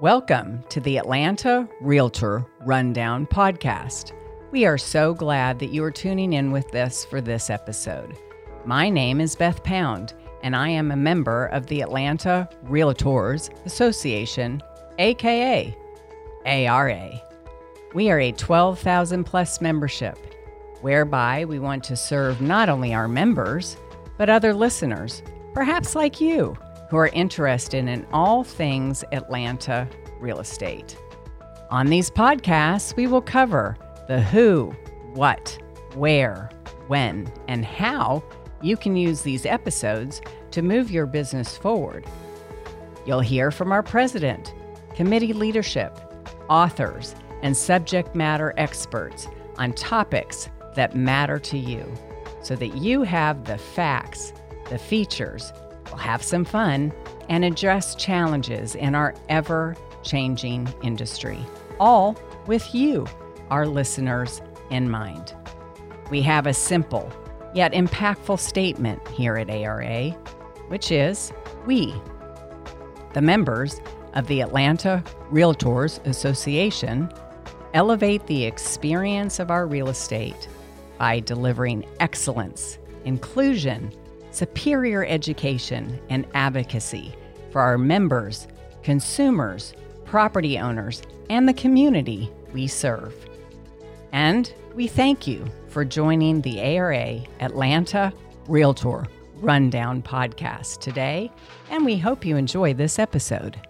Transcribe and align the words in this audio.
Welcome 0.00 0.64
to 0.70 0.80
the 0.80 0.98
Atlanta 0.98 1.68
Realtor 1.80 2.44
Rundown 2.66 3.28
Podcast. 3.28 4.10
We 4.50 4.66
are 4.66 4.76
so 4.76 5.14
glad 5.14 5.60
that 5.60 5.70
you 5.70 5.84
are 5.84 5.92
tuning 5.92 6.32
in 6.32 6.50
with 6.50 6.74
us 6.74 7.04
for 7.04 7.20
this 7.20 7.48
episode. 7.48 8.18
My 8.64 8.90
name 8.90 9.20
is 9.20 9.36
Beth 9.36 9.62
Pound, 9.62 10.12
and 10.42 10.56
I 10.56 10.68
am 10.68 10.90
a 10.90 10.96
member 10.96 11.46
of 11.46 11.68
the 11.68 11.80
Atlanta 11.80 12.48
Realtors 12.64 13.50
Association, 13.66 14.60
aka 14.98 15.72
ARA. 16.44 17.22
We 17.94 18.10
are 18.10 18.18
a 18.18 18.32
12,000 18.32 19.22
plus 19.22 19.60
membership, 19.60 20.18
whereby 20.80 21.44
we 21.44 21.60
want 21.60 21.84
to 21.84 21.96
serve 21.96 22.40
not 22.40 22.68
only 22.68 22.92
our 22.92 23.06
members, 23.06 23.76
but 24.18 24.28
other 24.28 24.54
listeners, 24.54 25.22
perhaps 25.54 25.94
like 25.94 26.20
you 26.20 26.56
who 26.90 26.96
are 26.96 27.08
interested 27.08 27.86
in 27.88 28.06
all 28.12 28.44
things 28.44 29.04
Atlanta 29.12 29.88
real 30.20 30.40
estate. 30.40 30.96
On 31.70 31.86
these 31.86 32.10
podcasts, 32.10 32.96
we 32.96 33.06
will 33.06 33.22
cover 33.22 33.76
the 34.06 34.22
who, 34.22 34.74
what, 35.14 35.58
where, 35.94 36.50
when, 36.86 37.32
and 37.48 37.64
how 37.64 38.22
you 38.62 38.76
can 38.76 38.96
use 38.96 39.22
these 39.22 39.46
episodes 39.46 40.20
to 40.50 40.62
move 40.62 40.90
your 40.90 41.06
business 41.06 41.56
forward. 41.56 42.06
You'll 43.06 43.20
hear 43.20 43.50
from 43.50 43.72
our 43.72 43.82
president, 43.82 44.54
committee 44.94 45.32
leadership, 45.32 45.98
authors, 46.48 47.14
and 47.42 47.56
subject 47.56 48.14
matter 48.14 48.54
experts 48.56 49.26
on 49.58 49.72
topics 49.72 50.48
that 50.74 50.96
matter 50.96 51.38
to 51.38 51.58
you 51.58 51.92
so 52.42 52.56
that 52.56 52.76
you 52.76 53.02
have 53.02 53.44
the 53.44 53.58
facts, 53.58 54.32
the 54.70 54.78
features, 54.78 55.52
have 55.98 56.22
some 56.22 56.44
fun 56.44 56.92
and 57.28 57.44
address 57.44 57.94
challenges 57.94 58.74
in 58.74 58.94
our 58.94 59.14
ever 59.28 59.76
changing 60.02 60.72
industry, 60.82 61.38
all 61.80 62.16
with 62.46 62.74
you, 62.74 63.06
our 63.50 63.66
listeners, 63.66 64.42
in 64.70 64.90
mind. 64.90 65.34
We 66.10 66.22
have 66.22 66.46
a 66.46 66.54
simple 66.54 67.10
yet 67.54 67.72
impactful 67.72 68.38
statement 68.38 69.06
here 69.08 69.36
at 69.36 69.48
ARA, 69.48 70.10
which 70.68 70.90
is 70.90 71.32
we, 71.66 71.94
the 73.12 73.22
members 73.22 73.80
of 74.14 74.26
the 74.26 74.40
Atlanta 74.40 75.02
Realtors 75.30 76.04
Association, 76.06 77.10
elevate 77.74 78.26
the 78.26 78.44
experience 78.44 79.38
of 79.38 79.50
our 79.50 79.66
real 79.66 79.88
estate 79.88 80.48
by 80.98 81.20
delivering 81.20 81.84
excellence, 82.00 82.78
inclusion, 83.04 83.92
superior 84.34 85.04
education 85.06 85.98
and 86.10 86.26
advocacy 86.34 87.14
for 87.50 87.60
our 87.60 87.78
members, 87.78 88.48
consumers, 88.82 89.74
property 90.04 90.58
owners, 90.58 91.02
and 91.30 91.48
the 91.48 91.54
community 91.54 92.30
we 92.52 92.66
serve. 92.66 93.14
And 94.12 94.52
we 94.74 94.88
thank 94.88 95.26
you 95.26 95.44
for 95.68 95.84
joining 95.84 96.40
the 96.40 96.60
ARA 96.60 97.20
Atlanta 97.40 98.12
Realtor 98.48 99.06
Rundown 99.36 100.02
podcast 100.02 100.80
today, 100.80 101.30
and 101.70 101.84
we 101.84 101.96
hope 101.96 102.24
you 102.24 102.36
enjoy 102.36 102.74
this 102.74 102.98
episode. 102.98 103.60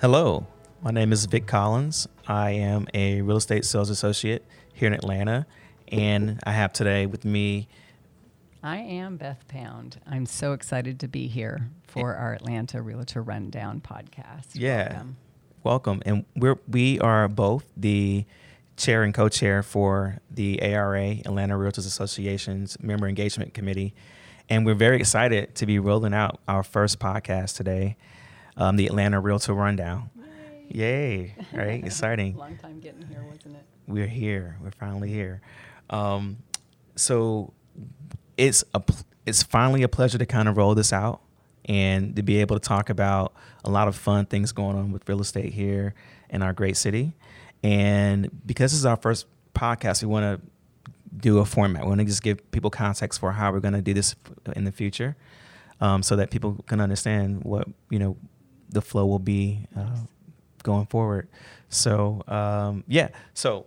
Hello, 0.00 0.46
my 0.82 0.90
name 0.90 1.12
is 1.12 1.24
Vic 1.26 1.46
Collins. 1.46 2.08
I 2.26 2.50
am 2.50 2.86
a 2.94 3.22
real 3.22 3.36
estate 3.36 3.64
sales 3.64 3.90
associate 3.90 4.44
here 4.72 4.88
in 4.88 4.92
Atlanta 4.92 5.46
and 5.88 6.40
I 6.44 6.52
have 6.52 6.72
today 6.72 7.06
with 7.06 7.24
me. 7.24 7.68
I 8.62 8.78
am 8.78 9.16
Beth 9.16 9.46
Pound. 9.48 10.00
I'm 10.06 10.26
so 10.26 10.52
excited 10.52 10.98
to 11.00 11.08
be 11.08 11.28
here 11.28 11.68
for 11.86 12.14
our 12.14 12.32
Atlanta 12.32 12.82
Realtor 12.82 13.22
Rundown 13.22 13.80
podcast. 13.80 14.48
Yeah, 14.54 14.92
welcome. 14.92 15.16
welcome. 15.62 16.02
And 16.06 16.24
we're 16.34 16.58
we 16.68 16.98
are 17.00 17.28
both 17.28 17.64
the 17.76 18.24
chair 18.76 19.02
and 19.02 19.14
co-chair 19.14 19.62
for 19.62 20.18
the 20.30 20.60
ARA 20.62 21.18
Atlanta 21.24 21.54
Realtors 21.54 21.86
Association's 21.86 22.76
Member 22.82 23.06
Engagement 23.06 23.54
Committee, 23.54 23.94
and 24.48 24.66
we're 24.66 24.74
very 24.74 24.96
excited 24.96 25.54
to 25.56 25.66
be 25.66 25.78
rolling 25.78 26.12
out 26.14 26.40
our 26.48 26.62
first 26.62 26.98
podcast 26.98 27.56
today, 27.56 27.96
um, 28.56 28.76
the 28.76 28.86
Atlanta 28.86 29.20
Realtor 29.20 29.54
Rundown. 29.54 30.10
Yay! 30.68 31.34
Yay 31.36 31.36
right, 31.52 31.84
exciting. 31.84 32.36
Long 32.36 32.56
time 32.56 32.80
getting 32.80 33.06
here, 33.06 33.24
wasn't 33.24 33.56
it? 33.56 33.64
We're 33.86 34.08
here. 34.08 34.56
We're 34.60 34.72
finally 34.72 35.10
here. 35.12 35.40
Um, 35.90 36.38
so 36.94 37.52
it's 38.36 38.64
a 38.74 38.82
it's 39.24 39.42
finally 39.42 39.82
a 39.82 39.88
pleasure 39.88 40.18
to 40.18 40.26
kind 40.26 40.48
of 40.48 40.56
roll 40.56 40.74
this 40.74 40.92
out 40.92 41.20
and 41.64 42.14
to 42.14 42.22
be 42.22 42.40
able 42.40 42.58
to 42.58 42.68
talk 42.68 42.90
about 42.90 43.34
a 43.64 43.70
lot 43.70 43.88
of 43.88 43.96
fun 43.96 44.24
things 44.26 44.52
going 44.52 44.76
on 44.76 44.92
with 44.92 45.08
real 45.08 45.20
estate 45.20 45.52
here 45.52 45.94
in 46.30 46.42
our 46.42 46.52
great 46.52 46.76
city. 46.76 47.12
And 47.62 48.30
because 48.46 48.70
this 48.70 48.78
is 48.78 48.86
our 48.86 48.96
first 48.96 49.26
podcast, 49.54 50.02
we 50.02 50.08
want 50.08 50.40
to 50.40 50.46
do 51.16 51.38
a 51.38 51.44
format. 51.44 51.82
We 51.82 51.88
want 51.88 52.00
to 52.00 52.04
just 52.04 52.22
give 52.22 52.50
people 52.50 52.70
context 52.70 53.18
for 53.18 53.32
how 53.32 53.50
we're 53.52 53.60
going 53.60 53.74
to 53.74 53.82
do 53.82 53.94
this 53.94 54.14
in 54.54 54.64
the 54.64 54.72
future, 54.72 55.16
um, 55.80 56.02
so 56.02 56.16
that 56.16 56.30
people 56.30 56.62
can 56.66 56.80
understand 56.80 57.42
what 57.42 57.66
you 57.90 57.98
know 57.98 58.16
the 58.68 58.82
flow 58.82 59.06
will 59.06 59.18
be 59.18 59.66
uh, 59.76 60.00
going 60.62 60.86
forward. 60.86 61.28
So 61.68 62.22
um, 62.28 62.84
yeah, 62.86 63.08
so 63.34 63.66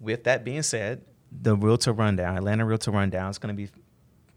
with 0.00 0.24
that 0.24 0.44
being 0.44 0.62
said, 0.62 1.02
the 1.42 1.54
Realtor 1.56 1.92
Rundown, 1.92 2.36
Atlanta 2.36 2.64
Realtor 2.64 2.90
Rundown, 2.90 3.30
is 3.30 3.38
going 3.38 3.54
to 3.54 3.62
be 3.62 3.70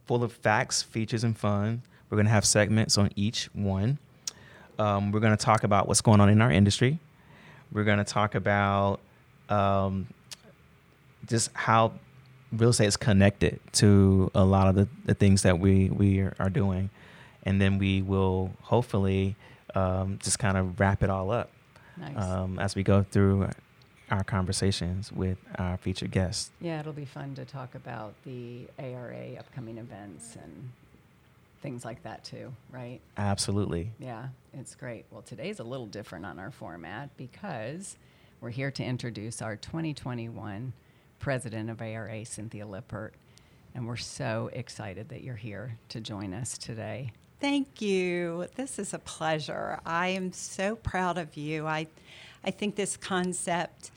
full 0.05 0.23
of 0.23 0.31
facts, 0.31 0.81
features, 0.81 1.23
and 1.23 1.37
fun. 1.37 1.81
We're 2.09 2.17
going 2.17 2.25
to 2.25 2.31
have 2.31 2.45
segments 2.45 2.97
on 2.97 3.11
each 3.15 3.49
one. 3.53 3.99
Um, 4.77 5.11
we're 5.11 5.19
going 5.19 5.35
to 5.35 5.43
talk 5.45 5.63
about 5.63 5.87
what's 5.87 6.01
going 6.01 6.19
on 6.19 6.29
in 6.29 6.41
our 6.41 6.51
industry. 6.51 6.99
We're 7.71 7.83
going 7.83 7.97
to 7.99 8.03
talk 8.03 8.33
about 8.33 8.99
um, 9.49 10.07
just 11.27 11.51
how 11.53 11.93
real 12.51 12.69
estate 12.69 12.87
is 12.87 12.97
connected 12.97 13.59
to 13.73 14.31
a 14.33 14.43
lot 14.43 14.67
of 14.67 14.75
the, 14.75 14.87
the 15.05 15.13
things 15.13 15.43
that 15.43 15.59
we, 15.59 15.89
we 15.89 16.21
are 16.21 16.49
doing. 16.49 16.89
And 17.43 17.61
then 17.61 17.77
we 17.77 18.01
will 18.01 18.51
hopefully 18.61 19.35
um, 19.75 20.19
just 20.21 20.39
kind 20.39 20.57
of 20.57 20.79
wrap 20.79 21.03
it 21.03 21.09
all 21.09 21.31
up 21.31 21.51
nice. 21.97 22.17
Um, 22.17 22.59
as 22.59 22.75
we 22.75 22.83
go 22.83 23.03
through 23.03 23.49
our 24.11 24.23
conversations 24.23 25.11
with 25.11 25.37
our 25.55 25.77
featured 25.77 26.11
guests. 26.11 26.51
Yeah, 26.59 26.79
it'll 26.79 26.93
be 26.93 27.05
fun 27.05 27.35
to 27.35 27.45
talk 27.45 27.75
about 27.75 28.13
the 28.25 28.67
ARA 28.77 29.35
upcoming 29.39 29.77
events 29.77 30.35
and 30.35 30.71
things 31.61 31.85
like 31.85 32.01
that 32.03 32.23
too, 32.23 32.53
right? 32.71 32.99
Absolutely. 33.17 33.91
Yeah, 33.99 34.27
it's 34.53 34.75
great. 34.75 35.05
Well, 35.11 35.21
today's 35.21 35.59
a 35.59 35.63
little 35.63 35.85
different 35.85 36.25
on 36.25 36.39
our 36.39 36.51
format 36.51 37.09
because 37.17 37.97
we're 38.41 38.49
here 38.49 38.71
to 38.71 38.83
introduce 38.83 39.41
our 39.41 39.55
2021 39.55 40.73
president 41.19 41.69
of 41.69 41.81
ARA, 41.81 42.25
Cynthia 42.25 42.65
Lippert, 42.65 43.13
and 43.75 43.85
we're 43.85 43.97
so 43.97 44.49
excited 44.53 45.09
that 45.09 45.21
you're 45.21 45.35
here 45.35 45.77
to 45.89 45.99
join 45.99 46.33
us 46.33 46.57
today. 46.57 47.11
Thank 47.39 47.81
you. 47.81 48.47
This 48.55 48.79
is 48.79 48.93
a 48.93 48.99
pleasure. 48.99 49.79
I 49.85 50.09
am 50.09 50.33
so 50.33 50.75
proud 50.75 51.17
of 51.17 51.37
you. 51.37 51.67
I 51.67 51.87
I 52.43 52.51
think 52.51 52.75
this 52.75 52.95
concept 52.97 53.91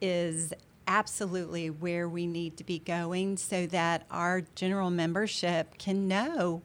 is 0.00 0.52
absolutely 0.86 1.68
where 1.68 2.08
we 2.08 2.26
need 2.26 2.56
to 2.56 2.64
be 2.64 2.78
going 2.78 3.36
so 3.36 3.66
that 3.66 4.06
our 4.10 4.42
general 4.54 4.90
membership 4.90 5.76
can 5.78 6.08
know 6.08 6.62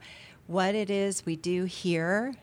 what 0.47 0.75
it 0.75 0.89
is 0.89 1.25
we 1.25 1.35
do 1.35 1.66
here 1.66 2.33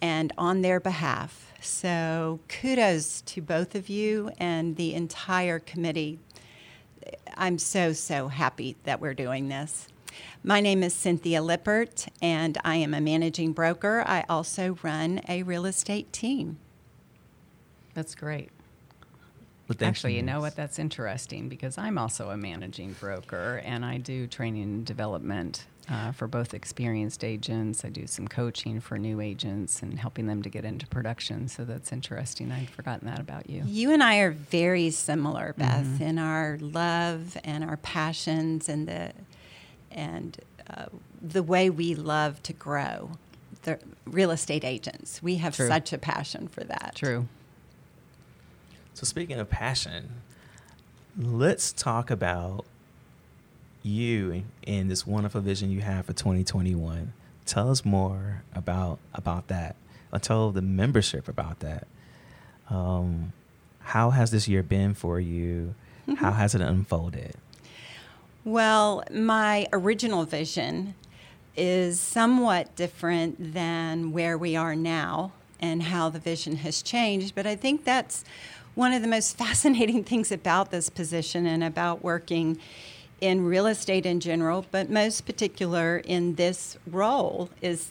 and 0.00 0.32
on 0.38 0.62
their 0.62 0.78
behalf. 0.78 1.52
So, 1.60 2.38
kudos 2.48 3.22
to 3.22 3.42
both 3.42 3.74
of 3.74 3.88
you 3.88 4.30
and 4.38 4.76
the 4.76 4.94
entire 4.94 5.58
committee. 5.58 6.18
I'm 7.34 7.58
so, 7.58 7.92
so 7.92 8.28
happy 8.28 8.76
that 8.84 9.00
we're 9.00 9.14
doing 9.14 9.48
this. 9.48 9.88
My 10.42 10.60
name 10.60 10.82
is 10.82 10.94
Cynthia 10.94 11.42
Lippert, 11.42 12.06
and 12.22 12.56
I 12.64 12.76
am 12.76 12.94
a 12.94 13.00
managing 13.00 13.52
broker. 13.52 14.04
I 14.06 14.24
also 14.28 14.78
run 14.82 15.20
a 15.28 15.42
real 15.42 15.66
estate 15.66 16.12
team. 16.12 16.58
That's 17.94 18.14
great. 18.14 18.50
Actually, 19.80 20.16
you 20.16 20.22
know 20.22 20.40
what? 20.40 20.54
That's 20.54 20.78
interesting 20.78 21.48
because 21.48 21.76
I'm 21.76 21.98
also 21.98 22.30
a 22.30 22.36
managing 22.36 22.92
broker 22.94 23.60
and 23.64 23.84
I 23.84 23.98
do 23.98 24.26
training 24.26 24.62
and 24.62 24.86
development 24.86 25.64
uh, 25.90 26.12
for 26.12 26.26
both 26.26 26.54
experienced 26.54 27.24
agents. 27.24 27.84
I 27.84 27.88
do 27.88 28.06
some 28.06 28.28
coaching 28.28 28.80
for 28.80 28.98
new 28.98 29.20
agents 29.20 29.82
and 29.82 29.98
helping 29.98 30.26
them 30.26 30.42
to 30.42 30.48
get 30.48 30.64
into 30.64 30.86
production. 30.86 31.48
So 31.48 31.64
that's 31.64 31.92
interesting. 31.92 32.50
I'd 32.50 32.70
forgotten 32.70 33.06
that 33.08 33.20
about 33.20 33.48
you. 33.48 33.62
You 33.66 33.92
and 33.92 34.02
I 34.02 34.18
are 34.18 34.32
very 34.32 34.90
similar, 34.90 35.54
Beth, 35.56 35.84
mm-hmm. 35.84 36.02
in 36.02 36.18
our 36.18 36.58
love 36.60 37.36
and 37.44 37.64
our 37.64 37.76
passions 37.76 38.68
and 38.68 38.88
the 38.88 39.12
and 39.90 40.38
uh, 40.68 40.86
the 41.22 41.42
way 41.42 41.70
we 41.70 41.94
love 41.94 42.42
to 42.44 42.52
grow. 42.52 43.12
The 43.62 43.78
real 44.04 44.30
estate 44.30 44.64
agents, 44.64 45.22
we 45.22 45.36
have 45.36 45.56
True. 45.56 45.66
such 45.66 45.92
a 45.92 45.98
passion 45.98 46.48
for 46.48 46.62
that. 46.64 46.92
True. 46.94 47.26
So 48.96 49.04
speaking 49.04 49.38
of 49.38 49.50
passion, 49.50 50.08
let's 51.18 51.70
talk 51.70 52.10
about 52.10 52.64
you 53.82 54.44
and 54.66 54.90
this 54.90 55.06
wonderful 55.06 55.42
vision 55.42 55.70
you 55.70 55.82
have 55.82 56.06
for 56.06 56.14
2021. 56.14 57.12
Tell 57.44 57.70
us 57.70 57.84
more 57.84 58.42
about 58.54 58.98
about 59.12 59.48
that. 59.48 59.76
uh, 60.14 60.18
tell 60.18 60.50
the 60.50 60.62
membership 60.62 61.28
about 61.28 61.60
that. 61.60 61.86
Um, 62.70 63.34
how 63.80 64.12
has 64.12 64.30
this 64.30 64.48
year 64.48 64.62
been 64.62 64.94
for 64.94 65.20
you? 65.20 65.74
How 66.16 66.30
has 66.30 66.54
it 66.54 66.62
unfolded? 66.62 67.34
Well, 68.46 69.04
my 69.12 69.66
original 69.74 70.24
vision 70.24 70.94
is 71.54 72.00
somewhat 72.00 72.74
different 72.76 73.52
than 73.52 74.12
where 74.12 74.38
we 74.38 74.56
are 74.56 74.74
now 74.74 75.32
and 75.60 75.82
how 75.82 76.08
the 76.08 76.18
vision 76.18 76.56
has 76.56 76.80
changed, 76.80 77.34
but 77.34 77.46
I 77.46 77.56
think 77.56 77.84
that's 77.84 78.24
one 78.76 78.92
of 78.92 79.00
the 79.00 79.08
most 79.08 79.36
fascinating 79.36 80.04
things 80.12 80.30
about 80.30 80.70
this 80.70 80.88
position 80.88 81.46
and 81.46 81.64
about 81.64 82.04
working 82.04 82.58
in 83.20 83.42
real 83.42 83.66
estate 83.66 84.04
in 84.04 84.20
general, 84.20 84.66
but 84.70 84.90
most 84.90 85.24
particular 85.24 85.96
in 86.04 86.34
this 86.34 86.76
role 86.86 87.48
is 87.62 87.88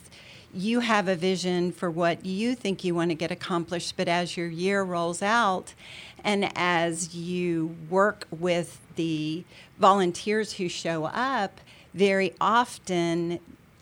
you 0.54 0.82
have 0.82 1.08
a 1.08 1.16
vision 1.16 1.72
for 1.72 1.90
what 1.90 2.24
you 2.24 2.54
think 2.54 2.84
you 2.84 2.94
want 2.94 3.10
to 3.10 3.16
get 3.16 3.32
accomplished, 3.32 3.98
but 3.98 4.08
as 4.08 4.38
your 4.38 4.48
year 4.48 4.84
rolls 4.84 5.24
out 5.24 5.74
and 6.24 6.50
as 6.56 7.16
you 7.16 7.76
work 7.90 8.28
with 8.30 8.80
the 8.96 9.44
volunteers 9.80 10.54
who 10.54 10.70
show 10.70 11.06
up, 11.06 11.60
very 11.96 12.32
often 12.40 13.40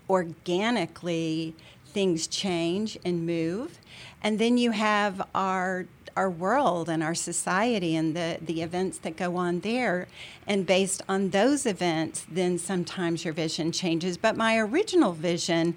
organically 0.09 1.53
things 1.87 2.27
change 2.27 2.97
and 3.03 3.25
move. 3.25 3.77
And 4.23 4.39
then 4.39 4.57
you 4.57 4.71
have 4.71 5.27
our 5.35 5.85
our 6.15 6.29
world 6.29 6.89
and 6.89 7.01
our 7.03 7.15
society 7.15 7.95
and 7.95 8.15
the, 8.15 8.37
the 8.41 8.61
events 8.61 8.97
that 8.99 9.17
go 9.17 9.35
on 9.35 9.61
there. 9.61 10.07
And 10.47 10.65
based 10.65 11.01
on 11.07 11.29
those 11.29 11.65
events, 11.65 12.25
then 12.29 12.57
sometimes 12.57 13.25
your 13.25 13.33
vision 13.33 13.71
changes. 13.71 14.17
But 14.17 14.37
my 14.37 14.57
original 14.57 15.13
vision 15.13 15.75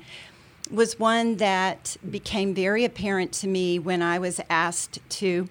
was 0.71 0.99
one 0.99 1.37
that 1.37 1.97
became 2.11 2.55
very 2.55 2.85
apparent 2.85 3.33
to 3.33 3.47
me 3.47 3.79
when 3.79 4.03
I 4.03 4.19
was 4.19 4.41
asked 4.50 4.99
to 5.09 5.49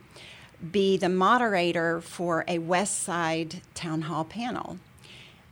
be 0.72 0.98
the 0.98 1.10
moderator 1.10 2.02
for 2.02 2.44
a 2.48 2.60
West 2.60 3.02
Side 3.02 3.62
Town 3.74 4.04
Hall 4.04 4.26
panel. 4.26 4.78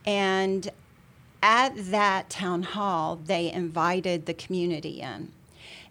And 0.04 0.70
at 1.42 1.72
that 1.90 2.30
town 2.30 2.62
hall, 2.62 3.18
they 3.24 3.50
invited 3.52 4.26
the 4.26 4.34
community 4.34 5.00
in. 5.00 5.32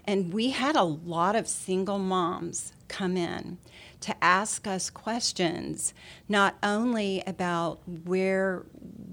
And 0.06 0.34
we 0.34 0.50
had 0.50 0.76
a 0.76 0.84
lot 0.84 1.36
of 1.36 1.48
single 1.48 2.00
moms 2.00 2.74
come 2.94 3.18
in 3.18 3.58
to 4.02 4.24
ask 4.24 4.68
us 4.68 4.92
questions, 4.92 5.96
not 6.30 6.56
only 6.62 7.24
about 7.26 7.80
where, 8.06 8.66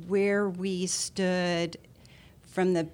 where 0.07 0.49
we 0.51 0.87
stood 0.87 1.79
from 2.43 2.75
the 2.75 2.89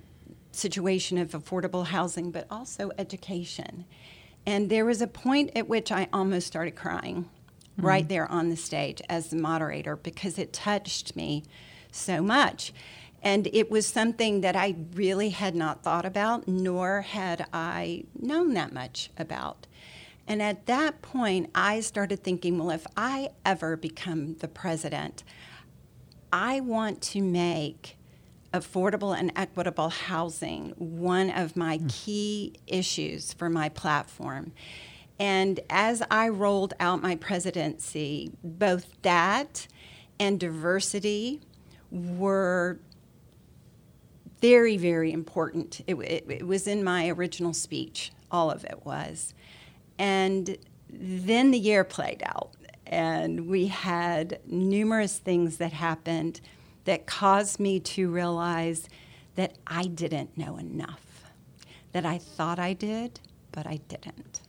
situation 0.53 1.19
of 1.19 1.33
affordable 1.33 1.87
housing, 1.87 2.31
but 2.31 2.47
also 2.51 2.93
education. 2.99 3.85
And 4.47 4.71
there 4.71 4.85
was 4.85 5.03
a 5.03 5.09
point 5.09 5.51
at 5.57 5.69
which 5.69 5.91
I 5.91 6.07
almost 6.13 6.47
started 6.47 6.77
crying 6.77 7.25
mm-hmm. 7.25 7.87
right 7.87 8.09
there 8.09 8.31
on 8.31 8.49
the 8.49 8.57
stage 8.57 9.03
as 9.09 9.31
the 9.31 9.37
moderator 9.37 9.97
because 9.97 10.39
it 10.39 10.53
touched 10.53 11.17
me 11.17 11.43
so 11.91 12.23
much. 12.23 12.73
And 13.23 13.49
it 13.53 13.73
was 13.73 13.89
something 13.89 14.43
that 14.43 14.55
I 14.55 14.77
really 14.95 15.31
had 15.31 15.57
not 15.57 15.83
thought 15.83 16.05
about, 16.05 16.47
nor 16.47 17.01
had 17.01 17.47
I 17.53 18.05
known 18.17 18.55
that 18.55 18.73
much 18.73 19.11
about. 19.19 19.67
And 20.29 20.43
at 20.43 20.67
that 20.67 21.03
point, 21.03 21.51
I 21.55 21.81
started 21.81 22.23
thinking, 22.23 22.59
well, 22.59 22.71
if 22.71 22.87
I 22.97 23.31
ever 23.45 23.77
become 23.77 24.35
the 24.35 24.49
president, 24.49 25.23
I 26.33 26.61
want 26.61 27.01
to 27.03 27.23
make 27.23 27.97
affordable 28.53 29.17
and 29.17 29.33
equitable 29.37 29.91
housing 29.91 30.71
one 30.77 31.31
of 31.31 31.57
my 31.57 31.79
mm. 31.79 31.93
key 31.93 32.55
issues 32.67 33.33
for 33.33 33.49
my 33.49 33.69
platform. 33.69 34.53
And 35.19 35.61
as 35.71 36.03
I 36.11 36.29
rolled 36.29 36.75
out 36.81 37.03
my 37.03 37.17
presidency, 37.17 38.33
both 38.43 39.01
that 39.03 39.67
and 40.19 40.39
diversity 40.39 41.41
were 41.91 42.79
very, 44.41 44.77
very 44.77 45.13
important. 45.13 45.81
It, 45.87 45.95
it, 45.97 46.25
it, 46.29 46.47
was 46.47 46.67
in 46.67 46.85
my 46.85 47.09
original 47.09 47.55
speech, 47.55 48.13
all 48.31 48.51
of 48.51 48.65
it 48.65 48.85
was. 48.85 49.33
And 49.99 50.57
then 50.91 51.51
the 51.51 51.59
year 51.59 51.85
played 51.85 52.23
out, 52.25 52.51
and 52.87 53.49
we 53.49 53.67
had 53.67 54.41
numerous 54.47 55.19
things 55.19 55.57
that 55.59 55.73
happened 55.73 56.41
that 56.85 57.07
caused 57.07 57.59
me 57.59 57.81
to 57.81 58.11
realize 58.11 58.89
that 59.35 59.57
I 59.67 59.85
didn't 59.85 60.37
know 60.37 60.57
enough, 60.57 61.25
that 61.93 62.07
I 62.07 62.19
thought 62.19 62.59
I 62.59 62.73
did, 62.73 63.21
but 63.53 63.67
I 63.67 63.81
didn't. 63.89 64.41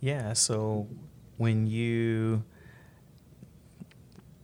Yeah, 0.00 0.34
so 0.34 0.88
when 1.36 1.66
you 1.66 2.44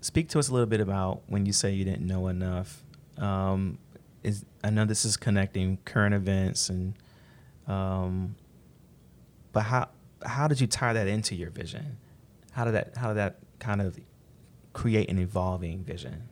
speak 0.01 0.29
to 0.31 0.39
us 0.39 0.49
a 0.49 0.53
little 0.53 0.67
bit 0.67 0.81
about 0.81 1.23
when 1.27 1.47
you 1.47 1.53
say 1.53 1.73
you 1.73 1.85
didn't 1.85 2.07
know 2.07 2.29
enough, 2.29 2.83
um, 3.19 3.79
is 4.23 4.45
I 4.65 4.71
know 4.71 4.85
this 4.85 5.05
is 5.05 5.17
connecting 5.17 5.79
current 5.85 6.15
events 6.15 6.69
and 6.69 6.95
um, 7.67 8.37
but 9.53 9.63
how 9.63 9.89
how 10.25 10.49
did 10.49 10.61
you 10.61 10.67
tie 10.67 10.93
that 10.93 11.09
into 11.09 11.35
your 11.35 11.51
vision? 11.51 11.99
How 12.53 12.65
did 12.65 12.75
that 12.75 12.97
how 12.97 13.09
did 13.09 13.17
that 13.17 13.39
kind 13.59 13.81
of 13.81 13.99
create 14.73 15.11
an 15.11 15.19
evolving 15.19 15.85
vision? 15.85 16.29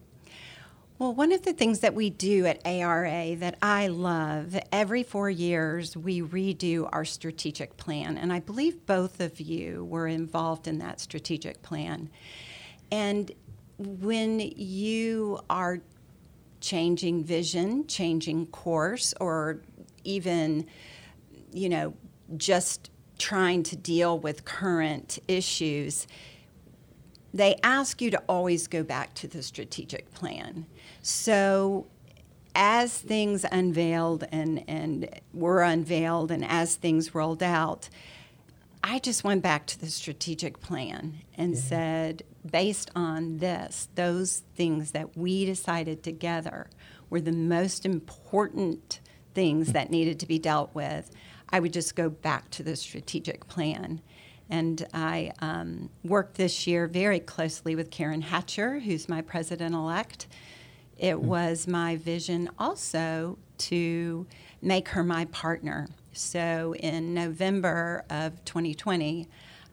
Well, 0.99 1.15
one 1.15 1.33
of 1.33 1.43
the 1.43 1.55
things 1.55 1.81
that 1.81 1.95
we 1.95 2.11
do 2.11 2.45
at 2.45 2.61
ARA 2.67 3.35
that 3.37 3.57
I 3.63 3.87
love, 3.87 4.59
every 4.71 5.03
four 5.03 5.31
years 5.31 5.97
we 5.97 6.21
redo 6.21 6.91
our 6.93 7.07
strategic 7.07 7.79
plan. 7.79 8.19
And 8.19 8.31
I 8.31 8.41
believe 8.41 8.85
both 8.85 9.19
of 9.21 9.41
you 9.41 9.87
were 9.87 10.07
involved 10.07 10.69
in 10.69 10.79
that 10.81 11.01
strategic 11.01 11.63
plan. 11.63 12.11
And 12.93 13.33
when 13.79 14.41
you 14.41 15.41
are 15.49 15.79
changing 16.61 17.25
vision, 17.25 17.87
changing 17.87 18.49
course, 18.49 19.15
or 19.23 19.63
even, 20.05 20.67
you 21.51 21.71
know, 21.71 21.95
just 22.37 22.91
trying 23.21 23.63
to 23.63 23.77
deal 23.77 24.19
with 24.19 24.45
current 24.45 25.19
issues, 25.29 26.09
they 27.33 27.55
ask 27.63 28.03
you 28.03 28.11
to 28.11 28.19
always 28.29 28.67
go 28.67 28.83
back 28.83 29.15
to 29.15 29.29
the 29.29 29.43
strategic 29.43 30.13
plan. 30.13 30.67
So 31.03 31.87
as 32.55 32.99
things 32.99 33.45
unveiled 33.53 34.25
and, 34.33 34.65
and 34.67 35.09
were 35.33 35.63
unveiled 35.63 36.33
and 36.33 36.45
as 36.45 36.75
things 36.75 37.15
rolled 37.15 37.43
out, 37.43 37.89
I 38.83 38.99
just 38.99 39.23
went 39.23 39.43
back 39.43 39.67
to 39.67 39.79
the 39.79 39.91
strategic 39.91 40.61
plan 40.61 41.21
and 41.37 41.55
yeah. 41.55 41.61
said, 41.61 42.23
based 42.51 42.91
on 42.97 43.39
this, 43.39 43.89
those 43.95 44.43
things 44.57 44.93
that 44.93 45.17
we 45.17 45.45
decided 45.45 46.03
together 46.03 46.69
were 47.11 47.21
the 47.21 47.33
most 47.33 47.85
important 47.85 49.01
things 49.35 49.73
that 49.73 49.91
needed 49.91 50.19
to 50.21 50.27
be 50.27 50.39
dealt 50.39 50.75
with, 50.75 51.11
I 51.53 51.61
would 51.61 51.73
just 51.73 51.97
go 51.97 52.09
back 52.09 52.51
to 52.51 52.63
the 52.63 52.77
strategic 52.77 53.49
plan. 53.49 54.01
And 54.49 54.87
I 54.93 55.33
um, 55.41 55.91
worked 56.03 56.35
this 56.37 56.67
year 56.67 56.89
very 56.89 57.21
closely 57.21 57.77
with 57.77 57.91
Karen 57.91 58.23
Hatcher, 58.23 58.81
who's 58.81 59.09
my 59.09 59.23
president 59.23 59.75
elect. 59.75 60.27
It 60.99 61.15
mm-hmm. 61.15 61.27
was 61.27 61.67
my 61.69 61.97
vision 61.97 62.51
also 62.59 63.39
to 63.59 64.27
make 64.61 64.89
her 64.89 65.05
my 65.05 65.27
partner. 65.27 65.89
So 66.13 66.75
in 66.75 67.15
November 67.15 68.05
of 68.11 68.45
2020, 68.45 69.29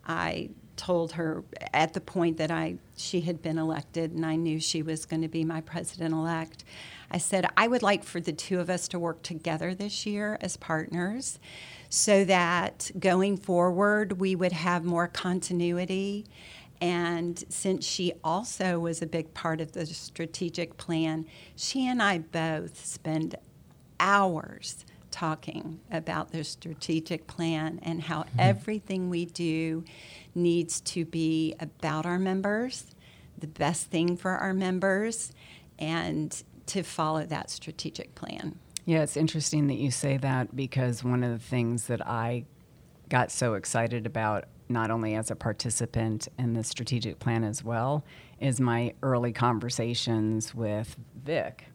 I 0.07 0.49
told 0.75 1.13
her 1.13 1.43
at 1.73 1.93
the 1.93 1.99
point 1.99 2.37
that 2.37 2.51
I 2.51 2.75
she 2.95 3.21
had 3.21 3.41
been 3.41 3.57
elected 3.57 4.11
and 4.11 4.25
I 4.25 4.35
knew 4.35 4.59
she 4.59 4.83
was 4.83 5.05
going 5.05 5.23
to 5.23 5.27
be 5.27 5.43
my 5.43 5.61
president 5.61 6.13
elect. 6.13 6.63
I 7.09 7.17
said 7.17 7.45
I 7.55 7.67
would 7.67 7.83
like 7.83 8.03
for 8.03 8.19
the 8.19 8.33
two 8.33 8.59
of 8.59 8.69
us 8.69 8.87
to 8.89 8.99
work 8.99 9.21
together 9.23 9.73
this 9.73 10.05
year 10.05 10.37
as 10.41 10.57
partners 10.57 11.39
so 11.89 12.25
that 12.25 12.91
going 12.99 13.37
forward 13.37 14.19
we 14.19 14.35
would 14.35 14.51
have 14.51 14.83
more 14.83 15.07
continuity. 15.07 16.25
And 16.79 17.43
since 17.49 17.85
she 17.85 18.13
also 18.23 18.79
was 18.79 19.01
a 19.01 19.07
big 19.07 19.33
part 19.33 19.61
of 19.61 19.71
the 19.71 19.85
strategic 19.85 20.77
plan, 20.77 21.25
she 21.55 21.87
and 21.87 22.03
I 22.03 22.19
both 22.19 22.85
spend 22.85 23.35
hours 23.99 24.85
talking 25.09 25.79
about 25.89 26.31
the 26.31 26.43
strategic 26.43 27.25
plan 27.25 27.79
and 27.81 28.03
how 28.03 28.19
mm-hmm. 28.19 28.39
everything 28.39 29.09
we 29.09 29.25
do 29.25 29.83
needs 30.35 30.79
to 30.81 31.05
be 31.05 31.55
about 31.59 32.05
our 32.05 32.19
members, 32.19 32.93
the 33.37 33.47
best 33.47 33.89
thing 33.89 34.15
for 34.15 34.31
our 34.31 34.53
members, 34.53 35.31
and 35.79 36.43
to 36.67 36.83
follow 36.83 37.25
that 37.25 37.49
strategic 37.49 38.15
plan. 38.15 38.59
Yeah, 38.85 39.03
it's 39.03 39.17
interesting 39.17 39.67
that 39.67 39.77
you 39.77 39.91
say 39.91 40.17
that 40.17 40.55
because 40.55 41.03
one 41.03 41.23
of 41.23 41.31
the 41.31 41.45
things 41.45 41.87
that 41.87 42.07
I 42.07 42.45
got 43.09 43.31
so 43.31 43.55
excited 43.55 44.05
about, 44.05 44.45
not 44.69 44.91
only 44.91 45.15
as 45.15 45.29
a 45.29 45.35
participant 45.35 46.27
in 46.37 46.53
the 46.53 46.63
strategic 46.63 47.19
plan 47.19 47.43
as 47.43 47.63
well, 47.63 48.05
is 48.39 48.61
my 48.61 48.93
early 49.01 49.33
conversations 49.33 50.55
with 50.55 50.95
Vic. 51.23 51.65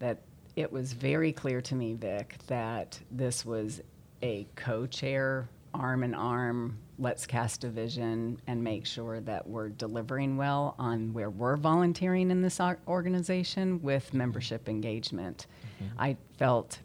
That 0.00 0.22
it 0.56 0.72
was 0.72 0.92
very 0.92 1.32
clear 1.32 1.60
to 1.60 1.74
me, 1.74 1.94
Vic, 1.94 2.36
that 2.46 2.98
this 3.10 3.44
was 3.44 3.80
a 4.22 4.46
co 4.56 4.86
chair, 4.86 5.48
arm 5.72 6.02
in 6.02 6.14
arm, 6.14 6.78
let's 7.00 7.26
cast 7.26 7.64
a 7.64 7.68
vision 7.68 8.38
and 8.46 8.62
make 8.62 8.84
sure 8.84 9.20
that 9.20 9.48
we're 9.48 9.70
delivering 9.70 10.36
well 10.36 10.74
on 10.78 11.12
where 11.14 11.30
we're 11.30 11.56
volunteering 11.56 12.30
in 12.30 12.42
this 12.42 12.60
organization 12.86 13.80
with 13.82 14.12
membership 14.12 14.68
engagement. 14.68 15.46
Mm-hmm. 15.82 16.00
I 16.00 16.16
felt 16.38 16.78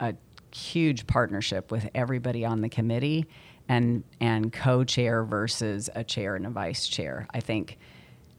a 0.00 0.14
huge 0.54 1.06
partnership 1.06 1.72
with 1.72 1.88
everybody 1.94 2.44
on 2.44 2.60
the 2.60 2.68
committee 2.68 3.26
and 3.68 4.04
and 4.20 4.52
co-chair 4.52 5.24
versus 5.24 5.88
a 5.94 6.04
chair 6.04 6.36
and 6.36 6.46
a 6.46 6.50
vice 6.50 6.86
chair. 6.86 7.26
I 7.32 7.40
think 7.40 7.78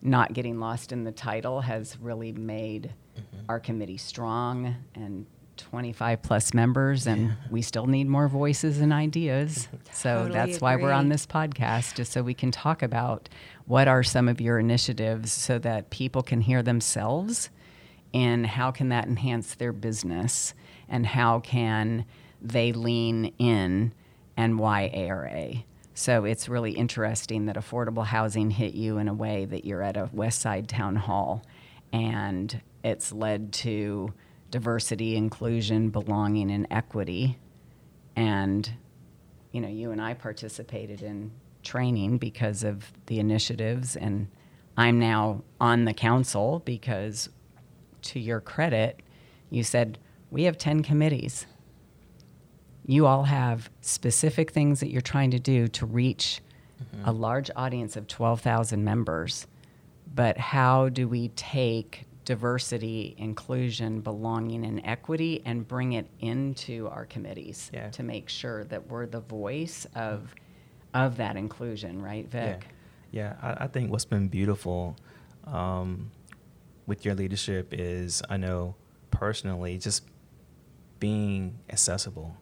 not 0.03 0.34
getting 0.34 0.60
lost 0.60 0.91
in 0.91 1.03
the 1.03 1.12
title 1.12 1.62
has 1.62 1.98
really 2.00 2.32
made 2.32 2.94
mm-hmm. 3.17 3.46
our 3.50 3.60
committee 3.60 3.98
strong 3.98 4.75
and 4.94 5.25
25 5.57 6.21
plus 6.21 6.53
members 6.53 7.07
and 7.07 7.27
yeah. 7.27 7.33
we 7.50 7.62
still 7.62 7.88
need 7.88 8.07
more 8.07 8.27
voices 8.27 8.79
and 8.79 8.93
ideas. 8.93 9.67
so 9.91 10.15
totally 10.15 10.33
that's 10.33 10.57
agree. 10.57 10.59
why 10.59 10.75
we're 10.75 10.91
on 10.91 11.09
this 11.09 11.25
podcast 11.25 11.95
just 11.95 12.12
so 12.12 12.21
we 12.21 12.33
can 12.33 12.51
talk 12.51 12.81
about 12.81 13.29
what 13.65 13.88
are 13.88 14.03
some 14.03 14.27
of 14.27 14.39
your 14.39 14.59
initiatives 14.59 15.31
so 15.31 15.57
that 15.59 15.89
people 15.89 16.21
can 16.21 16.41
hear 16.41 16.62
themselves 16.62 17.50
and 18.13 18.45
how 18.45 18.71
can 18.71 18.89
that 18.89 19.05
enhance 19.05 19.55
their 19.55 19.74
business 19.74 20.53
and 20.88 21.05
how 21.05 21.39
can 21.39 22.05
they 22.41 22.71
lean 22.71 23.33
in 23.39 23.93
and 24.38 24.59
why 24.59 24.89
ARA. 24.93 25.63
So 25.93 26.25
it's 26.25 26.50
really 26.50 26.71
interesting 26.71 27.45
that 27.45 27.55
affordable 27.55 28.05
housing 28.05 28.51
hit 28.51 28.74
you 28.74 28.97
in 28.97 29.07
a 29.07 29.13
way 29.13 29.45
that 29.45 29.65
you're 29.65 29.81
at 29.81 29.97
a 29.97 30.09
West 30.12 30.41
Side 30.41 30.67
town 30.67 30.97
hall 30.97 31.41
and 31.91 32.62
it's 32.83 33.12
led 33.12 33.53
to 33.53 34.13
diversity, 34.55 35.17
inclusion, 35.17 35.89
belonging, 35.89 36.50
and 36.50 36.65
equity. 36.71 37.38
And, 38.15 38.71
you 39.51 39.59
know, 39.59 39.67
you 39.67 39.91
and 39.91 40.01
I 40.01 40.13
participated 40.13 41.01
in 41.01 41.29
training 41.62 42.19
because 42.19 42.63
of 42.63 42.89
the 43.07 43.19
initiatives, 43.19 43.97
and 43.97 44.29
I'm 44.77 44.97
now 44.97 45.43
on 45.59 45.83
the 45.83 45.93
council 45.93 46.62
because, 46.63 47.27
to 48.03 48.19
your 48.21 48.39
credit, 48.39 49.01
you 49.50 49.62
said, 49.62 49.97
we 50.31 50.43
have 50.43 50.57
10 50.57 50.83
committees. 50.83 51.45
You 52.85 53.07
all 53.07 53.24
have 53.24 53.69
specific 53.81 54.51
things 54.51 54.79
that 54.79 54.89
you're 54.89 55.01
trying 55.01 55.31
to 55.31 55.39
do 55.39 55.67
to 55.67 55.85
reach 55.85 56.39
mm-hmm. 56.81 57.09
a 57.09 57.12
large 57.12 57.51
audience 57.57 57.97
of 57.97 58.07
12,000 58.07 58.81
members. 58.81 59.47
But 60.13 60.38
how 60.38 60.88
do 60.88 61.09
we 61.09 61.27
take 61.27 62.05
diversity, 62.25 63.15
inclusion, 63.17 64.01
belonging, 64.01 64.65
and 64.65 64.82
equity 64.84 65.41
and 65.46 65.67
bring 65.67 65.94
it 65.94 66.08
into 66.20 66.88
our 66.89 67.05
committees 67.05 67.70
yeah. 67.74 67.89
to 67.91 68.03
make 68.03 68.27
sure 68.27 68.63
that 68.65 68.88
we're 68.88 69.05
the 69.05 69.22
voice 69.22 69.88
of 69.96 70.34
of 70.94 71.17
that 71.17 71.36
inclusion, 71.36 72.01
right, 72.01 72.27
Vic? 72.29 72.67
Yeah, 73.12 73.34
yeah. 73.41 73.55
I, 73.60 73.65
I 73.65 73.67
think 73.67 73.91
what's 73.91 74.05
been 74.05 74.27
beautiful 74.27 74.96
um, 75.46 76.10
with 76.88 77.05
your 77.05 77.15
leadership 77.15 77.67
is 77.72 78.24
I 78.29 78.38
know 78.38 78.75
personally 79.12 79.77
just 79.77 80.03
being 81.00 81.60
accessible, 81.70 82.36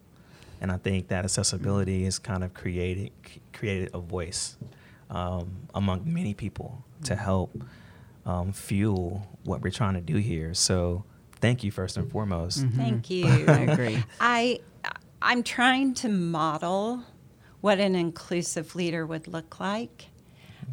and 0.60 0.72
I 0.72 0.78
think 0.78 1.08
that 1.08 1.24
accessibility 1.24 2.04
has 2.04 2.18
kind 2.18 2.42
of 2.42 2.54
created 2.54 3.10
created 3.52 3.90
a 3.92 3.98
voice 3.98 4.56
um, 5.10 5.68
among 5.74 6.02
many 6.10 6.32
people 6.32 6.84
to 7.04 7.16
help 7.16 7.54
um, 8.26 8.52
fuel 8.52 9.26
what 9.44 9.60
we're 9.60 9.70
trying 9.70 9.94
to 9.94 10.00
do 10.00 10.16
here. 10.16 10.54
So 10.54 11.04
thank 11.40 11.62
you 11.64 11.70
first 11.70 11.96
and 11.96 12.10
foremost. 12.10 12.60
Mm-hmm. 12.60 12.78
Thank 12.78 13.10
you. 13.10 13.26
I 13.26 13.58
agree. 13.60 14.04
I 14.20 14.60
I'm 15.20 15.42
trying 15.42 15.94
to 15.94 16.08
model 16.08 17.02
what 17.60 17.78
an 17.78 17.94
inclusive 17.94 18.74
leader 18.74 19.06
would 19.06 19.26
look 19.26 19.58
like. 19.58 20.06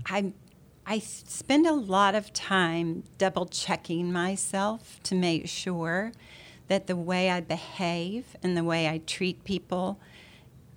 I 0.06 0.34
I 0.86 1.00
spend 1.00 1.68
a 1.68 1.74
lot 1.74 2.16
of 2.16 2.34
time 2.34 3.04
double 3.18 3.46
checking 3.46 4.12
myself 4.12 5.00
to 5.04 5.16
make 5.16 5.48
sure 5.48 6.12
that 6.68 6.88
the 6.88 6.96
way 6.96 7.30
I 7.30 7.42
behave 7.42 8.36
and 8.42 8.58
the 8.58 8.64
way 8.64 8.88
I 8.88 9.00
treat 9.00 9.44
people 9.44 10.00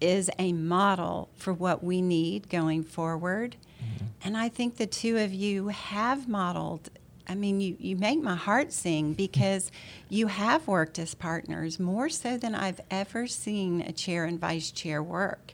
is 0.00 0.30
a 0.38 0.52
model 0.52 1.30
for 1.34 1.52
what 1.52 1.82
we 1.82 2.02
need 2.02 2.48
going 2.48 2.82
forward. 2.82 3.56
Mm-hmm. 3.82 4.04
And 4.24 4.36
I 4.36 4.48
think 4.48 4.76
the 4.76 4.86
two 4.86 5.18
of 5.18 5.32
you 5.32 5.68
have 5.68 6.28
modeled. 6.28 6.90
I 7.26 7.34
mean, 7.34 7.60
you, 7.60 7.76
you 7.78 7.96
make 7.96 8.22
my 8.22 8.36
heart 8.36 8.72
sing 8.72 9.14
because 9.14 9.70
you 10.08 10.26
have 10.28 10.66
worked 10.66 10.98
as 10.98 11.14
partners 11.14 11.78
more 11.78 12.08
so 12.08 12.36
than 12.36 12.54
I've 12.54 12.80
ever 12.90 13.26
seen 13.26 13.80
a 13.80 13.92
chair 13.92 14.24
and 14.24 14.38
vice 14.38 14.70
chair 14.70 15.02
work. 15.02 15.52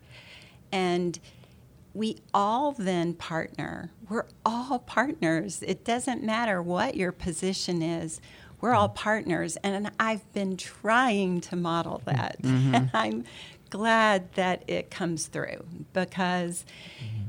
And 0.73 1.19
we 1.95 2.19
all 2.33 2.73
then 2.73 3.15
partner. 3.15 3.91
We're 4.09 4.27
all 4.45 4.79
partners. 4.79 5.62
It 5.67 5.85
doesn't 5.85 6.23
matter 6.23 6.62
what 6.62 6.97
your 6.97 7.12
position 7.12 7.83
is. 7.83 8.21
We're 8.61 8.75
all 8.75 8.89
mm-hmm. 8.89 9.03
partners. 9.03 9.57
And 9.62 9.91
I've 9.99 10.31
been 10.33 10.57
trying 10.57 11.41
to 11.43 11.57
model 11.57 12.03
that. 12.05 12.41
Mm-hmm. 12.43 12.75
And 12.75 12.91
I'm 12.95 13.25
glad 13.71 14.33
that 14.35 14.65
it 14.67 14.91
comes 14.91 15.27
through 15.27 15.65
because 15.93 16.65
mm-hmm. 17.03 17.20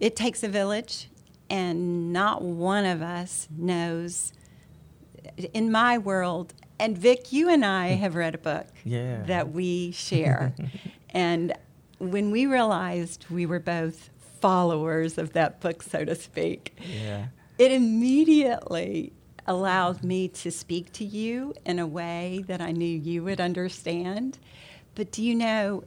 It 0.00 0.16
takes 0.16 0.42
a 0.42 0.48
village, 0.48 1.08
and 1.48 2.12
not 2.12 2.42
one 2.42 2.84
of 2.84 3.02
us 3.02 3.48
knows. 3.56 4.32
In 5.52 5.70
my 5.70 5.98
world, 5.98 6.54
and 6.78 6.96
Vic, 6.96 7.32
you 7.32 7.48
and 7.48 7.64
I 7.64 7.88
have 8.02 8.14
read 8.14 8.34
a 8.34 8.38
book 8.38 8.66
yeah. 8.84 9.22
that 9.22 9.52
we 9.52 9.92
share. 9.92 10.54
and 11.10 11.52
when 11.98 12.30
we 12.30 12.46
realized 12.46 13.26
we 13.30 13.46
were 13.46 13.60
both 13.60 14.10
followers 14.40 15.18
of 15.18 15.32
that 15.32 15.60
book, 15.60 15.82
so 15.82 16.04
to 16.04 16.14
speak, 16.14 16.76
yeah. 16.78 17.26
it 17.58 17.72
immediately 17.72 19.12
allowed 19.46 20.02
me 20.02 20.28
to 20.28 20.50
speak 20.50 20.92
to 20.92 21.04
you 21.04 21.54
in 21.64 21.78
a 21.78 21.86
way 21.86 22.44
that 22.48 22.60
I 22.60 22.72
knew 22.72 22.86
you 22.86 23.22
would 23.24 23.40
understand. 23.40 24.38
But 24.94 25.12
do 25.12 25.22
you 25.22 25.34
know, 25.34 25.84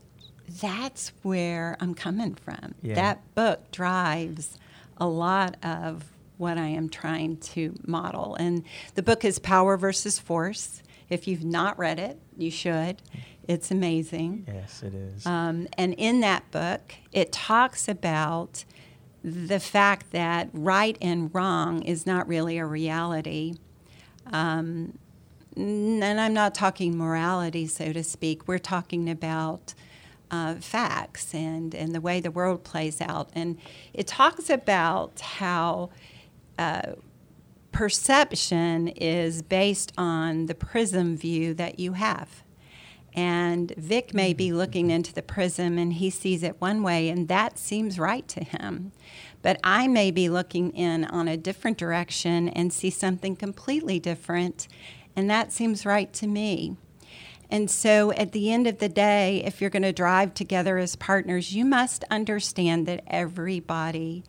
that's 0.50 1.12
where 1.22 1.77
I'm 1.79 1.94
coming 1.94 2.36
from. 2.36 2.75
Yeah. 2.82 2.96
That 2.96 3.36
book 3.36 3.72
drives 3.72 4.58
a 4.98 5.08
lot 5.08 5.56
of 5.63 6.06
what 6.38 6.58
I 6.58 6.68
am 6.68 6.89
trying 6.89 7.38
to 7.38 7.75
model. 7.86 8.36
And 8.36 8.63
the 8.96 9.03
book 9.03 9.25
is 9.25 9.39
Power 9.39 9.77
versus 9.77 10.20
Force. 10.20 10.82
If 11.10 11.27
you've 11.27 11.44
not 11.44 11.77
read 11.77 12.00
it, 12.00 12.20
you 12.38 12.51
should. 12.51 13.01
It's 13.48 13.72
amazing. 13.72 14.46
Yes, 14.48 14.84
it 14.84 14.94
is. 14.94 15.25
Um, 15.25 15.68
and 15.77 15.96
in 15.96 16.22
that 16.22 16.50
book, 16.51 16.94
it 17.12 17.32
talks 17.32 17.88
about 17.88 18.63
the 19.24 19.60
fact 19.60 20.12
that 20.12 20.50
right 20.53 20.98
and 21.01 21.34
wrong 21.34 21.82
is 21.82 22.06
not 22.06 22.27
really 22.27 22.58
a 22.58 22.65
reality. 22.65 23.56
Um, 24.32 24.98
and 25.56 26.22
I'm 26.22 26.34
not 26.34 26.56
talking 26.56 26.98
morality, 26.98 27.68
so 27.68 27.91
to 27.91 28.03
speak. 28.03 28.48
We're 28.48 28.60
talking 28.60 29.10
about 29.10 29.74
uh, 30.31 30.55
facts 30.55 31.33
and, 31.33 31.74
and 31.74 31.93
the 31.93 32.01
way 32.01 32.19
the 32.19 32.31
world 32.31 32.63
plays 32.63 33.01
out. 33.01 33.29
And 33.33 33.57
it 33.93 34.07
talks 34.07 34.50
about 34.50 35.19
how 35.19 35.89
uh, 36.57 36.93
perception 37.71 38.89
is 38.89 39.41
based 39.41 39.91
on 39.98 40.45
the 40.48 40.55
prism 40.55 41.15
view 41.17 41.53
that 41.55 41.79
you 41.79 41.93
have. 41.93 42.43
And 43.13 43.74
Vic 43.75 44.13
may 44.13 44.33
be 44.33 44.53
looking 44.53 44.91
into 44.91 45.13
the 45.13 45.24
prism 45.24 45.77
and 45.77 45.93
he 45.93 46.09
sees 46.09 46.43
it 46.43 46.62
one 46.62 46.83
way, 46.83 47.09
and 47.09 47.27
that 47.27 47.57
seems 47.57 47.98
right 47.98 48.27
to 48.27 48.43
him. 48.43 48.91
But 49.41 49.59
I 49.63 49.88
may 49.88 50.12
be 50.12 50.29
looking 50.29 50.71
in 50.71 51.05
on 51.05 51.27
a 51.27 51.38
different 51.38 51.77
direction 51.77 52.50
and 52.50 52.71
see 52.71 52.89
something 52.89 53.36
completely 53.36 54.00
different, 54.00 54.67
and 55.15 55.29
that 55.29 55.51
seems 55.51 55.86
right 55.86 56.12
to 56.13 56.27
me. 56.27 56.77
And 57.50 57.70
so 57.70 58.12
at 58.12 58.32
the 58.32 58.51
end 58.51 58.68
of 58.68 58.77
the 58.77 58.89
day, 58.89 59.44
if 59.44 59.60
you're 59.60 59.70
going 59.70 59.84
to 59.84 59.94
drive 59.94 60.34
together 60.34 60.77
as 60.77 60.96
partners, 60.96 61.53
you 61.53 61.65
must 61.65 62.03
understand 62.12 62.86
that 62.88 63.03
everybody 63.08 64.24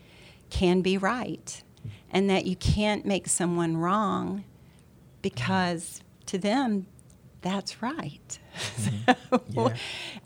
can 0.49 0.81
be 0.81 0.97
right 0.97 1.63
and 2.11 2.31
that 2.31 2.47
you 2.47 2.57
can't 2.57 3.05
make 3.05 3.29
someone 3.29 3.77
wrong 3.77 4.45
because 5.23 6.03
to 6.27 6.39
them, 6.39 6.87
that's 7.43 7.83
right. 7.83 8.39
Mm-hmm. 8.81 9.55
so, 9.55 9.69
yeah. 9.69 9.77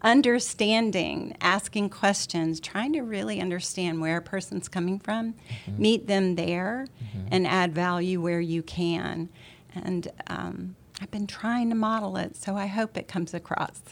understanding, 0.03 1.37
asking 1.41 1.91
questions, 1.91 2.59
trying 2.59 2.93
to 2.95 3.03
really 3.03 3.41
understand 3.41 4.01
where 4.01 4.17
a 4.17 4.23
person's 4.23 4.69
coming 4.69 4.99
from, 4.99 5.35
mm-hmm. 5.35 5.83
meet 5.83 6.07
them 6.07 6.35
there, 6.35 6.87
mm-hmm. 7.03 7.29
and 7.31 7.47
add 7.47 7.75
value 7.75 8.21
where 8.21 8.41
you 8.41 8.63
can. 8.63 9.29
And 9.75 10.09
um, 10.27 10.77
I've 11.05 11.11
been 11.11 11.27
trying 11.27 11.69
to 11.69 11.75
model 11.75 12.17
it, 12.17 12.35
so 12.35 12.57
I 12.57 12.65
hope 12.65 12.97
it 12.97 13.09
comes 13.09 13.35
across. 13.35 13.83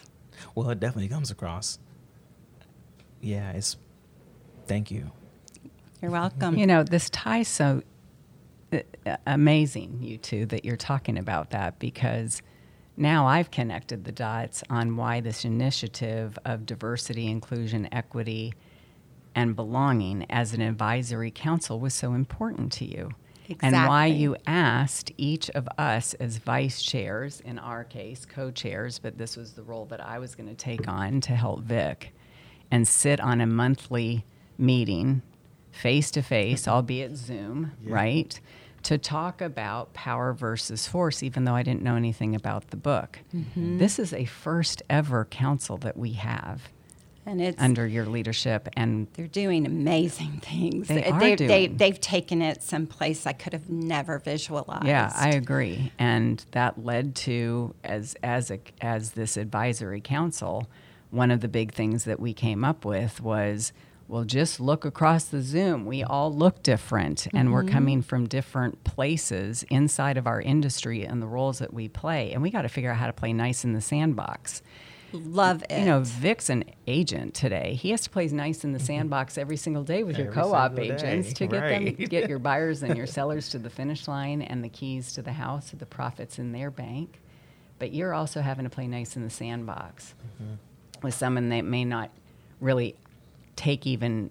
Well, 0.54 0.70
it 0.70 0.80
definitely 0.80 1.10
comes 1.10 1.30
across. 1.30 1.78
Yeah, 3.20 3.50
it's. 3.52 3.76
Thank 4.66 4.90
you. 4.90 5.10
You're 6.00 6.10
welcome. 6.10 6.56
You 6.58 6.66
know, 6.66 6.82
this 6.82 7.10
ties 7.10 7.48
so 7.48 7.82
uh, 8.72 8.78
amazing, 9.26 9.98
you 10.00 10.16
two, 10.16 10.46
that 10.46 10.64
you're 10.64 10.78
talking 10.78 11.18
about 11.18 11.50
that 11.50 11.78
because 11.78 12.40
now 12.96 13.26
I've 13.26 13.50
connected 13.50 14.04
the 14.04 14.12
dots 14.12 14.64
on 14.70 14.96
why 14.96 15.20
this 15.20 15.44
initiative 15.44 16.38
of 16.46 16.64
diversity, 16.64 17.26
inclusion, 17.26 17.90
equity, 17.92 18.54
and 19.34 19.54
belonging 19.54 20.24
as 20.30 20.54
an 20.54 20.62
advisory 20.62 21.30
council 21.30 21.78
was 21.78 21.92
so 21.92 22.14
important 22.14 22.72
to 22.72 22.86
you. 22.86 23.10
And 23.60 23.74
why 23.74 24.06
you 24.06 24.36
asked 24.46 25.12
each 25.16 25.50
of 25.50 25.68
us 25.78 26.14
as 26.14 26.36
vice 26.38 26.82
chairs, 26.82 27.40
in 27.40 27.58
our 27.58 27.84
case, 27.84 28.24
co 28.24 28.50
chairs, 28.50 28.98
but 28.98 29.18
this 29.18 29.36
was 29.36 29.52
the 29.52 29.62
role 29.62 29.86
that 29.86 30.00
I 30.00 30.18
was 30.18 30.34
going 30.34 30.48
to 30.48 30.54
take 30.54 30.88
on 30.88 31.20
to 31.22 31.32
help 31.36 31.60
Vic 31.60 32.12
and 32.70 32.86
sit 32.88 33.20
on 33.20 33.40
a 33.40 33.46
monthly 33.46 34.24
meeting, 34.58 35.22
face 35.70 36.10
to 36.12 36.22
face, 36.22 36.66
albeit 36.68 37.16
Zoom, 37.16 37.72
Yeah. 37.82 37.94
right? 37.94 38.40
To 38.84 38.98
talk 38.98 39.40
about 39.40 39.92
power 39.94 40.32
versus 40.32 40.88
force, 40.88 41.22
even 41.22 41.44
though 41.44 41.54
I 41.54 41.62
didn't 41.62 41.82
know 41.82 41.94
anything 41.94 42.34
about 42.34 42.70
the 42.70 42.76
book. 42.76 43.20
Mm-hmm. 43.34 43.78
This 43.78 43.98
is 43.98 44.12
a 44.12 44.24
first 44.24 44.82
ever 44.90 45.24
council 45.26 45.76
that 45.78 45.96
we 45.96 46.12
have 46.14 46.68
And 47.24 47.40
it's 47.40 47.62
under 47.62 47.86
your 47.86 48.06
leadership. 48.06 48.68
And 48.76 49.06
they're 49.14 49.28
doing 49.28 49.64
amazing 49.64 50.40
things. 50.42 50.88
They 50.88 51.04
are 51.04 51.20
They, 51.20 51.36
doing. 51.36 51.76
they've 51.76 52.00
taken 52.00 52.42
it 52.42 52.62
someplace 52.62 53.26
I 53.26 53.32
could 53.32 53.52
have 53.52 53.70
never 53.70 54.18
visualized. 54.18 54.86
Yeah, 54.86 55.12
I 55.14 55.30
agree, 55.30 55.92
and 55.98 56.44
that 56.50 56.84
led 56.84 57.14
to 57.16 57.74
as 57.84 58.16
as 58.22 58.50
a 58.50 58.58
as 58.80 59.12
this 59.12 59.36
advisory 59.36 60.00
council, 60.00 60.68
one 61.10 61.30
of 61.30 61.40
the 61.40 61.48
big 61.48 61.72
things 61.72 62.04
that 62.04 62.18
we 62.18 62.32
came 62.32 62.64
up 62.64 62.84
with 62.84 63.20
was, 63.20 63.72
well, 64.08 64.24
just 64.24 64.58
look 64.58 64.84
across 64.84 65.24
the 65.24 65.42
Zoom. 65.42 65.86
We 65.86 66.02
all 66.02 66.34
look 66.34 66.64
different, 66.64 67.28
and 67.32 67.52
we're 67.52 67.62
mm-hmm. 67.62 67.72
coming 67.72 68.02
from 68.02 68.26
different 68.26 68.82
places 68.82 69.64
inside 69.70 70.16
of 70.16 70.26
our 70.26 70.40
industry 70.40 71.04
and 71.04 71.22
the 71.22 71.28
roles 71.28 71.60
that 71.60 71.72
we 71.72 71.86
play, 71.88 72.32
and 72.32 72.42
we 72.42 72.50
got 72.50 72.62
to 72.62 72.68
figure 72.68 72.90
out 72.90 72.96
how 72.96 73.06
to 73.06 73.12
play 73.12 73.32
nice 73.32 73.62
in 73.62 73.74
the 73.74 73.80
sandbox. 73.80 74.60
Love 75.12 75.62
it. 75.70 75.78
You 75.80 75.84
know, 75.86 76.00
Vic's 76.00 76.48
an 76.50 76.64
agent 76.86 77.34
today. 77.34 77.74
He 77.74 77.90
has 77.90 78.02
to 78.02 78.10
play 78.10 78.26
nice 78.28 78.64
in 78.64 78.72
the 78.72 78.78
sandbox 78.78 79.36
every 79.38 79.56
single 79.56 79.84
day 79.84 80.02
with 80.02 80.18
your 80.18 80.32
co-op 80.32 80.74
single 80.76 80.96
day, 80.96 81.04
agents 81.04 81.32
to 81.34 81.46
get 81.46 81.60
them 81.68 81.94
get 82.08 82.28
your 82.28 82.38
buyers 82.50 82.82
and 82.82 82.96
your 82.96 83.06
sellers 83.06 83.48
to 83.50 83.58
the 83.58 83.70
finish 83.70 84.08
line 84.08 84.42
and 84.42 84.64
the 84.64 84.68
keys 84.68 85.12
to 85.14 85.22
the 85.22 85.32
house 85.32 85.72
or 85.72 85.76
the 85.76 85.86
profits 85.86 86.38
in 86.38 86.52
their 86.52 86.70
bank. 86.70 87.20
But 87.78 87.92
you're 87.92 88.14
also 88.14 88.40
having 88.40 88.64
to 88.64 88.70
play 88.70 88.86
nice 88.86 89.16
in 89.16 89.22
the 89.22 89.30
sandbox 89.30 90.14
Mm-hmm. 90.42 91.04
with 91.06 91.14
someone 91.14 91.48
that 91.50 91.62
may 91.62 91.84
not 91.84 92.10
really 92.60 92.94
take 93.56 93.86
even 93.86 94.30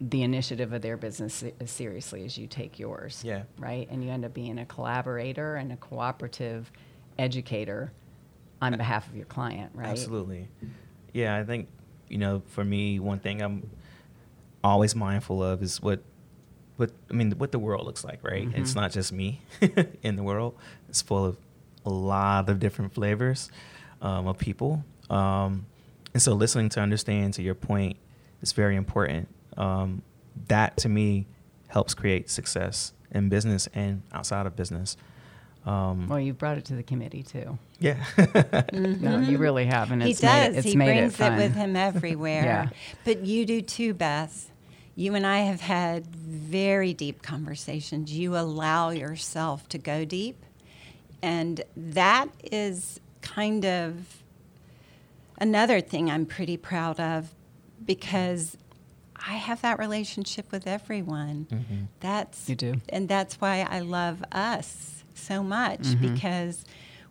the 0.00 0.22
initiative 0.22 0.72
of 0.72 0.82
their 0.82 0.96
business 0.96 1.42
as 1.58 1.70
seriously 1.70 2.24
as 2.24 2.36
you 2.36 2.46
take 2.46 2.78
yours. 2.78 3.22
Yeah. 3.24 3.42
Right? 3.58 3.88
And 3.90 4.04
you 4.04 4.10
end 4.10 4.24
up 4.24 4.34
being 4.34 4.58
a 4.58 4.66
collaborator 4.66 5.56
and 5.56 5.72
a 5.72 5.76
cooperative 5.76 6.70
educator 7.18 7.92
on 8.60 8.76
behalf 8.76 9.08
of 9.08 9.16
your 9.16 9.26
client, 9.26 9.72
right? 9.74 9.88
Absolutely. 9.88 10.48
Yeah, 11.12 11.36
I 11.36 11.44
think 11.44 11.68
you 12.08 12.18
know, 12.18 12.42
for 12.46 12.64
me, 12.64 13.00
one 13.00 13.18
thing 13.18 13.42
I'm 13.42 13.68
always 14.62 14.94
mindful 14.94 15.42
of 15.42 15.62
is 15.62 15.82
what, 15.82 16.00
what 16.76 16.90
I 17.10 17.14
mean, 17.14 17.32
what 17.32 17.52
the 17.52 17.58
world 17.58 17.84
looks 17.86 18.04
like. 18.04 18.22
Right? 18.22 18.48
It's 18.54 18.72
Mhm. 18.72 18.76
not 18.76 18.92
just 18.92 19.12
me 19.12 19.40
in 20.02 20.16
the 20.16 20.22
world. 20.22 20.56
It's 20.88 21.02
full 21.02 21.24
of 21.24 21.36
a 21.84 21.90
lot 21.90 22.48
of 22.48 22.58
different 22.58 22.92
flavors 22.94 23.50
um, 24.02 24.26
of 24.26 24.38
people, 24.38 24.84
um, 25.10 25.66
and 26.12 26.22
so 26.22 26.34
listening 26.34 26.68
to 26.70 26.80
understand. 26.80 27.34
To 27.34 27.42
your 27.42 27.54
point, 27.54 27.96
is 28.42 28.52
very 28.52 28.76
important. 28.76 29.28
Um, 29.56 30.02
that 30.48 30.76
to 30.78 30.88
me 30.88 31.26
helps 31.68 31.94
create 31.94 32.28
success 32.30 32.92
in 33.10 33.28
business 33.28 33.68
and 33.74 34.02
outside 34.12 34.46
of 34.46 34.54
business. 34.56 34.96
Um, 35.66 36.06
Well, 36.08 36.20
you've 36.20 36.38
brought 36.38 36.58
it 36.58 36.64
to 36.66 36.74
the 36.76 36.82
committee 36.84 37.22
too. 37.24 37.58
yeah. 37.80 38.04
No, 38.72 39.18
you 39.20 39.36
really 39.38 39.66
have, 39.66 39.90
and 39.90 40.02
he 40.02 40.10
it's 40.12 40.20
does. 40.20 40.30
made 40.30 40.54
it, 40.54 40.56
it's 40.58 40.66
he 40.68 40.76
made 40.76 40.86
brings 40.86 41.14
it, 41.14 41.16
fun. 41.16 41.36
with 41.36 41.54
him 41.54 41.74
everywhere. 41.90 42.44
Yeah. 42.44 42.68
But 43.04 43.24
you 43.26 43.44
do 43.44 43.60
too, 43.60 43.92
Beth. 43.92 44.50
You 44.94 45.14
and 45.14 45.26
I 45.26 45.40
have 45.40 45.60
had 45.60 46.06
very 46.06 46.94
deep 46.94 47.20
conversations. 47.22 48.12
You 48.16 48.36
allow 48.36 48.90
yourself 48.90 49.68
to 49.70 49.78
go 49.78 50.04
deep. 50.06 50.42
And 51.22 51.62
that 51.76 52.28
is 52.44 53.00
kind 53.20 53.64
of 53.66 54.22
another 55.38 55.80
thing 55.80 56.10
I'm 56.10 56.26
pretty 56.26 56.56
proud 56.56 56.98
of 57.00 57.34
because 57.84 58.56
I 59.16 59.34
have 59.34 59.60
that 59.62 59.78
relationship 59.78 60.50
with 60.52 60.66
everyone. 60.66 61.46
Mhm. 61.50 61.86
That's 62.00 62.48
You 62.48 62.54
do. 62.54 62.74
and 62.88 63.08
that's 63.08 63.40
why 63.40 63.66
I 63.68 63.80
love 63.80 64.24
us 64.32 64.95
so 65.16 65.42
much 65.42 65.80
Mhm. 65.80 66.00
because 66.14 66.64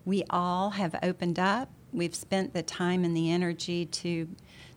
we 0.05 0.23
all 0.29 0.71
have 0.71 0.95
opened 1.03 1.39
up. 1.39 1.69
We've 1.91 2.15
spent 2.15 2.53
the 2.53 2.63
time 2.63 3.03
and 3.03 3.15
the 3.15 3.31
energy 3.31 3.85
to 3.85 4.27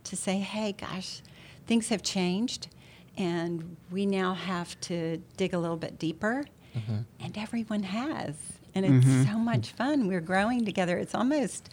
to 0.05 0.17
say, 0.17 0.39
"Hey, 0.39 0.73
gosh, 0.73 1.21
things 1.67 1.89
have 1.91 2.03
changed, 2.03 2.69
and 3.17 3.77
we 3.91 4.07
now 4.07 4.33
have 4.35 4.81
to 4.83 5.19
dig 5.37 5.53
a 5.53 5.59
little 5.59 5.77
bit 5.77 5.99
deeper." 5.99 6.45
Mhm. 6.75 7.05
And 7.21 7.37
everyone 7.37 7.83
has, 7.83 8.37
and 8.75 8.87
it's 8.87 9.05
Mhm. 9.07 9.27
so 9.33 9.39
much 9.39 9.73
fun. 9.73 10.07
We're 10.07 10.21
growing 10.23 10.65
together. 10.65 10.97
It's 10.99 11.15
almost 11.15 11.69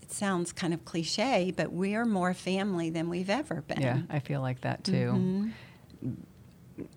it 0.00 0.12
sounds 0.12 0.52
kind 0.54 0.72
of 0.72 0.82
cliche, 0.86 1.52
but 1.54 1.70
we 1.70 1.94
are 1.94 2.06
more 2.06 2.32
family 2.32 2.88
than 2.88 3.10
we've 3.10 3.28
ever 3.28 3.60
been. 3.68 3.82
Yeah, 3.82 4.00
I 4.08 4.20
feel 4.20 4.40
like 4.40 4.62
that 4.62 4.82
too. 4.82 5.52
Mhm. 6.02 6.16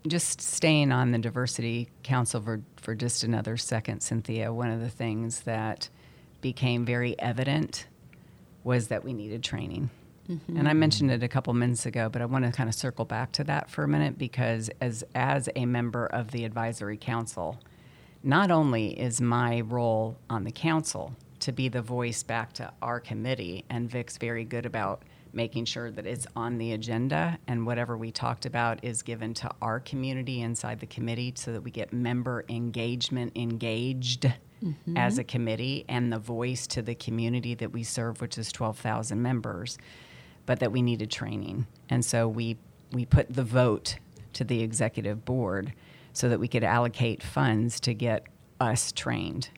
Just 0.06 0.40
staying 0.40 0.92
on 0.92 1.10
the 1.10 1.18
diversity 1.18 1.88
council 2.02 2.40
for, 2.40 2.62
for 2.76 2.94
just 2.94 3.24
another 3.24 3.56
second, 3.56 4.02
Cynthia. 4.02 4.52
One 4.52 4.70
of 4.70 4.80
the 4.80 4.90
things 4.90 5.40
that 5.40 5.88
became 6.40 6.84
very 6.84 7.18
evident 7.18 7.86
was 8.64 8.88
that 8.88 9.04
we 9.04 9.12
needed 9.12 9.42
training. 9.42 9.90
Mm-hmm. 10.28 10.56
And 10.56 10.68
I 10.68 10.72
mentioned 10.72 11.10
it 11.10 11.22
a 11.22 11.28
couple 11.28 11.52
minutes 11.52 11.84
ago, 11.86 12.08
but 12.08 12.22
I 12.22 12.26
want 12.26 12.44
to 12.44 12.52
kind 12.52 12.68
of 12.68 12.74
circle 12.74 13.04
back 13.04 13.32
to 13.32 13.44
that 13.44 13.70
for 13.70 13.82
a 13.82 13.88
minute 13.88 14.18
because 14.18 14.70
as 14.80 15.04
as 15.14 15.48
a 15.56 15.66
member 15.66 16.06
of 16.06 16.30
the 16.30 16.44
advisory 16.44 16.96
council, 16.96 17.58
not 18.22 18.50
only 18.50 18.98
is 18.98 19.20
my 19.20 19.60
role 19.62 20.16
on 20.30 20.44
the 20.44 20.52
council 20.52 21.16
to 21.40 21.50
be 21.50 21.68
the 21.68 21.82
voice 21.82 22.22
back 22.22 22.52
to 22.52 22.72
our 22.80 23.00
committee, 23.00 23.64
and 23.68 23.90
Vic's 23.90 24.16
very 24.16 24.44
good 24.44 24.64
about 24.64 25.02
making 25.32 25.64
sure 25.64 25.90
that 25.90 26.06
it's 26.06 26.26
on 26.36 26.58
the 26.58 26.72
agenda 26.72 27.38
and 27.46 27.66
whatever 27.66 27.96
we 27.96 28.10
talked 28.10 28.46
about 28.46 28.84
is 28.84 29.02
given 29.02 29.32
to 29.34 29.50
our 29.62 29.80
community 29.80 30.42
inside 30.42 30.78
the 30.80 30.86
committee 30.86 31.32
so 31.36 31.52
that 31.52 31.62
we 31.62 31.70
get 31.70 31.92
member 31.92 32.44
engagement 32.48 33.32
engaged 33.36 34.30
mm-hmm. 34.62 34.96
as 34.96 35.18
a 35.18 35.24
committee 35.24 35.84
and 35.88 36.12
the 36.12 36.18
voice 36.18 36.66
to 36.66 36.82
the 36.82 36.94
community 36.94 37.54
that 37.54 37.72
we 37.72 37.82
serve, 37.82 38.20
which 38.20 38.36
is 38.36 38.52
12,000 38.52 39.20
members, 39.20 39.78
but 40.46 40.60
that 40.60 40.72
we 40.72 40.82
needed 40.82 41.10
training. 41.10 41.66
And 41.88 42.04
so 42.04 42.28
we, 42.28 42.58
we 42.92 43.06
put 43.06 43.32
the 43.32 43.44
vote 43.44 43.96
to 44.34 44.44
the 44.44 44.62
executive 44.62 45.24
board 45.24 45.72
so 46.12 46.28
that 46.28 46.40
we 46.40 46.48
could 46.48 46.64
allocate 46.64 47.22
funds 47.22 47.80
to 47.80 47.94
get 47.94 48.26
us 48.60 48.92
trained 48.92 49.48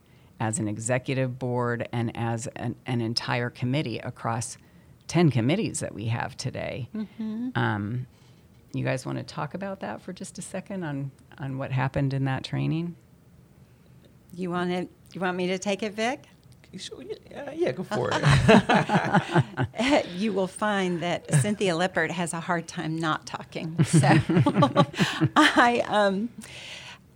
as 0.40 0.58
an 0.58 0.68
executive 0.68 1.38
board 1.38 1.88
and 1.92 2.16
as 2.16 2.46
an, 2.56 2.76
an 2.86 3.00
entire 3.00 3.50
committee 3.50 3.98
across 3.98 4.56
10 5.08 5.30
committees 5.30 5.80
that 5.80 5.94
we 5.94 6.06
have 6.06 6.36
today. 6.36 6.88
Um, 7.54 8.06
you 8.72 8.84
guys 8.84 9.06
want 9.06 9.18
to 9.18 9.24
talk 9.24 9.54
about 9.54 9.80
that 9.80 10.02
for 10.02 10.12
just 10.12 10.38
a 10.38 10.42
second 10.42 10.82
on, 10.82 11.10
on 11.38 11.58
what 11.58 11.70
happened 11.70 12.12
in 12.14 12.24
that 12.24 12.42
training? 12.44 12.96
You 14.34 14.50
want 14.50 14.72
it? 14.72 14.88
You 15.12 15.20
want 15.20 15.36
me 15.36 15.46
to 15.48 15.58
take 15.58 15.82
it, 15.82 15.92
Vic? 15.94 16.24
Sure, 16.76 17.00
yeah, 17.30 17.52
yeah, 17.52 17.70
go 17.72 17.84
for 17.84 18.10
it. 18.12 20.06
you 20.16 20.32
will 20.32 20.48
find 20.48 21.00
that 21.02 21.32
Cynthia 21.34 21.76
Lippert 21.76 22.10
has 22.10 22.32
a 22.32 22.40
hard 22.40 22.66
time 22.66 22.98
not 22.98 23.26
talking. 23.26 23.76
So 23.84 24.00
I, 25.36 25.84
um, 25.86 26.30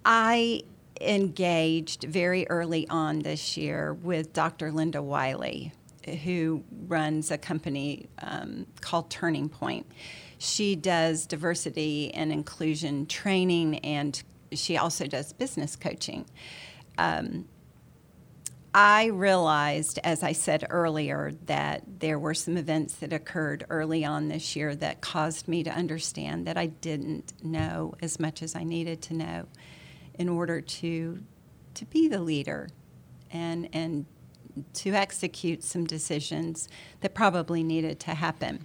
I 0.04 0.62
engaged 1.00 2.04
very 2.04 2.46
early 2.48 2.86
on 2.88 3.20
this 3.20 3.56
year 3.56 3.94
with 3.94 4.32
Dr. 4.32 4.70
Linda 4.70 5.02
Wiley, 5.02 5.72
who 6.16 6.64
runs 6.86 7.30
a 7.30 7.38
company 7.38 8.08
um, 8.20 8.66
called 8.80 9.10
Turning 9.10 9.48
Point. 9.48 9.86
She 10.38 10.76
does 10.76 11.26
diversity 11.26 12.12
and 12.14 12.32
inclusion 12.32 13.06
training, 13.06 13.78
and 13.80 14.22
she 14.52 14.76
also 14.76 15.06
does 15.06 15.32
business 15.32 15.76
coaching. 15.76 16.26
Um, 16.96 17.46
I 18.74 19.06
realized, 19.06 19.98
as 20.04 20.22
I 20.22 20.32
said 20.32 20.66
earlier, 20.68 21.32
that 21.46 21.82
there 22.00 22.18
were 22.18 22.34
some 22.34 22.56
events 22.56 22.94
that 22.96 23.12
occurred 23.12 23.64
early 23.70 24.04
on 24.04 24.28
this 24.28 24.54
year 24.54 24.74
that 24.76 25.00
caused 25.00 25.48
me 25.48 25.64
to 25.64 25.70
understand 25.70 26.46
that 26.46 26.58
I 26.58 26.66
didn't 26.66 27.32
know 27.42 27.94
as 28.02 28.20
much 28.20 28.42
as 28.42 28.54
I 28.54 28.64
needed 28.64 29.00
to 29.02 29.14
know 29.14 29.46
in 30.18 30.28
order 30.28 30.60
to 30.60 31.22
to 31.74 31.84
be 31.86 32.08
the 32.08 32.20
leader 32.20 32.68
and 33.30 33.68
and 33.72 34.04
to 34.74 34.92
execute 34.92 35.62
some 35.62 35.84
decisions 35.84 36.68
that 37.00 37.14
probably 37.14 37.62
needed 37.62 38.00
to 38.00 38.14
happen. 38.14 38.64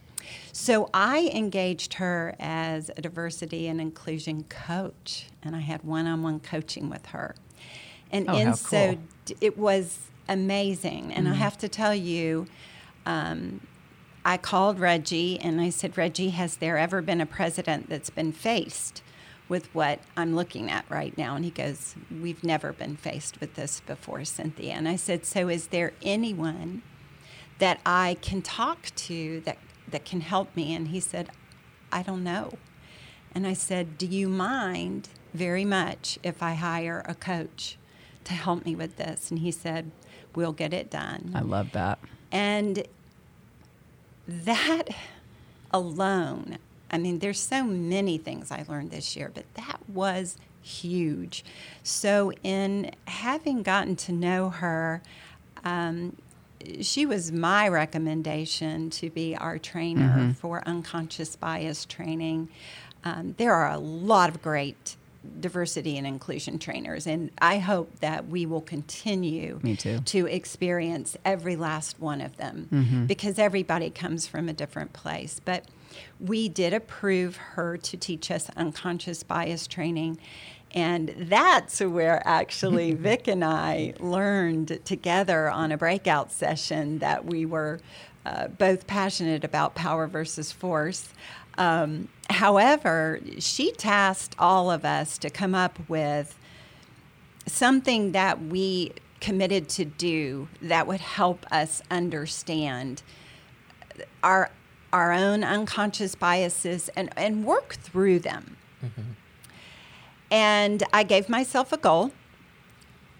So 0.51 0.89
I 0.93 1.31
engaged 1.33 1.95
her 1.95 2.35
as 2.39 2.89
a 2.95 3.01
diversity 3.01 3.67
and 3.67 3.81
inclusion 3.81 4.43
coach, 4.45 5.27
and 5.43 5.55
I 5.55 5.59
had 5.59 5.83
one 5.83 6.07
on 6.07 6.23
one 6.23 6.39
coaching 6.39 6.89
with 6.89 7.07
her. 7.07 7.35
And 8.11 8.29
Oh, 8.29 8.37
in 8.37 8.53
so 8.53 8.95
cool. 8.95 9.37
it 9.41 9.57
was 9.57 9.99
amazing. 10.29 11.11
And 11.13 11.27
I 11.27 11.33
have 11.33 11.57
to 11.59 11.67
tell 11.67 11.93
you, 11.95 12.47
um, 13.05 13.61
I 14.23 14.37
called 14.37 14.79
Reggie 14.79 15.39
and 15.39 15.59
I 15.59 15.69
said, 15.69 15.97
Reggie, 15.97 16.29
has 16.29 16.57
there 16.57 16.77
ever 16.77 17.01
been 17.01 17.19
a 17.19 17.25
president 17.25 17.89
that's 17.89 18.09
been 18.09 18.31
faced 18.31 19.01
with 19.49 19.73
what 19.73 19.99
I'm 20.15 20.35
looking 20.35 20.71
at 20.71 20.85
right 20.89 21.17
now? 21.17 21.35
And 21.35 21.45
he 21.45 21.51
goes, 21.51 21.95
We've 22.09 22.43
never 22.43 22.73
been 22.73 22.95
faced 22.95 23.39
with 23.39 23.55
this 23.55 23.81
before, 23.81 24.25
Cynthia. 24.25 24.73
And 24.73 24.87
I 24.87 24.95
said, 24.95 25.25
So 25.25 25.49
is 25.49 25.67
there 25.67 25.93
anyone 26.01 26.81
that 27.59 27.79
I 27.85 28.17
can 28.21 28.41
talk 28.41 28.93
to 28.95 29.41
that, 29.41 29.57
that 29.87 30.05
can 30.05 30.21
help 30.21 30.55
me? 30.55 30.73
And 30.73 30.89
he 30.89 30.99
said, 30.99 31.29
I 31.91 32.01
don't 32.03 32.23
know. 32.23 32.53
And 33.35 33.47
I 33.47 33.53
said, 33.53 33.97
Do 33.97 34.05
you 34.05 34.29
mind 34.29 35.09
very 35.33 35.65
much 35.65 36.19
if 36.23 36.43
I 36.43 36.53
hire 36.53 37.03
a 37.07 37.15
coach 37.15 37.77
to 38.25 38.33
help 38.33 38.65
me 38.65 38.75
with 38.75 38.97
this? 38.97 39.29
And 39.29 39.39
he 39.39 39.51
said, 39.51 39.91
We'll 40.35 40.53
get 40.53 40.73
it 40.73 40.89
done. 40.89 41.31
I 41.35 41.41
love 41.41 41.71
that. 41.73 41.99
And 42.31 42.85
that 44.27 44.89
alone, 45.71 46.57
I 46.93 46.99
mean, 46.99 47.19
there's 47.19 47.39
so 47.39 47.63
many 47.63 48.19
things 48.19 48.51
I 48.51 48.63
learned 48.69 48.91
this 48.91 49.15
year, 49.17 49.31
but 49.33 49.45
that 49.55 49.79
was 49.89 50.37
huge. 50.61 51.43
So, 51.81 52.31
in 52.43 52.91
having 53.05 53.63
gotten 53.63 53.95
to 53.97 54.11
know 54.11 54.49
her, 54.51 55.01
um, 55.65 56.15
she 56.81 57.05
was 57.05 57.31
my 57.31 57.67
recommendation 57.67 58.89
to 58.91 59.09
be 59.09 59.35
our 59.35 59.57
trainer 59.57 60.33
for 60.39 60.63
unconscious 60.65 61.35
bias 61.35 61.83
training. 61.85 62.47
Um, 63.03 63.33
there 63.37 63.53
are 63.53 63.69
a 63.71 63.79
lot 63.79 64.29
of 64.29 64.41
great 64.41 64.95
diversity 65.41 65.97
and 65.97 66.05
inclusion 66.05 66.59
trainers, 66.59 67.07
and 67.07 67.31
I 67.41 67.57
hope 67.57 67.99
that 67.99 68.27
we 68.27 68.45
will 68.45 68.61
continue 68.61 69.59
to 70.05 70.27
experience 70.27 71.17
every 71.25 71.55
last 71.55 71.99
one 71.99 72.21
of 72.21 72.37
them 72.37 72.67
because 73.07 73.39
everybody 73.39 73.89
comes 73.89 74.27
from 74.27 74.47
a 74.47 74.53
different 74.53 74.93
place. 74.93 75.41
But 75.43 75.65
we 76.19 76.49
did 76.49 76.73
approve 76.73 77.35
her 77.35 77.77
to 77.77 77.97
teach 77.97 78.31
us 78.31 78.49
unconscious 78.55 79.23
bias 79.23 79.67
training. 79.67 80.17
And 80.73 81.13
that's 81.17 81.79
where 81.79 82.21
actually 82.25 82.93
Vic 82.95 83.27
and 83.27 83.43
I 83.43 83.93
learned 83.99 84.79
together 84.85 85.49
on 85.49 85.71
a 85.71 85.77
breakout 85.77 86.31
session 86.31 86.99
that 86.99 87.25
we 87.25 87.45
were 87.45 87.79
uh, 88.25 88.47
both 88.47 88.87
passionate 88.87 89.43
about 89.43 89.75
power 89.75 90.07
versus 90.07 90.51
force. 90.51 91.09
Um, 91.57 92.07
however, 92.29 93.19
she 93.39 93.71
tasked 93.71 94.35
all 94.39 94.71
of 94.71 94.85
us 94.85 95.17
to 95.19 95.29
come 95.29 95.53
up 95.53 95.77
with 95.87 96.37
something 97.45 98.13
that 98.13 98.41
we 98.41 98.93
committed 99.19 99.69
to 99.69 99.85
do 99.85 100.47
that 100.61 100.87
would 100.87 100.99
help 100.99 101.45
us 101.51 101.81
understand 101.91 103.03
our 104.23 104.49
our 104.93 105.11
own 105.11 105.43
unconscious 105.43 106.13
biases 106.13 106.89
and, 106.95 107.09
and 107.17 107.43
work 107.43 107.73
through 107.73 108.19
them. 108.19 108.55
Mm-hmm. 108.85 109.01
And 110.31 110.83
I 110.93 111.03
gave 111.03 111.27
myself 111.27 111.73
a 111.73 111.77
goal 111.77 112.11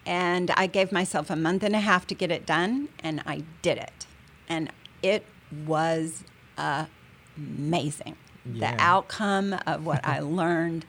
and 0.06 0.52
I 0.52 0.68
gave 0.68 0.92
myself 0.92 1.30
a 1.30 1.36
month 1.36 1.64
and 1.64 1.76
a 1.76 1.80
half 1.80 2.06
to 2.08 2.16
get 2.16 2.32
it 2.32 2.46
done 2.46 2.90
and 3.00 3.22
I 3.26 3.44
did 3.62 3.80
it. 3.80 4.06
And 4.48 4.72
it 5.02 5.26
was 5.66 6.24
amazing. 6.58 8.16
Yeah. 8.46 8.76
The 8.76 8.82
outcome 8.82 9.56
of 9.66 9.86
what 9.86 10.06
I 10.06 10.20
learned 10.22 10.86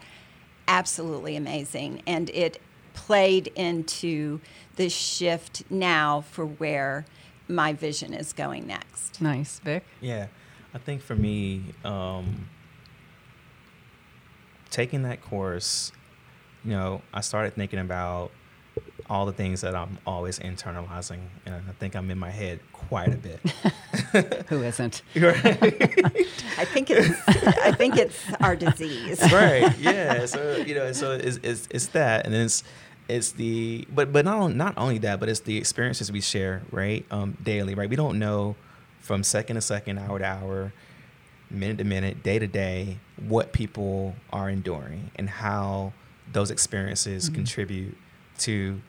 absolutely 0.69 1.37
amazing 1.37 2.03
and 2.07 2.31
it 2.31 2.61
played 2.93 3.49
into 3.49 4.41
the 4.77 4.89
shift 4.89 5.65
now 5.71 6.23
for 6.31 6.45
where 6.45 7.07
my 7.49 7.73
vision 7.73 8.15
is 8.15 8.33
going 8.33 8.67
next. 8.67 9.21
Nice, 9.21 9.59
Vic. 9.59 9.85
Yeah, 10.01 10.29
I 10.75 10.79
think 10.79 11.03
for 11.03 11.15
me, 11.15 11.63
um, 11.85 12.49
taking 14.71 15.03
that 15.03 15.23
course, 15.23 15.93
you 16.65 16.73
know, 16.73 17.01
I 17.13 17.21
started 17.21 17.55
thinking 17.55 17.79
about 17.79 18.33
all 19.09 19.25
the 19.27 19.33
things 19.33 19.61
that 19.61 19.75
I'm 19.77 19.99
always 20.07 20.39
internalizing, 20.41 21.21
and 21.47 21.55
I 21.55 21.73
think 21.79 21.95
I'm 21.95 22.11
in 22.11 22.19
my 22.19 22.31
head 22.31 22.59
quite 22.73 23.15
a 23.15 23.17
bit. 23.17 23.39
Who 24.49 24.63
isn't? 24.63 25.03
I 25.15 26.65
think 26.65 26.91
it's 26.91 27.29
I 27.59 27.71
think 27.73 27.97
it's 27.97 28.19
our 28.41 28.57
disease. 28.57 29.21
right? 29.33 29.77
Yeah. 29.79 30.27
So 30.27 30.57
you 30.57 30.75
know, 30.75 30.91
so 30.93 31.13
it's, 31.13 31.39
it's 31.43 31.69
it's 31.71 31.87
that, 31.89 32.25
and 32.25 32.35
then 32.35 32.47
it's 32.47 32.65
it's 33.09 33.33
the 33.33 33.87
but 33.95 34.13
but 34.13 34.25
not 34.25 34.39
on- 34.39 34.57
not 34.57 34.75
only 34.77 34.99
that, 34.99 35.21
but 35.21 35.29
it's 35.29 35.41
the 35.41 35.57
experiences 35.57 36.11
we 36.11 36.21
share, 36.21 36.63
right? 36.73 37.05
Um, 37.13 37.37
daily, 37.43 37.75
right? 37.75 37.89
We 37.89 37.97
don't 37.97 38.19
know 38.19 38.57
from 39.05 39.23
second 39.23 39.57
to 39.57 39.61
second, 39.61 39.99
hour 39.99 40.19
to 40.19 40.25
hour, 40.25 40.73
minute 41.51 41.77
to 41.77 41.85
minute, 41.85 42.23
day 42.23 42.39
to 42.39 42.47
day, 42.47 42.97
what 43.29 43.53
people 43.53 44.15
are 44.33 44.49
enduring 44.49 45.11
and 45.17 45.29
how 45.29 45.93
those 46.33 46.51
experiences 46.51 47.29
contribute 47.29 47.99
to 48.39 48.81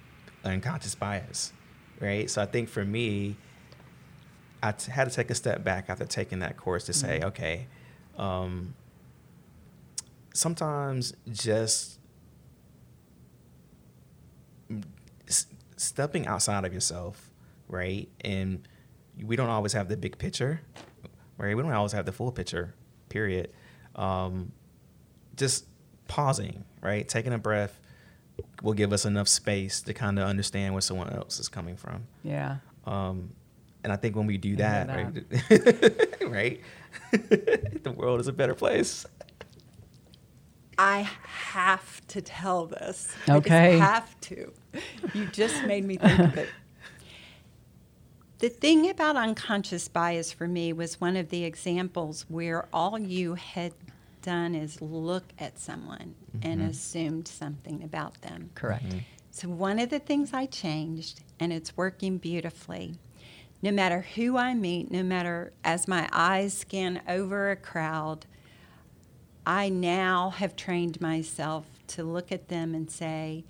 unconscious 0.46 0.96
bias, 0.96 1.52
right? 2.00 2.30
So 2.30 2.42
I 2.42 2.46
think 2.46 2.70
for 2.70 2.86
me, 2.86 3.36
I 4.64 4.72
t- 4.72 4.90
had 4.90 5.10
to 5.10 5.14
take 5.14 5.30
a 5.30 5.36
step 5.36 5.66
back 5.66 5.90
after 5.90 6.06
taking 6.06 6.40
that 6.40 6.56
course 6.56 6.86
to 6.86 6.94
say, 6.94 7.22
okay, 7.22 7.68
um, 8.18 8.74
sometimes 10.34 11.14
just 11.30 12.00
s- 15.28 15.48
stepping 15.76 16.26
outside 16.26 16.64
of 16.64 16.74
yourself, 16.74 17.30
right? 17.68 18.08
And 18.22 18.66
we 19.24 19.36
don't 19.36 19.50
always 19.50 19.74
have 19.74 19.88
the 19.88 19.98
big 19.98 20.18
picture, 20.18 20.62
right? 21.38 21.56
We 21.56 21.64
don't 21.64 21.72
always 21.72 21.92
have 21.94 22.06
the 22.06 22.12
full 22.12 22.32
picture, 22.32 22.74
period. 23.10 23.52
Um, 23.96 24.52
just 25.36 25.66
pausing, 26.08 26.66
right? 26.82 27.08
Taking 27.08 27.34
a 27.34 27.38
breath 27.38 27.80
will 28.62 28.74
give 28.74 28.92
us 28.94 29.06
enough 29.06 29.28
space 29.28 29.82
to 29.82 29.94
kind 29.94 30.20
of 30.20 30.28
understand 30.28 30.74
where 30.74 30.82
someone 30.82 31.10
else 31.10 31.40
is 31.40 31.48
coming 31.48 31.78
from. 31.78 32.08
Yeah. 32.24 32.58
Um, 32.86 33.32
and 33.84 33.94
I 33.94 33.96
think 33.98 34.16
when 34.16 34.26
we 34.26 34.38
do 34.38 34.54
I 34.54 34.56
that, 34.56 34.88
right, 34.90 36.22
right, 36.28 36.62
the 37.84 37.92
world 37.92 38.20
is 38.20 38.28
a 38.28 38.34
better 38.34 38.56
place. 38.56 39.06
I 40.78 41.10
have 41.24 42.06
to 42.08 42.22
tell 42.22 42.66
this. 42.66 43.16
Okay. 43.30 43.68
I 43.68 43.72
just 43.78 43.82
have 43.82 44.20
to. 44.22 44.54
You 45.14 45.26
just 45.28 45.64
made 45.64 45.86
me 45.86 45.98
think 45.98 46.20
of 46.20 46.38
it. 46.38 46.50
The 48.46 48.52
thing 48.52 48.92
about 48.92 49.16
unconscious 49.16 49.88
bias 49.88 50.32
for 50.32 50.48
me 50.48 50.72
was 50.72 51.02
one 51.02 51.18
of 51.18 51.30
the 51.30 51.46
examples 51.46 52.28
where 52.30 52.68
all 52.72 53.00
you 53.00 53.34
had 53.34 53.74
done 54.22 54.54
is 54.54 54.84
look 54.84 55.24
at 55.40 55.58
someone 55.58 56.14
and 56.44 56.62
mm-hmm. 56.62 56.70
assumed 56.70 57.28
something 57.28 57.82
about 57.82 58.22
them. 58.22 58.52
Correct. 58.54 58.86
Mm-hmm. 58.86 59.00
So, 59.32 59.50
one 59.50 59.80
of 59.80 59.90
the 59.90 59.98
things 59.98 60.32
I 60.32 60.46
changed, 60.46 61.22
and 61.40 61.52
it's 61.52 61.76
working 61.76 62.20
beautifully, 62.20 63.00
no 63.64 63.72
matter 63.72 64.02
who 64.14 64.38
I 64.38 64.54
meet, 64.54 64.92
no 64.92 65.02
matter 65.02 65.52
as 65.64 65.88
my 65.88 66.08
eyes 66.12 66.54
scan 66.56 67.02
over 67.08 67.50
a 67.50 67.56
crowd, 67.56 68.28
I 69.44 69.70
now 69.70 70.30
have 70.30 70.56
trained 70.56 71.02
myself 71.02 71.66
to 71.88 72.04
look 72.04 72.32
at 72.32 72.50
them 72.50 72.76
and 72.76 72.92
say, 72.92 73.44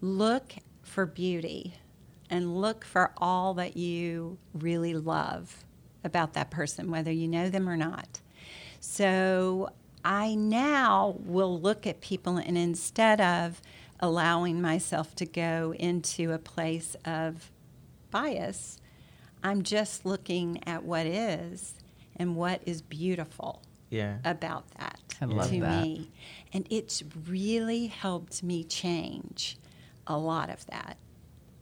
look 0.00 0.54
for 0.82 1.06
beauty 1.06 1.74
and 2.30 2.60
look 2.60 2.84
for 2.84 3.12
all 3.18 3.54
that 3.54 3.76
you 3.76 4.38
really 4.54 4.94
love 4.94 5.64
about 6.04 6.34
that 6.34 6.50
person, 6.50 6.90
whether 6.90 7.10
you 7.10 7.28
know 7.28 7.48
them 7.50 7.68
or 7.68 7.76
not. 7.76 8.20
So 8.80 9.70
I 10.04 10.34
now 10.34 11.16
will 11.24 11.58
look 11.60 11.86
at 11.86 12.00
people 12.00 12.36
and 12.36 12.56
instead 12.56 13.20
of 13.20 13.60
allowing 14.00 14.60
myself 14.60 15.14
to 15.16 15.26
go 15.26 15.74
into 15.78 16.32
a 16.32 16.38
place 16.38 16.96
of 17.04 17.50
bias, 18.10 18.78
I'm 19.42 19.62
just 19.62 20.04
looking 20.06 20.60
at 20.66 20.84
what 20.84 21.06
is 21.06 21.74
and 22.16 22.36
what 22.36 22.60
is 22.66 22.82
beautiful 22.82 23.62
Yeah. 23.90 24.18
about 24.24 24.70
that 24.78 24.98
I 25.20 25.24
love 25.26 25.50
to 25.50 25.60
that. 25.60 25.82
me. 25.82 26.10
And 26.52 26.66
it's 26.70 27.02
really 27.28 27.86
helped 27.86 28.42
me 28.42 28.64
change 28.64 29.56
a 30.06 30.16
lot 30.18 30.50
of 30.50 30.64
that. 30.66 30.96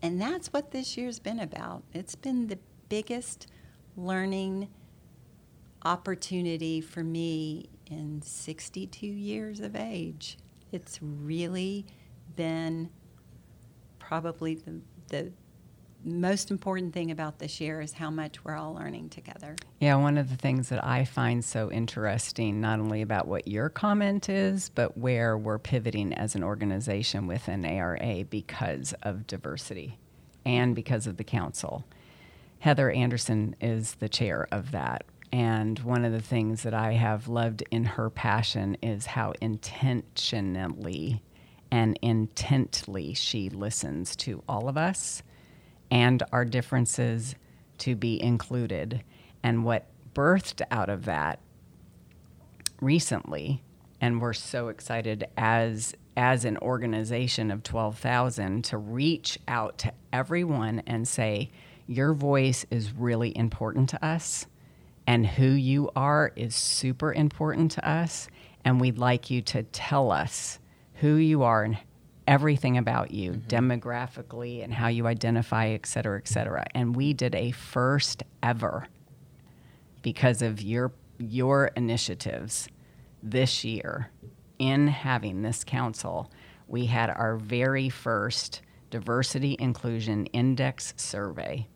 And 0.04 0.20
that's 0.20 0.48
what 0.52 0.70
this 0.70 0.98
year's 0.98 1.18
been 1.18 1.40
about. 1.40 1.82
It's 1.94 2.14
been 2.14 2.48
the 2.48 2.58
biggest 2.90 3.46
learning 3.96 4.68
opportunity 5.82 6.82
for 6.82 7.02
me 7.02 7.70
in 7.90 8.20
62 8.20 9.06
years 9.06 9.60
of 9.60 9.74
age. 9.74 10.36
It's 10.72 10.98
really 11.00 11.86
been 12.36 12.90
probably 13.98 14.56
the, 14.56 14.82
the 15.08 15.32
most 16.04 16.50
important 16.50 16.92
thing 16.92 17.10
about 17.10 17.38
this 17.38 17.60
year 17.60 17.80
is 17.80 17.92
how 17.92 18.10
much 18.10 18.44
we're 18.44 18.56
all 18.56 18.74
learning 18.74 19.08
together. 19.08 19.56
Yeah, 19.80 19.96
one 19.96 20.18
of 20.18 20.30
the 20.30 20.36
things 20.36 20.68
that 20.68 20.84
I 20.84 21.04
find 21.04 21.44
so 21.44 21.70
interesting, 21.70 22.60
not 22.60 22.78
only 22.78 23.02
about 23.02 23.26
what 23.26 23.48
your 23.48 23.68
comment 23.68 24.28
is, 24.28 24.68
but 24.68 24.98
where 24.98 25.36
we're 25.36 25.58
pivoting 25.58 26.12
as 26.12 26.34
an 26.34 26.44
organization 26.44 27.26
within 27.26 27.64
ARA 27.64 28.24
because 28.28 28.94
of 29.02 29.26
diversity 29.26 29.98
and 30.44 30.74
because 30.74 31.06
of 31.06 31.16
the 31.16 31.24
council. 31.24 31.84
Heather 32.58 32.90
Anderson 32.90 33.56
is 33.60 33.96
the 33.96 34.08
chair 34.08 34.46
of 34.50 34.72
that. 34.72 35.04
And 35.32 35.78
one 35.80 36.04
of 36.04 36.12
the 36.12 36.22
things 36.22 36.62
that 36.62 36.74
I 36.74 36.92
have 36.92 37.28
loved 37.28 37.64
in 37.70 37.84
her 37.84 38.08
passion 38.08 38.76
is 38.82 39.06
how 39.06 39.32
intentionally 39.40 41.22
and 41.70 41.98
intently 42.02 43.14
she 43.14 43.50
listens 43.50 44.14
to 44.16 44.42
all 44.48 44.68
of 44.68 44.76
us 44.76 45.22
and 45.94 46.24
our 46.32 46.44
differences 46.44 47.36
to 47.78 47.94
be 47.94 48.20
included. 48.20 49.02
And 49.44 49.64
what 49.64 49.86
birthed 50.12 50.60
out 50.72 50.90
of 50.90 51.04
that 51.04 51.38
recently, 52.80 53.62
and 54.00 54.20
we're 54.20 54.34
so 54.34 54.68
excited 54.68 55.24
as 55.38 55.94
as 56.16 56.44
an 56.44 56.56
organization 56.58 57.50
of 57.50 57.64
12,000 57.64 58.62
to 58.62 58.78
reach 58.78 59.36
out 59.48 59.78
to 59.78 59.92
everyone 60.12 60.80
and 60.86 61.08
say 61.08 61.50
your 61.88 62.14
voice 62.14 62.64
is 62.70 62.92
really 62.92 63.36
important 63.36 63.88
to 63.88 64.04
us 64.04 64.46
and 65.08 65.26
who 65.26 65.48
you 65.48 65.90
are 65.96 66.30
is 66.36 66.54
super 66.54 67.12
important 67.12 67.72
to 67.72 67.88
us 67.88 68.28
and 68.64 68.80
we'd 68.80 68.96
like 68.96 69.28
you 69.28 69.42
to 69.42 69.64
tell 69.64 70.12
us 70.12 70.60
who 71.00 71.16
you 71.16 71.42
are 71.42 71.64
and 71.64 71.76
everything 72.26 72.78
about 72.78 73.10
you 73.10 73.32
mm-hmm. 73.32 73.46
demographically 73.48 74.62
and 74.62 74.72
how 74.72 74.88
you 74.88 75.06
identify, 75.06 75.68
et 75.68 75.86
cetera, 75.86 76.18
et 76.18 76.28
cetera. 76.28 76.64
And 76.74 76.96
we 76.96 77.12
did 77.12 77.34
a 77.34 77.50
first 77.50 78.22
ever 78.42 78.86
because 80.02 80.42
of 80.42 80.62
your 80.62 80.92
your 81.18 81.70
initiatives 81.76 82.68
this 83.22 83.64
year 83.64 84.10
in 84.58 84.88
having 84.88 85.42
this 85.42 85.64
council. 85.64 86.30
We 86.66 86.86
had 86.86 87.10
our 87.10 87.36
very 87.36 87.88
first 87.88 88.62
diversity 88.90 89.56
inclusion 89.58 90.26
index 90.26 90.94
survey 90.96 91.66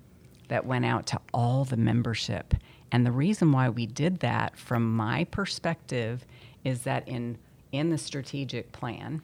that 0.49 0.67
went 0.67 0.85
out 0.85 1.07
to 1.07 1.21
all 1.33 1.65
the 1.65 1.77
membership. 1.77 2.55
And 2.91 3.05
the 3.05 3.13
reason 3.13 3.53
why 3.53 3.69
we 3.69 3.87
did 3.87 4.21
that 4.21 4.59
from 4.59 4.97
my 4.97 5.25
perspective 5.25 6.25
is 6.65 6.83
that 6.83 7.07
in 7.07 7.39
in 7.71 7.91
the 7.91 7.99
strategic 7.99 8.73
plan, 8.73 9.23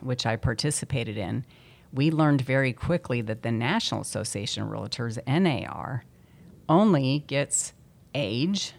which 0.00 0.26
I 0.26 0.36
participated 0.36 1.16
in, 1.16 1.44
we 1.92 2.10
learned 2.10 2.42
very 2.42 2.72
quickly 2.72 3.20
that 3.22 3.42
the 3.42 3.52
National 3.52 4.00
Association 4.00 4.62
of 4.62 4.68
Realtors, 4.68 5.18
NAR, 5.26 6.04
only 6.68 7.24
gets 7.26 7.72
age, 8.14 8.74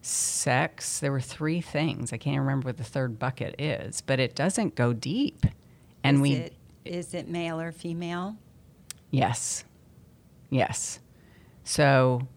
sex. 0.00 1.00
There 1.00 1.12
were 1.12 1.20
three 1.20 1.60
things. 1.60 2.12
I 2.12 2.18
can't 2.18 2.38
remember 2.38 2.66
what 2.66 2.76
the 2.76 2.84
third 2.84 3.18
bucket 3.18 3.60
is, 3.60 4.00
but 4.00 4.20
it 4.20 4.34
doesn't 4.34 4.74
go 4.74 4.92
deep. 4.92 5.44
And 6.04 6.16
is 6.16 6.22
we 6.22 6.32
it, 6.34 6.54
is 6.84 7.14
it 7.14 7.28
male 7.28 7.60
or 7.60 7.72
female? 7.72 8.36
Yes. 9.10 9.64
Yes. 10.50 11.00
So 11.64 12.28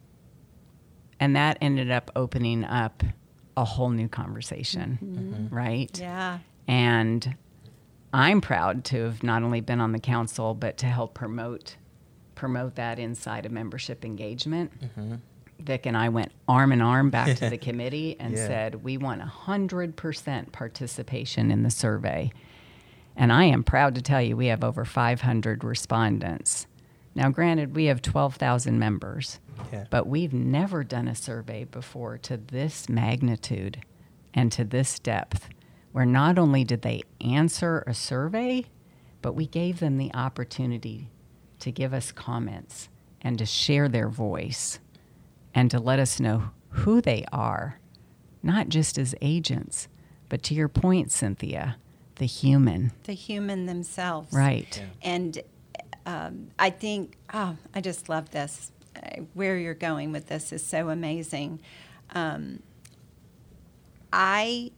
and 1.22 1.36
that 1.36 1.60
ended 1.62 1.92
up 1.92 2.10
opening 2.16 2.66
up 2.66 3.04
a 3.56 3.64
whole 3.64 3.92
new 3.92 4.08
conversation, 4.08 4.98
mm-hmm. 5.02 5.56
right? 5.56 5.98
Yeah. 6.00 6.40
And 6.68 7.36
I'm 8.14 8.42
proud 8.42 8.84
to 8.86 9.04
have 9.04 9.24
not 9.24 9.44
only 9.44 9.62
been 9.62 9.80
on 9.80 9.92
the 9.92 10.00
council, 10.00 10.54
but 10.54 10.78
to 10.78 10.86
help 10.86 11.14
promote 11.14 11.78
promote 12.36 12.74
that 12.74 12.98
inside 12.98 13.46
of 13.46 13.52
membership 13.52 14.04
engagement. 14.04 14.72
Mm-hmm. 14.82 15.16
Vic 15.60 15.86
and 15.86 15.96
I 15.96 16.10
went 16.10 16.32
arm 16.48 16.72
in 16.72 16.82
arm 16.82 17.12
back 17.12 17.38
to 17.38 17.52
the 17.52 17.58
committee 17.60 18.16
and 18.20 18.34
yeah. 18.34 18.48
said, 18.48 18.84
we 18.84 18.98
want 18.98 19.22
100% 19.22 20.52
participation 20.52 21.52
in 21.52 21.62
the 21.62 21.70
survey. 21.70 22.32
And 23.16 23.32
I 23.32 23.44
am 23.44 23.64
proud 23.64 23.94
to 23.94 24.02
tell 24.02 24.24
you 24.24 24.36
we 24.36 24.48
have 24.48 24.64
over 24.64 24.86
500 24.86 25.64
respondents. 25.64 26.66
Now, 27.14 27.30
granted, 27.30 27.76
we 27.76 27.86
have 27.86 28.02
12,000 28.02 28.80
members, 28.80 29.40
yeah. 29.72 29.86
but 29.92 30.08
we've 30.08 30.34
never 30.34 30.84
done 30.84 31.08
a 31.08 31.16
survey 31.16 31.66
before 31.66 32.18
to 32.20 32.38
this 32.38 32.90
magnitude 32.90 33.84
and 34.34 34.52
to 34.54 34.64
this 34.64 34.98
depth 34.98 35.50
where 35.92 36.06
not 36.06 36.38
only 36.38 36.64
did 36.64 36.82
they 36.82 37.02
answer 37.20 37.84
a 37.86 37.94
survey, 37.94 38.66
but 39.22 39.34
we 39.34 39.46
gave 39.46 39.80
them 39.80 39.98
the 39.98 40.14
opportunity 40.14 41.10
to 41.60 41.72
give 41.72 41.94
us 41.94 42.12
comments 42.12 42.90
and 43.22 43.38
to 43.38 43.46
share 43.46 43.88
their 43.88 44.10
voice 44.10 44.80
and 45.54 45.70
to 45.70 45.80
let 45.80 46.00
us 46.00 46.20
know 46.20 46.52
who 46.70 47.02
they 47.02 47.26
are, 47.32 47.80
not 48.42 48.70
just 48.70 48.98
as 48.98 49.14
agents, 49.22 49.88
but 50.30 50.42
to 50.44 50.54
your 50.54 50.70
point, 50.70 51.12
Cynthia, 51.12 51.78
the 52.16 52.26
human. 52.26 52.92
The 53.04 53.14
human 53.14 53.66
themselves. 53.66 54.34
Right. 54.34 54.78
Yeah. 54.78 55.10
And 55.10 55.42
um, 56.06 56.48
I 56.58 56.70
think, 56.70 57.18
oh, 57.34 57.58
I 57.76 57.82
just 57.82 58.10
love 58.10 58.32
this. 58.32 58.72
Uh, 58.96 59.22
where 59.34 59.58
you're 59.58 59.74
going 59.74 60.12
with 60.12 60.28
this 60.28 60.52
is 60.52 60.66
so 60.66 60.90
amazing. 60.90 61.60
Um, 62.14 62.62
I 64.12 64.72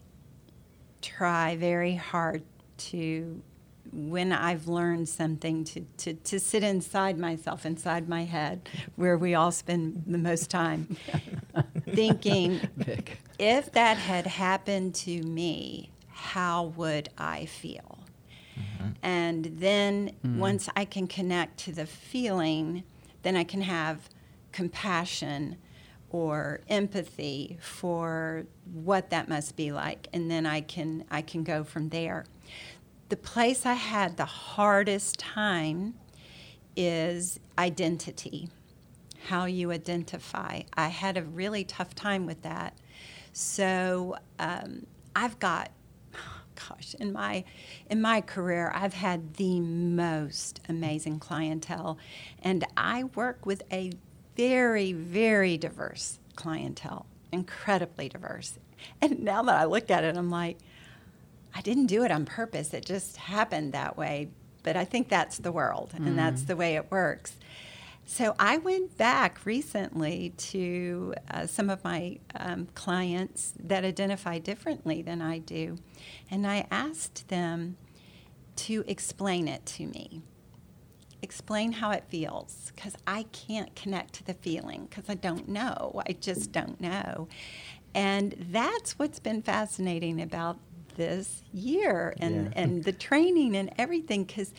try 1.04 1.56
very 1.58 1.96
hard 1.96 2.42
to 2.78 3.42
when 3.92 4.32
I've 4.32 4.68
learned 4.68 5.08
something 5.08 5.64
to, 5.66 5.82
to, 5.98 6.14
to 6.16 6.40
sit 6.40 6.64
inside 6.64 7.20
myself, 7.20 7.66
inside 7.66 8.10
my 8.10 8.24
head, 8.24 8.68
where 8.96 9.18
we 9.18 9.36
all 9.36 9.52
spend 9.52 10.04
the 10.08 10.18
most 10.18 10.50
time, 10.50 10.98
thinking 11.92 12.60
Vic. 12.76 13.20
if 13.38 13.72
that 13.74 13.98
had 13.98 14.26
happened 14.26 14.96
to 14.96 15.22
me, 15.22 15.92
how 16.08 16.74
would 16.78 17.10
I 17.18 17.46
feel? 17.46 18.00
Mm-hmm. 18.58 18.90
And 19.04 19.46
then 19.60 20.12
mm-hmm. 20.26 20.40
once 20.40 20.70
I 20.76 20.86
can 20.86 21.06
connect 21.06 21.58
to 21.60 21.72
the 21.72 21.86
feeling, 21.86 22.84
then 23.22 23.36
I 23.36 23.44
can 23.44 23.62
have 23.62 24.10
compassion 24.52 25.58
or 26.14 26.62
empathy 26.70 27.58
for 27.60 28.46
what 28.72 29.10
that 29.10 29.28
must 29.28 29.58
be 29.58 29.72
like 29.72 30.08
and 30.14 30.30
then 30.30 30.46
I 30.46 30.62
can 30.62 31.04
I 31.12 31.22
can 31.22 31.44
go 31.44 31.66
from 31.66 31.90
there. 31.90 32.26
The 33.10 33.18
place 33.18 33.66
I 33.66 33.74
had 33.74 34.16
the 34.16 34.26
hardest 34.26 35.20
time 35.20 35.96
is 36.78 37.40
identity. 37.58 38.48
How 39.28 39.46
you 39.46 39.72
identify. 39.72 40.62
I 40.76 40.88
had 40.90 41.18
a 41.18 41.24
really 41.24 41.64
tough 41.64 41.96
time 41.96 42.26
with 42.26 42.44
that. 42.44 42.78
So 43.32 44.18
um, 44.38 44.86
I've 45.16 45.40
got 45.40 45.72
gosh, 46.70 46.94
in 47.00 47.12
my 47.12 47.44
in 47.90 48.02
my 48.02 48.22
career, 48.22 48.72
I've 48.76 48.94
had 48.94 49.34
the 49.36 49.60
most 49.60 50.62
amazing 50.70 51.18
clientele, 51.18 51.98
and 52.44 52.64
I 52.78 53.06
work 53.16 53.48
with 53.48 53.64
a 53.72 53.94
very, 54.36 54.94
very 54.94 55.58
diverse 55.58 56.20
clientele, 56.36 57.06
incredibly 57.32 58.10
diverse. 58.10 58.58
And 59.02 59.20
now 59.20 59.44
that 59.44 59.56
I 59.56 59.66
look 59.66 59.90
at 59.90 60.04
it, 60.04 60.18
I'm 60.18 60.30
like, 60.32 60.58
I 61.56 61.62
didn't 61.62 61.86
do 61.86 62.04
it 62.04 62.12
on 62.12 62.26
purpose. 62.26 62.74
It 62.74 62.86
just 62.86 63.18
happened 63.18 63.74
that 63.74 63.98
way. 63.98 64.30
But 64.64 64.78
I 64.78 64.86
think 64.86 65.10
that's 65.10 65.38
the 65.38 65.52
world, 65.52 65.94
mm. 65.94 66.08
and 66.08 66.18
that's 66.18 66.44
mm. 66.44 66.48
the 66.48 66.56
way 66.56 66.76
it 66.76 66.90
works. 66.90 67.36
So 68.06 68.36
I 68.38 68.58
went 68.58 68.98
back 68.98 69.46
recently 69.46 70.34
to 70.38 71.14
uh, 71.32 71.48
some 71.48 71.70
of 71.70 71.84
my 71.84 72.20
um, 72.36 72.68
clients 72.74 73.54
that 73.60 73.86
identify 73.86 74.40
differently 74.40 75.02
than 75.02 75.22
I 75.22 75.40
do, 75.40 75.78
and 76.30 76.46
I 76.46 76.68
asked 76.70 77.28
them 77.30 77.78
to 78.56 78.84
explain 78.88 79.48
it 79.48 79.66
to 79.66 79.88
me 79.88 80.22
explain 81.24 81.72
how 81.72 81.92
it 81.92 82.04
feels 82.10 82.72
because 82.76 82.96
I 83.08 83.24
can't 83.32 83.74
connect 83.76 84.14
to 84.16 84.26
the 84.26 84.34
feeling 84.34 84.88
because 84.90 85.06
I 85.10 85.16
don't 85.16 85.48
know. 85.48 86.02
I 86.08 86.14
just 86.14 86.52
don't 86.52 86.80
know. 86.80 87.28
And 87.96 88.36
that's 88.52 89.00
what's 89.00 89.20
been 89.20 89.42
fascinating 89.42 90.22
about 90.22 90.58
this 90.96 91.44
year 91.54 92.14
and, 92.20 92.46
yeah. 92.46 92.62
and 92.62 92.84
the 92.84 92.92
training 92.92 93.56
and 93.56 93.72
everything 93.78 94.26
because 94.26 94.54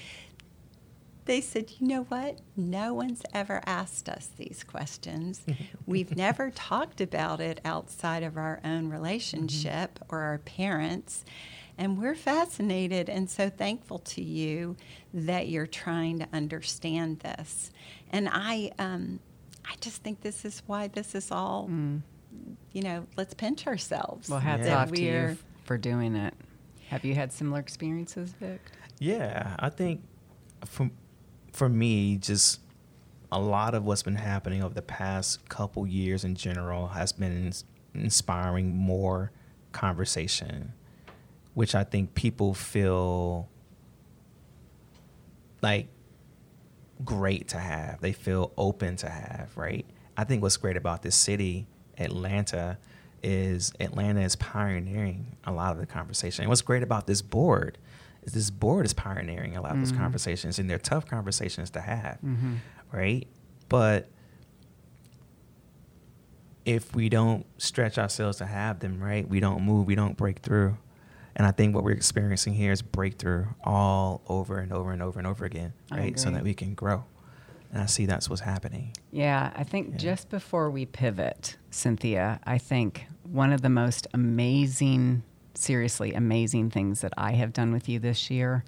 they 1.27 1.40
said, 1.40 1.72
you 1.79 1.87
know 1.87 2.03
what? 2.05 2.38
No 2.57 2.92
one's 2.92 3.22
ever 3.33 3.62
asked 3.66 4.09
us 4.09 4.31
these 4.37 4.64
questions. 4.66 5.42
We've 5.87 6.16
never 6.16 6.50
talked 6.50 7.00
about 7.00 7.40
it 7.40 7.61
outside 7.64 8.22
of 8.22 8.37
our 8.37 8.61
own 8.64 8.90
relationship 8.90 9.98
mm-hmm. 9.98 10.14
or 10.14 10.20
our 10.20 10.38
parents. 10.38 11.24
And 11.76 11.98
we're 11.98 12.14
fascinated 12.14 13.08
and 13.08 13.28
so 13.28 13.50
thankful 13.50 13.98
to 13.98 14.22
you 14.22 14.76
that 15.12 15.48
you're 15.48 15.66
trying 15.66 16.20
to 16.20 16.28
understand 16.32 17.20
this. 17.20 17.70
And 18.10 18.28
I, 18.30 18.70
um, 18.78 19.18
I 19.64 19.74
just 19.80 20.02
think 20.02 20.20
this 20.20 20.44
is 20.44 20.62
why 20.66 20.88
this 20.88 21.14
is 21.14 21.30
all, 21.32 21.68
mm. 21.68 22.00
you 22.72 22.82
know, 22.82 23.06
let's 23.16 23.34
pinch 23.34 23.66
ourselves. 23.66 24.28
Well, 24.28 24.40
hats 24.40 24.66
yeah. 24.66 24.82
off 24.82 24.92
to 24.92 25.02
you 25.02 25.38
for 25.64 25.76
doing 25.76 26.14
it. 26.14 26.34
Have 26.88 27.04
you 27.04 27.14
had 27.14 27.32
similar 27.32 27.58
experiences, 27.58 28.34
Vic? 28.38 28.60
Yeah, 28.98 29.56
I 29.58 29.70
think 29.70 30.02
from 30.64 30.92
for 31.52 31.68
me, 31.68 32.16
just 32.16 32.60
a 33.30 33.40
lot 33.40 33.74
of 33.74 33.84
what's 33.84 34.02
been 34.02 34.16
happening 34.16 34.62
over 34.62 34.74
the 34.74 34.82
past 34.82 35.48
couple 35.48 35.87
years 35.87 36.24
in 36.24 36.34
general 36.34 36.88
has 36.88 37.12
been 37.12 37.52
inspiring 37.94 38.76
more 38.76 39.32
conversation, 39.72 40.72
which 41.55 41.75
I 41.75 41.85
think 41.85 42.14
people 42.14 42.55
feel 42.55 43.49
like 45.62 45.88
great 47.05 47.49
to 47.49 47.59
have. 47.59 48.01
They 48.01 48.12
feel 48.12 48.53
open 48.57 48.97
to 48.97 49.09
have, 49.09 49.57
right? 49.57 49.87
I 50.17 50.25
think 50.25 50.43
what's 50.43 50.57
great 50.57 50.77
about 50.77 51.03
this 51.03 51.17
city, 51.17 51.67
Atlanta, 51.99 52.79
is 53.23 53.73
Atlanta 53.81 54.21
is 54.21 54.37
pioneering 54.37 55.37
a 55.45 55.53
lot 55.53 55.73
of 55.73 55.79
the 55.79 55.87
conversation. 55.87 56.43
And 56.43 56.51
what's 56.51 56.62
great 56.62 56.83
about 56.83 57.07
this 57.07 57.23
board 57.23 57.79
is 58.23 58.33
this 58.33 58.51
board 58.51 58.85
is 58.85 58.93
pioneering 58.93 59.57
a 59.57 59.62
lot 59.62 59.73
of 59.73 59.77
mm-hmm. 59.77 59.85
those 59.85 59.93
conversations, 59.93 60.59
and 60.59 60.69
they're 60.69 60.79
tough 60.79 61.07
conversations 61.07 61.71
to 61.71 61.81
have, 61.81 62.19
mm-hmm. 62.25 62.55
right? 62.93 63.27
But 63.69 64.09
if 66.64 66.95
we 66.95 67.09
don't 67.09 67.47
stretch 67.59 67.99
ourselves 67.99 68.38
to 68.38 68.47
have 68.47 68.81
them, 68.81 69.03
right, 69.03 69.29
we 69.29 69.40
don't 69.40 69.62
move, 69.62 69.87
we 69.87 69.95
don't 69.95 70.17
break 70.17 70.38
through. 70.40 70.77
And 71.37 71.47
I 71.47 71.51
think 71.51 71.75
what 71.75 71.85
we're 71.85 71.92
experiencing 71.92 72.55
here 72.55 72.73
is 72.73 72.83
breakthrough 72.83 73.47
all 73.64 74.23
over 74.29 74.59
and 74.59 74.73
over 74.73 74.92
and 74.92 75.03
over 75.03 75.18
and 75.18 75.27
over 75.27 75.44
again, 75.44 75.73
right? 75.90 76.18
So 76.18 76.31
that 76.31 76.44
we 76.44 76.55
can 76.55 76.75
grow. 76.75 77.05
And 77.73 77.83
I 77.83 77.87
see 77.87 78.07
that's 78.07 78.31
what's 78.31 78.42
happening. 78.42 78.92
Yeah, 79.11 79.51
I 79.57 79.64
think 79.64 79.92
yeah. 79.92 79.97
just 79.97 80.31
before 80.31 80.70
we 80.70 80.87
pivot, 80.87 81.57
Cynthia, 81.70 82.38
I 82.44 82.59
think 82.59 83.07
one 83.25 83.53
of 83.53 83.62
the 83.62 83.68
most 83.68 84.07
amazing, 84.14 85.25
seriously 85.55 86.14
amazing 86.14 86.70
things 86.70 87.01
that 87.01 87.12
I 87.18 87.33
have 87.33 87.53
done 87.53 87.73
with 87.73 87.88
you 87.88 87.99
this 87.99 88.31
year 88.31 88.64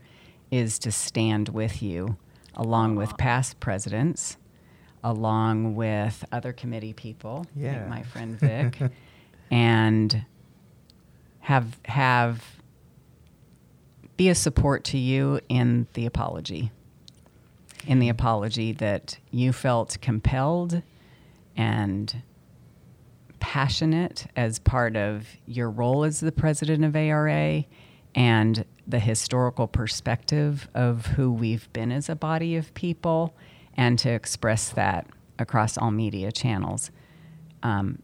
is 0.51 0.81
to 0.81 0.91
stand 0.91 1.51
with 1.51 1.83
you 1.83 2.17
along 2.57 2.97
with 2.97 3.17
past 3.17 3.61
presidents, 3.61 4.39
along 5.05 5.77
with 5.77 6.25
other 6.33 6.53
committee 6.53 6.93
people, 6.93 7.47
yeah. 7.55 7.73
like 7.75 7.89
my 7.89 8.03
friend 8.03 8.37
Vic, 8.41 8.91
and 9.53 10.25
have 11.47 11.79
have 11.85 12.57
be 14.17 14.29
a 14.29 14.35
support 14.35 14.83
to 14.83 14.99
you 14.99 15.39
in 15.49 15.87
the 15.93 16.05
apology. 16.05 16.73
In 17.87 18.01
the 18.01 18.09
apology 18.09 18.73
that 18.73 19.19
you 19.31 19.53
felt 19.53 19.97
compelled 20.01 20.83
and 21.57 22.21
passionate 23.39 24.27
as 24.35 24.59
part 24.59 24.97
of 24.97 25.29
your 25.47 25.71
role 25.71 26.03
as 26.03 26.19
the 26.19 26.33
president 26.33 26.85
of 26.85 26.97
ARA 26.97 27.65
and 28.13 28.65
the 28.85 28.99
historical 28.99 29.69
perspective 29.69 30.69
of 30.75 31.07
who 31.07 31.31
we've 31.31 31.73
been 31.73 31.93
as 31.93 32.09
a 32.09 32.17
body 32.17 32.57
of 32.57 32.75
people, 32.75 33.37
and 33.77 34.01
to 34.01 34.11
express 34.11 34.71
that 34.71 35.07
across 35.39 35.79
all 35.79 35.93
media 35.93 36.33
channels. 36.33 36.91
Um, 37.63 38.01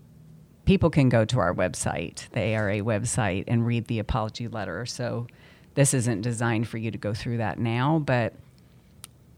people 0.65 0.91
can 0.91 1.09
go 1.09 1.25
to 1.25 1.39
our 1.41 1.55
website, 1.55 2.29
the 2.31 2.41
ARA 2.55 2.79
website, 2.79 3.45
and 3.49 3.67
read 3.67 3.87
the 3.87 3.99
apology 3.99 4.49
letter. 4.49 4.87
So 4.87 5.27
this 5.75 5.95
isn't 5.95 6.23
designed 6.23 6.69
for 6.69 6.79
you 6.79 6.91
to 6.91 6.99
go 6.99 7.15
through 7.15 7.39
that 7.39 7.59
now, 7.59 7.99
but 7.99 8.35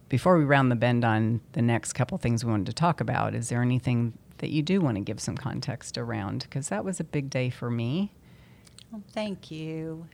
before 0.08 0.36
we 0.36 0.44
round 0.44 0.70
the 0.70 0.76
bend 0.76 1.04
on 1.04 1.40
the 1.52 1.62
next 1.62 1.94
couple 1.94 2.18
things 2.18 2.44
we 2.44 2.50
wanted 2.50 2.66
to 2.66 2.72
talk 2.72 3.00
about, 3.00 3.34
is 3.34 3.48
there 3.48 3.62
anything 3.62 4.12
that 4.38 4.50
you 4.50 4.62
do 4.62 4.80
want 4.80 4.96
to 4.96 5.00
give 5.00 5.20
some 5.20 5.36
context 5.36 5.96
around? 5.96 6.42
Because 6.42 6.68
that 6.68 6.84
was 6.84 7.00
a 7.00 7.04
big 7.04 7.30
day 7.30 7.50
for 7.50 7.70
me. 7.70 8.12
Well, 8.92 9.02
thank 9.12 9.50
you. 9.50 10.06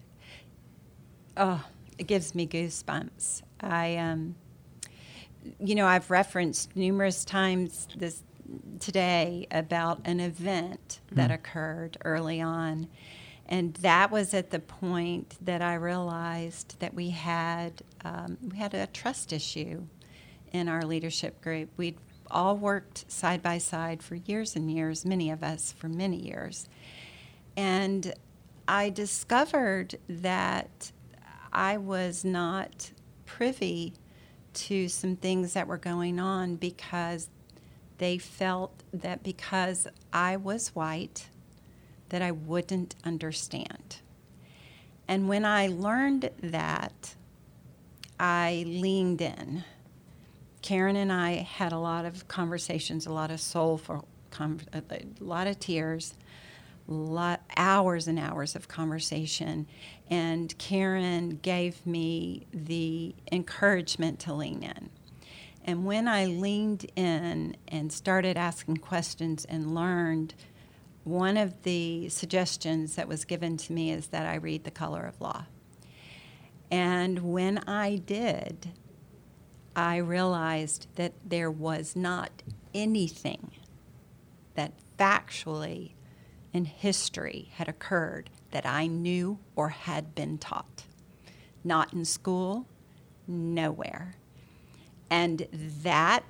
Oh, 1.37 1.62
it 1.99 2.07
gives 2.07 2.35
me 2.35 2.46
goosebumps. 2.46 3.42
I, 3.61 3.96
um, 3.96 4.37
you 5.59 5.75
know, 5.75 5.87
I've 5.87 6.11
referenced 6.11 6.75
numerous 6.77 7.25
times 7.25 7.88
this 7.96 8.23
today 8.78 9.46
about 9.50 10.00
an 10.04 10.20
event 10.20 11.00
that 11.12 11.30
mm. 11.30 11.34
occurred 11.34 11.98
early 12.04 12.40
on. 12.40 12.88
And 13.46 13.74
that 13.74 14.10
was 14.10 14.32
at 14.32 14.50
the 14.50 14.60
point 14.60 15.36
that 15.40 15.60
I 15.60 15.74
realized 15.74 16.78
that 16.78 16.94
we 16.94 17.10
had 17.10 17.82
um, 18.04 18.38
we 18.40 18.56
had 18.56 18.74
a 18.74 18.86
trust 18.86 19.32
issue 19.32 19.86
in 20.52 20.68
our 20.68 20.82
leadership 20.82 21.40
group. 21.42 21.70
We'd 21.76 21.98
all 22.30 22.56
worked 22.56 23.10
side 23.10 23.42
by 23.42 23.58
side 23.58 24.02
for 24.02 24.14
years 24.14 24.54
and 24.54 24.70
years, 24.70 25.04
many 25.04 25.30
of 25.30 25.42
us 25.42 25.72
for 25.72 25.88
many 25.88 26.16
years. 26.16 26.68
And 27.56 28.14
I 28.68 28.90
discovered 28.90 29.96
that 30.08 30.92
I 31.52 31.76
was 31.76 32.24
not 32.24 32.92
privy 33.26 33.94
to 34.52 34.88
some 34.88 35.16
things 35.16 35.54
that 35.54 35.66
were 35.66 35.78
going 35.78 36.20
on 36.20 36.56
because 36.56 37.28
they 38.00 38.16
felt 38.16 38.82
that 38.94 39.22
because 39.22 39.86
I 40.10 40.36
was 40.36 40.68
white, 40.68 41.28
that 42.08 42.22
I 42.22 42.30
wouldn't 42.30 42.94
understand. 43.04 43.98
And 45.06 45.28
when 45.28 45.44
I 45.44 45.66
learned 45.66 46.30
that, 46.42 47.14
I 48.18 48.64
leaned 48.66 49.20
in. 49.20 49.64
Karen 50.62 50.96
and 50.96 51.12
I 51.12 51.32
had 51.32 51.72
a 51.72 51.78
lot 51.78 52.06
of 52.06 52.26
conversations, 52.26 53.06
a 53.06 53.12
lot 53.12 53.30
of 53.30 53.38
soulful, 53.38 54.08
a 54.38 54.82
lot 55.20 55.46
of 55.46 55.60
tears, 55.60 56.14
lot 56.88 57.42
hours 57.54 58.08
and 58.08 58.18
hours 58.18 58.56
of 58.56 58.66
conversation. 58.66 59.66
And 60.08 60.56
Karen 60.56 61.38
gave 61.42 61.86
me 61.86 62.46
the 62.54 63.14
encouragement 63.30 64.20
to 64.20 64.32
lean 64.32 64.62
in. 64.62 64.88
And 65.64 65.85
when 65.85 66.09
I 66.09 66.27
leaned 66.27 66.87
in 66.96 67.57
and 67.68 67.92
started 67.92 68.37
asking 68.37 68.79
questions 68.79 69.44
and 69.44 69.75
learned, 69.75 70.35
one 71.05 71.37
of 71.37 71.62
the 71.62 72.09
suggestions 72.09 72.96
that 72.96 73.09
was 73.09 73.25
given 73.25 73.57
to 73.59 73.73
me 73.73 73.90
is 73.90 74.09
that 74.09 74.27
I 74.27 74.37
read 74.37 74.64
The 74.64 74.70
Color 74.70 75.05
of 75.07 75.20
Law. 75.20 75.46
And 76.70 77.33
when 77.33 77.59
I 77.66 77.96
did, 77.96 78.70
I 79.75 79.96
realized 79.96 80.87
that 80.96 81.14
there 81.25 81.51
was 81.51 81.96
not 81.96 82.42
anything 82.75 83.53
that 84.55 84.73
factually 84.99 85.92
in 86.53 86.64
history 86.64 87.51
had 87.55 87.68
occurred 87.68 88.31
that 88.51 88.66
I 88.66 88.87
knew 88.87 89.38
or 89.57 89.70
had 89.70 90.14
been 90.14 90.38
taught. 90.38 90.85
Not 91.64 91.92
in 91.92 92.05
school, 92.05 92.66
nowhere. 93.27 94.16
And 95.11 95.49
that, 95.53 96.23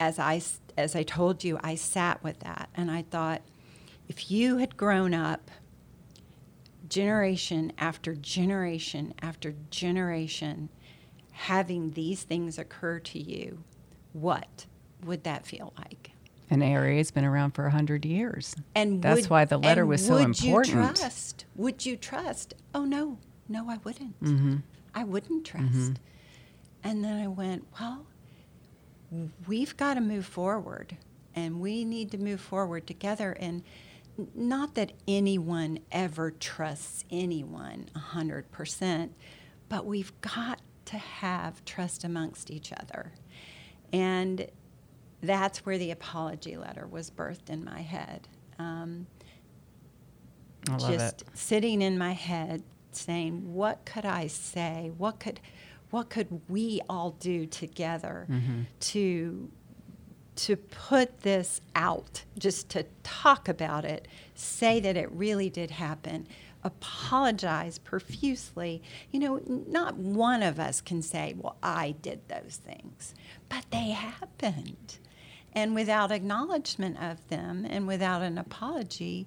as 0.00 0.18
I, 0.18 0.40
as 0.76 0.96
I 0.96 1.02
told 1.02 1.44
you, 1.44 1.58
I 1.62 1.74
sat 1.74 2.22
with 2.24 2.40
that 2.40 2.70
and 2.74 2.90
I 2.90 3.02
thought, 3.02 3.42
if 4.08 4.30
you 4.30 4.56
had 4.56 4.76
grown 4.76 5.12
up 5.12 5.50
generation 6.88 7.70
after 7.76 8.14
generation 8.14 9.12
after 9.20 9.54
generation 9.70 10.70
having 11.32 11.90
these 11.90 12.22
things 12.22 12.58
occur 12.58 12.98
to 12.98 13.18
you, 13.18 13.62
what 14.12 14.66
would 15.04 15.24
that 15.24 15.46
feel 15.46 15.74
like? 15.78 16.12
An 16.50 16.62
area 16.62 16.96
has 16.96 17.10
been 17.10 17.26
around 17.26 17.50
for 17.52 17.64
100 17.64 18.06
years. 18.06 18.54
And 18.74 19.02
that's 19.02 19.22
would, 19.22 19.30
why 19.30 19.44
the 19.44 19.58
letter 19.58 19.84
was 19.84 20.04
so 20.04 20.16
important. 20.16 20.54
Would 20.54 20.66
you 20.66 20.94
trust? 20.94 21.44
Would 21.56 21.84
you 21.84 21.96
trust? 21.96 22.54
Oh, 22.74 22.84
no. 22.84 23.18
No, 23.48 23.68
I 23.68 23.76
wouldn't. 23.84 24.22
Mm-hmm. 24.22 24.56
I 24.94 25.04
wouldn't 25.04 25.44
trust. 25.44 25.66
Mm-hmm. 25.66 25.92
And 26.88 27.04
then 27.04 27.22
I 27.22 27.26
went, 27.26 27.66
well, 27.78 28.06
we've 29.46 29.76
got 29.76 29.94
to 29.94 30.00
move 30.00 30.24
forward 30.24 30.96
and 31.34 31.60
we 31.60 31.84
need 31.84 32.10
to 32.12 32.18
move 32.18 32.40
forward 32.40 32.86
together. 32.86 33.32
And 33.32 33.62
not 34.34 34.74
that 34.76 34.92
anyone 35.06 35.80
ever 35.92 36.30
trusts 36.30 37.04
anyone 37.10 37.90
100%, 37.94 39.10
but 39.68 39.84
we've 39.84 40.18
got 40.22 40.62
to 40.86 40.96
have 40.96 41.62
trust 41.66 42.04
amongst 42.04 42.50
each 42.50 42.72
other. 42.72 43.12
And 43.92 44.46
that's 45.22 45.66
where 45.66 45.76
the 45.76 45.90
apology 45.90 46.56
letter 46.56 46.86
was 46.86 47.10
birthed 47.10 47.50
in 47.50 47.66
my 47.66 47.82
head. 47.82 48.28
Um, 48.58 49.06
just 50.78 51.20
it. 51.20 51.28
sitting 51.34 51.82
in 51.82 51.98
my 51.98 52.12
head 52.12 52.62
saying, 52.92 53.52
what 53.52 53.84
could 53.84 54.06
I 54.06 54.26
say? 54.28 54.90
What 54.96 55.20
could 55.20 55.38
what 55.90 56.10
could 56.10 56.40
we 56.48 56.80
all 56.88 57.12
do 57.12 57.46
together 57.46 58.26
mm-hmm. 58.30 58.62
to 58.80 59.50
to 60.36 60.56
put 60.56 61.22
this 61.22 61.60
out, 61.74 62.22
just 62.38 62.68
to 62.68 62.86
talk 63.02 63.48
about 63.48 63.84
it, 63.84 64.06
say 64.36 64.78
that 64.78 64.96
it 64.96 65.10
really 65.10 65.50
did 65.50 65.72
happen, 65.72 66.28
apologize 66.62 67.76
profusely. 67.78 68.80
You 69.10 69.18
know, 69.18 69.40
not 69.46 69.96
one 69.96 70.44
of 70.44 70.60
us 70.60 70.80
can 70.80 71.02
say, 71.02 71.34
well, 71.36 71.56
I 71.60 71.96
did 72.02 72.20
those 72.28 72.60
things, 72.64 73.16
but 73.48 73.64
they 73.70 73.90
happened. 73.90 74.98
And 75.52 75.74
without 75.74 76.12
acknowledgement 76.12 77.02
of 77.02 77.26
them 77.28 77.66
and 77.68 77.88
without 77.88 78.22
an 78.22 78.38
apology, 78.38 79.26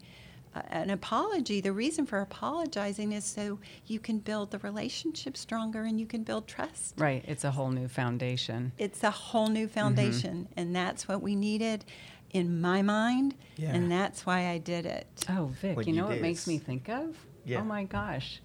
an 0.54 0.90
apology, 0.90 1.62
the 1.62 1.72
reason 1.72 2.06
for 2.06 2.20
apologizing 2.20 3.14
is 3.14 3.24
so 3.24 3.60
you 3.86 4.00
can 4.00 4.20
build 4.20 4.52
the 4.52 4.60
relationship 4.60 5.38
stronger 5.38 5.84
and 5.84 6.00
you 6.00 6.06
can 6.06 6.24
build 6.24 6.48
trust. 6.48 6.96
Right. 6.98 7.24
It's 7.28 7.44
a 7.44 7.52
whole 7.52 7.72
new 7.72 7.88
foundation. 7.88 8.72
It's 8.78 9.04
a 9.04 9.12
whole 9.12 9.48
new 9.48 9.68
foundation, 9.68 10.44
mm-hmm. 10.46 10.60
and 10.60 10.76
that's 10.76 11.08
what 11.08 11.22
we 11.22 11.36
needed 11.36 11.86
in 12.32 12.62
my 12.62 12.82
mind, 12.82 13.36
yeah. 13.58 13.74
and 13.74 13.92
that's 13.92 14.26
why 14.26 14.48
I 14.48 14.58
did 14.58 14.86
it. 14.86 15.08
Oh, 15.30 15.52
Vic, 15.62 15.76
what 15.76 15.88
you 15.88 15.94
know 15.94 16.08
what 16.08 16.22
makes 16.22 16.48
me 16.48 16.58
think 16.58 16.90
of? 16.90 17.18
Yeah. 17.46 17.60
Oh 17.62 17.64
my 17.64 17.84
gosh. 17.84 18.42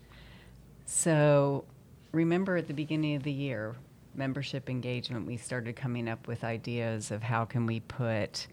So, 0.86 1.64
remember 2.12 2.57
at 2.57 2.66
the 2.66 2.74
beginning 2.74 3.16
of 3.16 3.22
the 3.22 3.32
year, 3.32 3.76
membership 4.14 4.70
engagement, 4.70 5.26
we 5.26 5.36
started 5.36 5.76
coming 5.76 6.09
up 6.09 6.26
with 6.26 6.44
ideas 6.44 7.11
of 7.11 7.22
how 7.22 7.44
can 7.44 7.66
we 7.66 7.80
put 7.80 8.46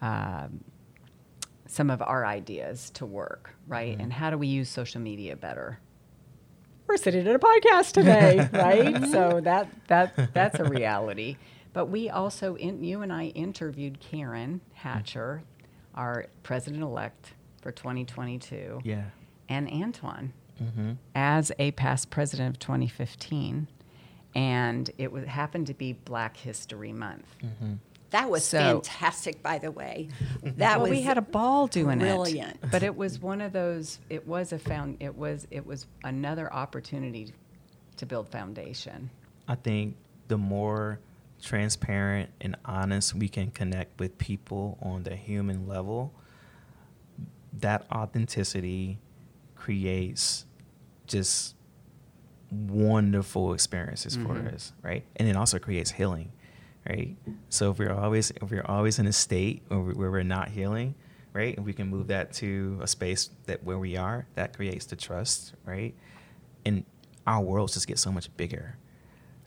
um, 0.00 0.64
some 1.70 1.88
of 1.88 2.02
our 2.02 2.26
ideas 2.26 2.90
to 2.90 3.06
work, 3.06 3.54
right? 3.68 3.92
Mm-hmm. 3.92 4.00
And 4.02 4.12
how 4.12 4.30
do 4.30 4.36
we 4.36 4.48
use 4.48 4.68
social 4.68 5.00
media 5.00 5.36
better? 5.36 5.78
We're 6.88 6.96
sitting 6.96 7.24
in 7.24 7.34
a 7.34 7.38
podcast 7.38 7.92
today, 7.92 8.48
right? 8.52 9.06
So 9.08 9.40
that 9.44 9.68
that 9.86 10.34
that's 10.34 10.58
a 10.58 10.64
reality. 10.64 11.36
But 11.72 11.86
we 11.86 12.10
also, 12.10 12.56
in, 12.56 12.82
you 12.82 13.02
and 13.02 13.12
I 13.12 13.26
interviewed 13.26 14.00
Karen 14.00 14.60
Hatcher, 14.74 15.44
our 15.94 16.26
president 16.42 16.82
elect 16.82 17.34
for 17.62 17.70
2022. 17.70 18.80
Yeah. 18.82 19.04
And 19.48 19.70
Antoine 19.70 20.32
mm-hmm. 20.60 20.92
as 21.14 21.52
a 21.60 21.70
past 21.72 22.10
president 22.10 22.56
of 22.56 22.58
2015. 22.58 23.68
And 24.34 24.90
it 24.98 25.12
was, 25.12 25.24
happened 25.26 25.68
to 25.68 25.74
be 25.74 25.92
Black 25.92 26.36
History 26.36 26.92
Month. 26.92 27.26
That 28.10 28.28
was 28.28 28.44
so, 28.44 28.58
fantastic, 28.58 29.42
by 29.42 29.58
the 29.58 29.70
way. 29.70 30.08
That 30.42 30.80
well, 30.80 30.90
was 30.90 30.90
we 30.90 31.02
had 31.02 31.18
a 31.18 31.22
ball 31.22 31.66
doing 31.68 32.00
brilliant. 32.00 32.58
it. 32.62 32.70
But 32.70 32.82
it 32.82 32.96
was 32.96 33.20
one 33.20 33.40
of 33.40 33.52
those. 33.52 33.98
It 34.08 34.26
was 34.26 34.52
a 34.52 34.58
found. 34.58 34.96
It 35.00 35.16
was 35.16 35.46
it 35.50 35.64
was 35.64 35.86
another 36.02 36.52
opportunity 36.52 37.32
to 37.96 38.06
build 38.06 38.28
foundation. 38.28 39.10
I 39.46 39.54
think 39.54 39.96
the 40.28 40.38
more 40.38 40.98
transparent 41.42 42.30
and 42.40 42.56
honest 42.64 43.14
we 43.14 43.28
can 43.28 43.50
connect 43.50 43.98
with 43.98 44.18
people 44.18 44.78
on 44.82 45.04
the 45.04 45.16
human 45.16 45.66
level, 45.66 46.12
that 47.60 47.86
authenticity 47.92 48.98
creates 49.54 50.46
just 51.06 51.54
wonderful 52.50 53.54
experiences 53.54 54.16
mm-hmm. 54.16 54.26
for 54.26 54.54
us, 54.54 54.72
right? 54.82 55.04
And 55.16 55.28
it 55.28 55.36
also 55.36 55.58
creates 55.58 55.92
healing 55.92 56.32
right? 56.90 57.16
So 57.48 57.70
if 57.70 57.78
we're 57.78 57.92
always 57.92 58.30
if 58.30 58.50
we're 58.50 58.66
always 58.66 58.98
in 58.98 59.06
a 59.06 59.12
state 59.12 59.62
where, 59.68 59.80
we, 59.80 59.94
where 59.94 60.10
we're 60.10 60.22
not 60.22 60.48
healing, 60.48 60.94
right, 61.32 61.56
and 61.56 61.64
we 61.64 61.72
can 61.72 61.88
move 61.88 62.08
that 62.08 62.32
to 62.34 62.78
a 62.82 62.86
space 62.86 63.30
that 63.46 63.62
where 63.64 63.78
we 63.78 63.96
are, 63.96 64.26
that 64.34 64.56
creates 64.56 64.86
the 64.86 64.96
trust, 64.96 65.54
right? 65.64 65.94
And 66.64 66.84
our 67.26 67.40
worlds 67.40 67.74
just 67.74 67.86
get 67.86 67.98
so 67.98 68.10
much 68.10 68.34
bigger, 68.36 68.76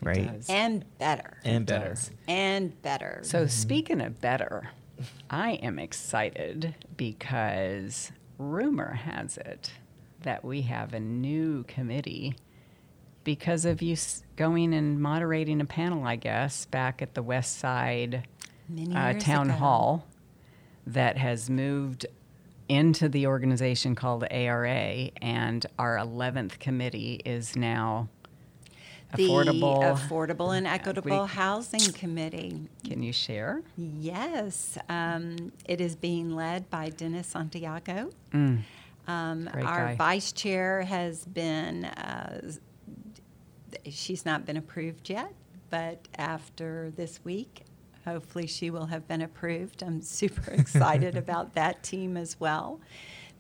right? 0.01 0.43
And 0.49 0.85
better. 0.97 1.37
And 1.43 1.65
better. 1.65 1.95
And 2.27 2.81
better. 2.81 3.19
So 3.23 3.39
mm-hmm. 3.39 3.47
speaking 3.47 4.01
of 4.01 4.21
better, 4.21 4.69
I 5.29 5.51
am 5.53 5.79
excited 5.79 6.75
because 6.95 8.11
rumor 8.37 8.93
has 8.93 9.37
it 9.37 9.71
that 10.21 10.43
we 10.45 10.61
have 10.61 10.93
a 10.93 10.99
new 10.99 11.63
committee 11.63 12.35
because 13.24 13.65
of 13.65 13.82
you 13.82 13.95
going 14.36 14.74
and 14.74 14.99
moderating 14.99 15.61
a 15.61 15.65
panel, 15.65 16.05
I 16.05 16.15
guess, 16.15 16.65
back 16.65 17.01
at 17.01 17.13
the 17.13 17.24
West 17.24 17.57
Side 17.57 18.28
uh, 18.93 19.13
Town 19.13 19.49
ago. 19.49 19.57
Hall 19.57 20.07
that 20.88 21.17
has 21.17 21.49
moved 21.49 22.05
into 22.69 23.09
the 23.09 23.28
organization 23.28 23.95
called 23.95 24.26
ARA, 24.32 25.09
and 25.21 25.65
our 25.78 25.97
11th 25.97 26.59
committee 26.59 27.21
is 27.26 27.55
now 27.55 28.09
the 29.15 29.28
affordable, 29.28 29.84
affordable 29.84 30.57
and 30.57 30.65
equitable 30.65 31.24
we, 31.24 31.28
housing 31.28 31.93
committee. 31.93 32.67
Can 32.84 33.03
you 33.03 33.13
share? 33.13 33.61
Yes, 33.78 34.78
um, 34.89 35.51
it 35.65 35.80
is 35.82 35.95
being 35.95 36.36
led 36.36 36.69
by 36.69 36.89
Dennis 36.89 37.28
Santiago. 37.28 38.09
Mm, 38.34 38.61
um, 39.07 39.49
our 39.53 39.61
guy. 39.61 39.95
vice 39.95 40.32
chair 40.32 40.82
has 40.82 41.26
been 41.26 41.86
uh, 41.86 42.53
she's 43.89 44.25
not 44.25 44.45
been 44.45 44.57
approved 44.57 45.09
yet, 45.09 45.34
but 45.69 46.07
after 46.17 46.91
this 46.95 47.19
week, 47.23 47.65
hopefully 48.05 48.47
she 48.47 48.69
will 48.69 48.86
have 48.88 49.07
been 49.07 49.21
approved. 49.21 49.84
I'm 49.84 50.01
super 50.03 50.51
excited 50.51 51.17
about 51.17 51.53
that 51.55 51.84
team 51.84 52.17
as 52.17 52.39
well. 52.39 52.79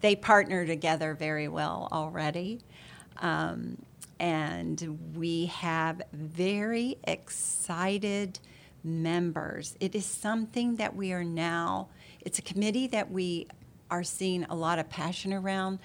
They 0.01 0.15
partner 0.15 0.65
together 0.65 1.13
very 1.13 1.47
well 1.47 1.87
already. 1.91 2.59
Um, 3.17 3.77
and 4.19 5.15
we 5.15 5.47
have 5.47 6.01
very 6.11 6.97
excited 7.05 8.39
members. 8.83 9.75
It 9.79 9.95
is 9.95 10.05
something 10.05 10.75
that 10.75 10.95
we 10.95 11.13
are 11.13 11.23
now, 11.23 11.89
it's 12.21 12.39
a 12.39 12.41
committee 12.41 12.87
that 12.87 13.11
we 13.11 13.47
are 13.89 14.03
seeing 14.03 14.43
a 14.45 14.55
lot 14.55 14.79
of 14.79 14.89
passion 14.89 15.33
around 15.33 15.79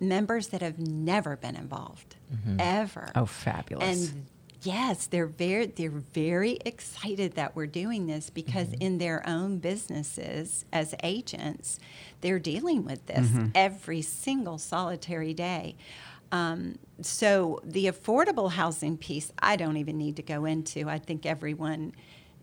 members 0.00 0.48
that 0.48 0.62
have 0.62 0.78
never 0.78 1.36
been 1.36 1.56
involved 1.56 2.16
mm-hmm. 2.32 2.56
ever. 2.58 3.10
Oh, 3.14 3.26
fabulous! 3.26 4.10
And 4.10 4.26
yes, 4.62 5.06
they're 5.06 5.26
very 5.26 5.66
they're 5.66 5.90
very 5.90 6.58
excited 6.64 7.34
that 7.34 7.54
we're 7.56 7.66
doing 7.66 8.06
this 8.06 8.30
because 8.30 8.68
mm-hmm. 8.68 8.82
in 8.82 8.98
their 8.98 9.26
own 9.28 9.58
businesses 9.58 10.64
as 10.72 10.94
agents, 11.02 11.78
they're 12.20 12.38
dealing 12.38 12.84
with 12.84 13.06
this 13.06 13.28
mm-hmm. 13.28 13.48
every 13.54 14.02
single 14.02 14.58
solitary 14.58 15.34
day. 15.34 15.76
Um, 16.32 16.78
so 17.02 17.60
the 17.62 17.86
affordable 17.86 18.50
housing 18.50 18.96
piece, 18.98 19.32
I 19.38 19.56
don't 19.56 19.76
even 19.76 19.96
need 19.96 20.16
to 20.16 20.22
go 20.22 20.44
into. 20.44 20.88
I 20.88 20.98
think 20.98 21.24
everyone 21.24 21.92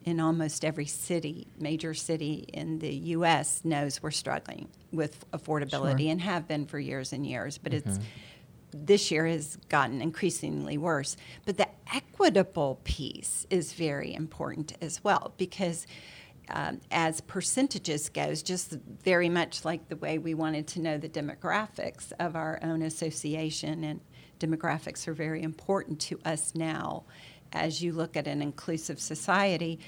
in 0.05 0.19
almost 0.19 0.65
every 0.65 0.85
city, 0.85 1.47
major 1.59 1.93
city 1.93 2.45
in 2.53 2.79
the 2.79 2.93
U.S., 2.93 3.61
knows 3.63 4.01
we're 4.01 4.11
struggling 4.11 4.67
with 4.91 5.29
affordability 5.31 6.03
sure. 6.03 6.11
and 6.11 6.21
have 6.21 6.47
been 6.47 6.65
for 6.65 6.79
years 6.79 7.13
and 7.13 7.25
years. 7.25 7.57
But 7.57 7.71
mm-hmm. 7.71 7.89
it's 7.89 7.99
this 8.73 9.11
year 9.11 9.27
has 9.27 9.57
gotten 9.69 10.01
increasingly 10.01 10.77
worse. 10.77 11.15
But 11.45 11.57
the 11.57 11.67
equitable 11.93 12.79
piece 12.83 13.45
is 13.49 13.73
very 13.73 14.13
important 14.13 14.73
as 14.81 15.03
well 15.03 15.33
because. 15.37 15.87
Um, 16.49 16.81
as 16.91 17.21
percentages 17.21 18.09
goes, 18.09 18.43
just 18.43 18.71
very 19.01 19.29
much 19.29 19.63
like 19.63 19.87
the 19.87 19.95
way 19.95 20.17
we 20.17 20.33
wanted 20.33 20.67
to 20.67 20.81
know 20.81 20.97
the 20.97 21.07
demographics 21.07 22.11
of 22.19 22.35
our 22.35 22.59
own 22.61 22.81
association, 22.81 23.85
and 23.85 24.01
demographics 24.41 25.07
are 25.07 25.13
very 25.13 25.41
important 25.41 26.01
to 26.01 26.19
us 26.25 26.53
now 26.53 27.03
as 27.53 27.81
you 27.81 27.93
look 27.93 28.17
at 28.17 28.27
an 28.27 28.41
inclusive 28.41 28.99
society, 28.99 29.79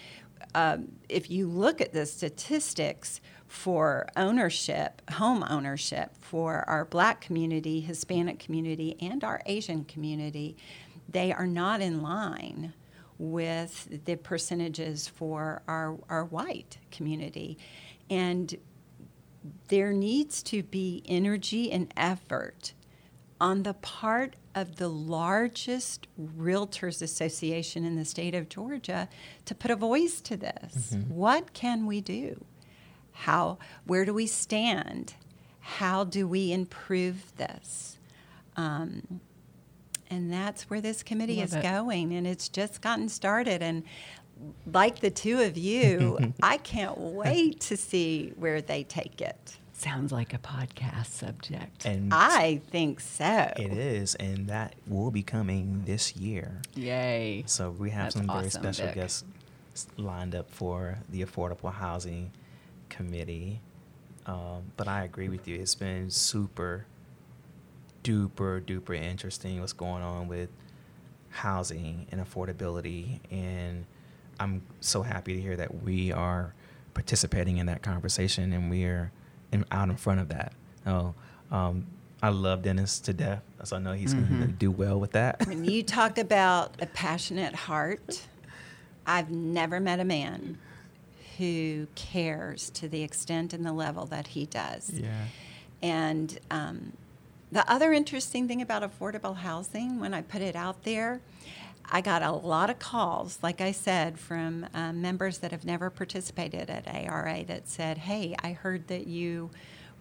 um, 0.53 0.91
if 1.09 1.29
you 1.29 1.47
look 1.47 1.81
at 1.81 1.93
the 1.93 2.05
statistics 2.05 3.19
for 3.47 4.07
ownership, 4.15 5.01
home 5.11 5.43
ownership 5.49 6.11
for 6.21 6.67
our 6.69 6.85
black 6.85 7.21
community, 7.21 7.81
Hispanic 7.81 8.39
community, 8.39 8.95
and 9.01 9.23
our 9.23 9.41
Asian 9.45 9.83
community, 9.85 10.55
they 11.09 11.31
are 11.31 11.47
not 11.47 11.81
in 11.81 12.01
line 12.01 12.73
with 13.17 14.05
the 14.05 14.15
percentages 14.15 15.07
for 15.07 15.61
our, 15.67 15.97
our 16.09 16.25
white 16.25 16.77
community. 16.91 17.57
And 18.09 18.55
there 19.67 19.93
needs 19.93 20.41
to 20.43 20.63
be 20.63 21.03
energy 21.05 21.71
and 21.71 21.91
effort 21.97 22.73
on 23.45 23.61
the 23.61 23.75
part 23.75 24.35
of 24.55 24.77
the 24.77 24.87
largest 24.87 26.07
realtors 26.19 26.99
association 26.99 27.85
in 27.85 27.95
the 27.95 28.03
state 28.03 28.33
of 28.33 28.49
Georgia 28.49 29.07
to 29.45 29.53
put 29.53 29.69
a 29.69 29.75
voice 29.75 30.19
to 30.19 30.35
this. 30.35 30.95
Mm-hmm. 30.95 31.13
What 31.13 31.53
can 31.53 31.85
we 31.85 32.01
do? 32.01 32.43
How 33.11 33.59
where 33.85 34.03
do 34.03 34.15
we 34.15 34.25
stand? 34.25 35.13
How 35.59 36.03
do 36.05 36.27
we 36.27 36.51
improve 36.51 37.37
this? 37.37 37.99
Um, 38.57 39.21
and 40.09 40.33
that's 40.33 40.67
where 40.67 40.81
this 40.81 41.03
committee 41.03 41.35
Love 41.35 41.45
is 41.45 41.53
it. 41.53 41.61
going 41.61 42.13
and 42.13 42.25
it's 42.25 42.49
just 42.49 42.81
gotten 42.81 43.07
started 43.07 43.61
and 43.61 43.83
like 44.73 45.01
the 45.01 45.11
two 45.11 45.41
of 45.41 45.55
you, 45.55 46.33
I 46.41 46.57
can't 46.57 46.97
wait 46.97 47.59
to 47.61 47.77
see 47.77 48.33
where 48.37 48.59
they 48.59 48.83
take 48.83 49.21
it. 49.21 49.59
Sounds 49.77 50.11
like 50.11 50.33
a 50.33 50.37
podcast 50.37 51.07
subject. 51.07 51.85
And 51.85 52.13
I 52.13 52.61
think 52.69 53.01
so. 53.01 53.51
It 53.57 53.73
is, 53.73 54.15
and 54.15 54.47
that 54.47 54.75
will 54.87 55.11
be 55.11 55.21
coming 55.21 55.83
this 55.85 56.15
year. 56.15 56.61
Yay. 56.75 57.43
So 57.45 57.71
we 57.71 57.89
have 57.89 58.05
That's 58.05 58.15
some 58.15 58.27
very 58.27 58.47
awesome, 58.47 58.63
special 58.63 58.85
Vic. 58.87 58.95
guests 58.95 59.25
lined 59.97 60.33
up 60.33 60.49
for 60.49 60.99
the 61.09 61.23
Affordable 61.23 61.73
Housing 61.73 62.31
Committee. 62.87 63.59
Um, 64.25 64.71
but 64.77 64.87
I 64.87 65.03
agree 65.03 65.27
with 65.27 65.45
you. 65.47 65.59
It's 65.59 65.75
been 65.75 66.09
super 66.09 66.85
duper 68.03 68.61
duper 68.61 68.95
interesting 68.95 69.59
what's 69.59 69.73
going 69.73 70.03
on 70.03 70.27
with 70.27 70.49
housing 71.31 72.05
and 72.11 72.23
affordability 72.23 73.19
and 73.31 73.83
I'm 74.39 74.61
so 74.79 75.01
happy 75.01 75.33
to 75.33 75.41
hear 75.41 75.55
that 75.55 75.81
we 75.83 76.11
are 76.11 76.53
participating 76.93 77.57
in 77.57 77.65
that 77.65 77.81
conversation 77.81 78.53
and 78.53 78.69
we 78.69 78.83
are 78.83 79.11
in, 79.51 79.65
out 79.71 79.89
in 79.89 79.95
front 79.97 80.19
of 80.19 80.29
that, 80.29 80.53
Oh, 80.85 81.13
um, 81.51 81.87
I 82.21 82.29
love 82.29 82.61
Dennis 82.61 82.99
to 83.01 83.13
death, 83.13 83.41
so 83.63 83.75
I 83.75 83.79
know 83.79 83.93
he's 83.93 84.13
going 84.13 84.41
to 84.41 84.47
do 84.47 84.71
well 84.71 84.99
with 84.99 85.11
that. 85.11 85.45
When 85.47 85.65
you 85.65 85.83
talk 85.83 86.17
about 86.17 86.73
a 86.81 86.85
passionate 86.85 87.55
heart, 87.55 88.25
I've 89.05 89.29
never 89.29 89.79
met 89.79 89.99
a 89.99 90.05
man 90.05 90.57
who 91.37 91.87
cares 91.95 92.69
to 92.71 92.87
the 92.87 93.03
extent 93.03 93.53
and 93.53 93.65
the 93.65 93.73
level 93.73 94.05
that 94.07 94.27
he 94.27 94.45
does. 94.45 94.91
yeah. 94.91 95.25
And 95.83 96.39
um, 96.49 96.93
the 97.51 97.69
other 97.69 97.93
interesting 97.93 98.47
thing 98.47 98.61
about 98.61 98.81
affordable 98.81 99.35
housing, 99.35 99.99
when 99.99 100.13
I 100.13 100.21
put 100.21 100.41
it 100.41 100.55
out 100.55 100.83
there, 100.83 101.19
I 101.91 102.01
got 102.01 102.21
a 102.23 102.31
lot 102.31 102.69
of 102.69 102.79
calls, 102.79 103.39
like 103.41 103.61
I 103.61 103.71
said, 103.71 104.17
from 104.19 104.67
uh, 104.73 104.91
members 104.93 105.39
that 105.39 105.51
have 105.51 105.65
never 105.65 105.89
participated 105.89 106.69
at 106.69 106.87
ARA 106.87 107.43
that 107.45 107.67
said, 107.67 107.99
Hey, 107.99 108.35
I 108.43 108.53
heard 108.53 108.87
that 108.87 109.07
you 109.07 109.51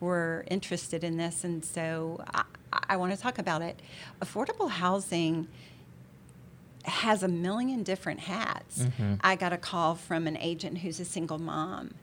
were 0.00 0.44
interested 0.50 1.04
in 1.04 1.16
this, 1.16 1.44
and 1.44 1.64
so 1.64 2.22
I, 2.34 2.44
I 2.90 2.96
want 2.96 3.12
to 3.14 3.18
talk 3.18 3.38
about 3.38 3.62
it. 3.62 3.80
Affordable 4.20 4.70
housing 4.70 5.48
has 6.84 7.22
a 7.22 7.28
million 7.28 7.82
different 7.82 8.20
hats. 8.20 8.84
I 9.22 9.36
got 9.36 9.52
a 9.52 9.56
call 9.56 9.94
from 9.94 10.26
an 10.26 10.36
agent 10.36 10.78
who's 10.78 11.00
a 11.00 11.04
single 11.04 11.38
mom 11.38 11.94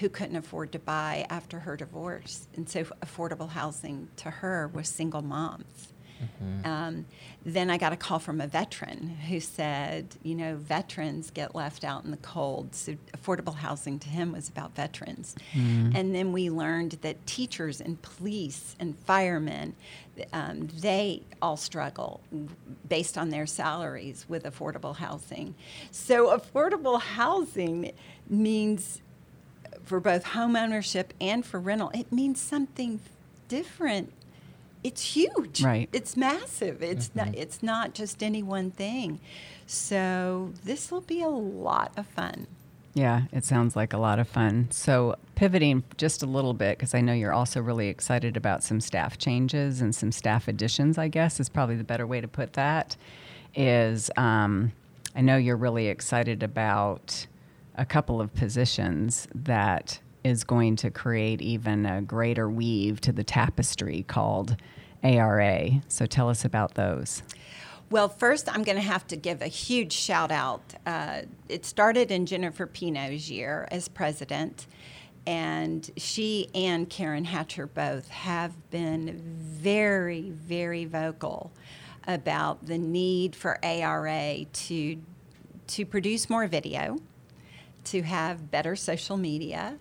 who 0.00 0.08
couldn't 0.08 0.36
afford 0.36 0.72
to 0.72 0.78
buy 0.78 1.26
after 1.30 1.60
her 1.60 1.76
divorce. 1.76 2.48
And 2.56 2.68
so 2.68 2.84
affordable 3.04 3.50
housing 3.50 4.08
to 4.16 4.30
her 4.30 4.68
was 4.68 4.88
single 4.88 5.22
moms. 5.22 5.92
Um, 6.64 7.06
then 7.44 7.70
I 7.70 7.78
got 7.78 7.92
a 7.92 7.96
call 7.96 8.18
from 8.18 8.40
a 8.40 8.46
veteran 8.46 9.16
who 9.28 9.38
said, 9.40 10.16
you 10.22 10.34
know, 10.34 10.56
veterans 10.56 11.30
get 11.30 11.54
left 11.54 11.84
out 11.84 12.04
in 12.04 12.10
the 12.10 12.16
cold. 12.18 12.74
So 12.74 12.96
affordable 13.16 13.54
housing 13.56 13.98
to 14.00 14.08
him 14.08 14.32
was 14.32 14.48
about 14.48 14.74
veterans. 14.74 15.34
And 15.94 16.14
then 16.14 16.32
we 16.32 16.50
learned 16.50 16.92
that 17.02 17.24
teachers 17.26 17.80
and 17.80 18.00
police 18.02 18.74
and 18.80 18.98
firemen, 18.98 19.74
um, 20.32 20.68
they 20.80 21.22
all 21.40 21.56
struggle 21.56 22.20
based 22.88 23.16
on 23.16 23.30
their 23.30 23.46
salaries 23.46 24.26
with 24.28 24.44
affordable 24.44 24.96
housing. 24.96 25.54
So 25.90 26.36
affordable 26.36 27.00
housing 27.00 27.92
means 28.28 29.00
for 29.84 30.00
both 30.00 30.24
home 30.24 30.56
ownership 30.56 31.14
and 31.20 31.46
for 31.46 31.60
rental, 31.60 31.90
it 31.94 32.10
means 32.10 32.40
something 32.40 33.00
different. 33.48 34.12
It's 34.86 35.02
huge. 35.02 35.64
Right. 35.64 35.88
It's 35.92 36.16
massive. 36.16 36.80
It's 36.80 37.10
not 37.12 37.34
it's 37.34 37.60
not 37.60 37.92
just 37.92 38.22
any 38.22 38.40
one 38.40 38.70
thing. 38.70 39.18
So 39.66 40.52
this 40.62 40.92
will 40.92 41.00
be 41.00 41.22
a 41.22 41.28
lot 41.28 41.90
of 41.96 42.06
fun. 42.06 42.46
Yeah, 42.94 43.22
it 43.32 43.44
sounds 43.44 43.74
like 43.74 43.92
a 43.92 43.98
lot 43.98 44.20
of 44.20 44.28
fun. 44.28 44.68
So, 44.70 45.16
pivoting 45.34 45.84
just 45.98 46.22
a 46.22 46.26
little 46.26 46.54
bit, 46.54 46.78
because 46.78 46.94
I 46.94 47.02
know 47.02 47.12
you're 47.12 47.32
also 47.32 47.60
really 47.60 47.88
excited 47.88 48.38
about 48.38 48.62
some 48.62 48.80
staff 48.80 49.18
changes 49.18 49.82
and 49.82 49.94
some 49.94 50.10
staff 50.12 50.48
additions, 50.48 50.96
I 50.96 51.08
guess 51.08 51.38
is 51.38 51.50
probably 51.50 51.76
the 51.76 51.84
better 51.84 52.06
way 52.06 52.22
to 52.22 52.28
put 52.28 52.54
that. 52.54 52.96
Is 53.54 54.10
um, 54.16 54.72
I 55.14 55.20
know 55.20 55.36
you're 55.36 55.56
really 55.56 55.88
excited 55.88 56.42
about 56.42 57.26
a 57.74 57.84
couple 57.84 58.18
of 58.20 58.32
positions 58.34 59.28
that 59.34 59.98
is 60.24 60.42
going 60.42 60.76
to 60.76 60.90
create 60.90 61.42
even 61.42 61.86
a 61.86 62.00
greater 62.00 62.48
weave 62.48 63.00
to 63.02 63.12
the 63.12 63.24
tapestry 63.24 64.04
called 64.08 64.56
ARA. 65.02 65.82
So, 65.88 66.06
tell 66.06 66.28
us 66.28 66.44
about 66.44 66.74
those. 66.74 67.22
Well, 67.88 68.08
first, 68.08 68.52
I'm 68.52 68.64
going 68.64 68.76
to 68.76 68.82
have 68.82 69.06
to 69.08 69.16
give 69.16 69.42
a 69.42 69.46
huge 69.46 69.92
shout 69.92 70.32
out. 70.32 70.74
Uh, 70.84 71.22
it 71.48 71.64
started 71.64 72.10
in 72.10 72.26
Jennifer 72.26 72.66
Pino's 72.66 73.30
year 73.30 73.68
as 73.70 73.86
president, 73.86 74.66
and 75.24 75.88
she 75.96 76.48
and 76.52 76.90
Karen 76.90 77.24
Hatcher 77.24 77.68
both 77.68 78.08
have 78.08 78.70
been 78.70 79.20
very, 79.22 80.30
very 80.30 80.84
vocal 80.84 81.52
about 82.08 82.66
the 82.66 82.78
need 82.78 83.36
for 83.36 83.58
ARA 83.64 84.44
to 84.44 84.98
to 85.68 85.84
produce 85.84 86.30
more 86.30 86.46
video, 86.46 86.96
to 87.82 88.02
have 88.02 88.52
better 88.52 88.76
social 88.76 89.16
media, 89.16 89.76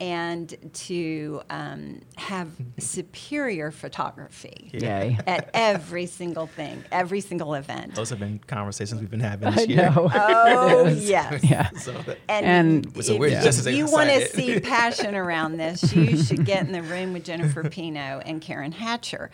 and 0.00 0.56
to 0.72 1.42
um, 1.50 2.00
have 2.16 2.48
superior 2.78 3.70
photography 3.70 4.70
Yay. 4.72 5.18
at 5.26 5.50
every 5.52 6.06
single 6.06 6.46
thing, 6.46 6.82
every 6.90 7.20
single 7.20 7.54
event. 7.54 7.94
Those 7.94 8.08
have 8.10 8.18
been 8.18 8.38
conversations 8.46 9.00
we've 9.00 9.10
been 9.10 9.20
having 9.20 9.48
I 9.48 9.50
this 9.52 9.66
year. 9.68 9.90
know. 9.90 10.10
Oh 10.14 10.88
yes. 10.88 11.44
Yeah. 11.44 11.68
So 11.70 11.92
that- 11.92 12.18
And, 12.28 12.46
And- 12.86 13.04
So 13.04 13.12
if, 13.14 13.20
we're 13.20 13.30
just 13.42 13.66
if 13.66 13.74
you 13.74 13.86
want 13.90 14.08
to 14.10 14.26
see 14.28 14.58
passion 14.60 15.14
around 15.14 15.58
this, 15.58 15.92
you 15.94 16.16
should 16.22 16.44
get 16.46 16.64
in 16.66 16.72
the 16.72 16.82
room 16.82 17.12
with 17.12 17.24
Jennifer 17.24 17.68
Pino 17.68 18.22
and 18.24 18.40
Karen 18.40 18.72
Hatcher. 18.72 19.30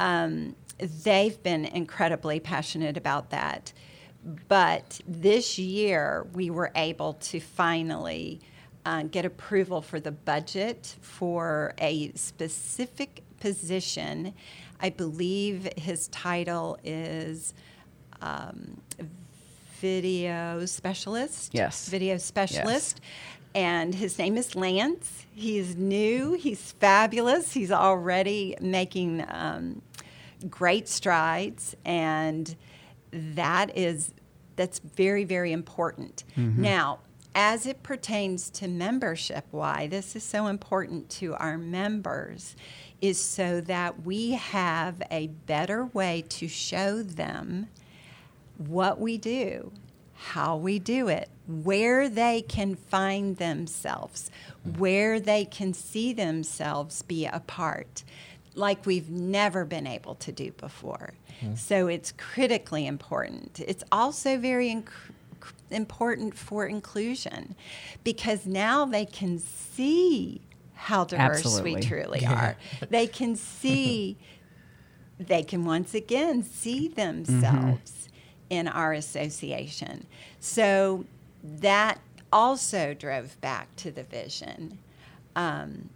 Um, 0.00 0.56
they've 0.78 1.42
been 1.42 1.64
incredibly 1.66 2.40
passionate 2.40 2.96
about 2.96 3.30
that. 3.30 3.72
But 4.48 5.00
this 5.06 5.58
year, 5.58 6.26
we 6.32 6.50
were 6.50 6.70
able 6.74 7.14
to 7.14 7.40
finally 7.40 8.40
uh, 8.84 9.02
get 9.04 9.24
approval 9.24 9.82
for 9.82 10.00
the 10.00 10.12
budget 10.12 10.96
for 11.00 11.74
a 11.78 12.12
specific 12.12 13.22
position. 13.40 14.34
I 14.80 14.90
believe 14.90 15.68
his 15.76 16.08
title 16.08 16.78
is 16.84 17.54
um, 18.20 18.80
video 19.80 20.64
specialist. 20.66 21.54
Yes. 21.54 21.88
Video 21.88 22.18
specialist. 22.18 23.00
And 23.54 23.94
his 23.94 24.18
name 24.18 24.36
is 24.36 24.54
Lance. 24.54 25.26
He's 25.34 25.74
new. 25.76 26.34
He's 26.34 26.72
fabulous. 26.72 27.52
He's 27.52 27.72
already 27.72 28.56
making 28.60 29.24
um, 29.28 29.82
great 30.48 30.88
strides, 30.88 31.74
and 31.84 32.54
that 33.12 33.76
is 33.76 34.12
that's 34.54 34.80
very 34.80 35.24
very 35.24 35.52
important. 35.52 36.24
Now, 36.36 36.98
as 37.40 37.66
it 37.66 37.84
pertains 37.84 38.50
to 38.50 38.66
membership, 38.66 39.44
why 39.52 39.86
this 39.86 40.16
is 40.16 40.24
so 40.24 40.48
important 40.48 41.08
to 41.08 41.36
our 41.36 41.56
members 41.56 42.56
is 43.00 43.16
so 43.16 43.60
that 43.60 44.04
we 44.04 44.32
have 44.32 45.00
a 45.08 45.28
better 45.28 45.86
way 45.86 46.24
to 46.28 46.48
show 46.48 47.00
them 47.00 47.68
what 48.56 49.00
we 49.00 49.16
do, 49.16 49.70
how 50.14 50.56
we 50.56 50.80
do 50.80 51.06
it, 51.06 51.28
where 51.46 52.08
they 52.08 52.42
can 52.42 52.74
find 52.74 53.36
themselves, 53.36 54.32
where 54.76 55.20
they 55.20 55.44
can 55.44 55.72
see 55.72 56.12
themselves 56.12 57.02
be 57.02 57.24
a 57.24 57.38
part, 57.46 58.02
like 58.56 58.84
we've 58.84 59.10
never 59.10 59.64
been 59.64 59.86
able 59.86 60.16
to 60.16 60.32
do 60.32 60.50
before. 60.56 61.12
Hmm. 61.38 61.54
So 61.54 61.86
it's 61.86 62.12
critically 62.18 62.88
important. 62.88 63.60
It's 63.64 63.84
also 63.92 64.38
very 64.38 64.70
inc- 64.70 64.90
important 65.70 66.36
for 66.36 66.66
inclusion 66.66 67.54
because 68.04 68.46
now 68.46 68.84
they 68.84 69.04
can 69.04 69.38
see 69.38 70.40
how 70.74 71.04
diverse 71.04 71.38
Absolutely. 71.38 71.74
we 71.74 71.80
truly 71.80 72.26
are. 72.26 72.56
They 72.90 73.06
can 73.06 73.36
see 73.36 74.16
they 75.18 75.42
can 75.42 75.64
once 75.64 75.94
again 75.94 76.44
see 76.44 76.88
themselves 76.88 78.08
in 78.50 78.68
our 78.68 78.92
association. 78.92 80.06
So 80.38 81.04
that 81.42 81.98
also 82.32 82.94
drove 82.94 83.40
back 83.40 83.74
to 83.76 83.90
the 83.90 84.04
vision. 84.04 84.78
Um, 85.34 85.90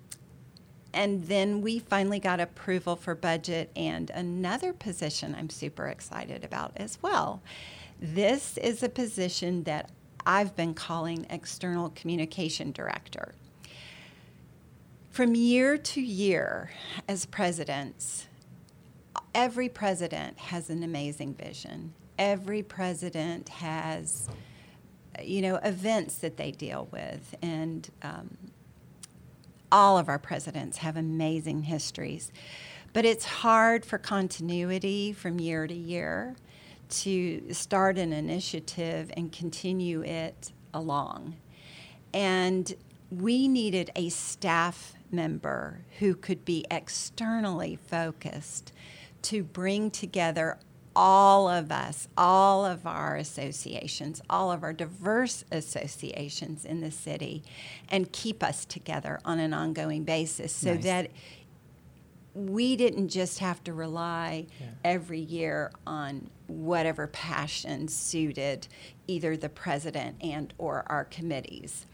and 0.93 1.27
then 1.27 1.63
we 1.63 1.79
finally 1.79 2.19
got 2.19 2.41
approval 2.41 2.97
for 2.97 3.15
budget 3.15 3.71
and 3.75 4.11
another 4.11 4.73
position 4.73 5.35
I'm 5.39 5.49
super 5.49 5.87
excited 5.87 6.45
about 6.45 6.73
as 6.77 6.99
well. 7.01 7.43
This 8.05 8.59
is 8.59 8.83
a 8.83 8.89
position 8.89 9.63
that 9.63 9.89
I've 10.27 10.57
been 10.57 10.75
calling 10.75 11.25
external 11.31 11.91
communication 11.91 12.73
director. 12.73 13.33
From 15.11 15.37
year 15.37 15.79
to 15.79 16.01
year, 16.01 16.73
as 17.07 17.27
presidents, 17.27 18.27
every 19.37 19.69
president 19.69 20.37
has 20.37 20.69
an 20.69 20.83
amazing 20.83 21.35
vision. 21.35 21.93
Every 22.19 22.65
president 22.65 23.49
has, 23.51 24.29
you 25.23 25.41
know, 25.41 25.61
events 25.63 26.17
that 26.17 26.37
they 26.37 26.51
deal 26.51 26.89
with, 26.91 27.37
and 27.41 27.89
um, 28.03 28.37
all 29.71 29.97
of 29.97 30.09
our 30.09 30.19
presidents 30.19 30.79
have 30.79 30.97
amazing 30.97 31.63
histories. 31.63 32.33
But 32.93 33.05
it's 33.05 33.25
hard 33.25 33.87
for 33.87 33.97
continuity 33.97 35.13
from 35.13 35.39
year 35.39 35.69
to 35.69 35.75
year 35.75 36.35
to 36.93 37.53
start 37.53 37.99
an 37.99 38.13
initiative 38.13 39.11
and 39.17 39.33
continue 39.33 40.03
it 40.03 40.53
along. 40.75 41.37
And 42.15 42.73
we 43.11 43.49
needed 43.49 43.91
a 43.97 44.09
staff 44.11 44.95
member 45.11 45.81
who 45.99 46.15
could 46.15 46.45
be 46.45 46.65
externally 46.71 47.77
focused 47.77 48.73
to 49.23 49.43
bring 49.43 49.91
together 49.91 50.59
all 50.95 51.49
of 51.49 51.73
us, 51.73 52.09
all 52.19 52.67
of 52.67 52.87
our 52.87 53.17
associations, 53.17 54.21
all 54.29 54.53
of 54.53 54.63
our 54.63 54.75
diverse 54.75 55.43
associations 55.51 56.67
in 56.67 56.81
the 56.83 56.91
city, 56.91 57.43
and 57.89 58.13
keep 58.13 58.43
us 58.43 58.67
together 58.67 59.19
on 59.25 59.39
an 59.39 59.55
ongoing 59.55 60.05
basis 60.05 60.53
so 60.53 60.75
Nice. 60.75 60.85
that 60.85 61.11
we 62.35 62.77
didn't 62.77 63.09
just 63.09 63.39
have 63.41 63.63
to 63.65 63.73
rely 63.73 64.47
Yeah. 64.61 64.67
every 64.85 65.21
year 65.21 65.71
on 65.87 66.31
whatever 66.53 67.07
passion 67.07 67.89
suited 67.89 68.69
either 69.07 69.37
the 69.37 69.49
president 69.49 70.17
and 70.21 70.53
or 70.59 70.85
our 70.87 71.05
committees. 71.05 71.87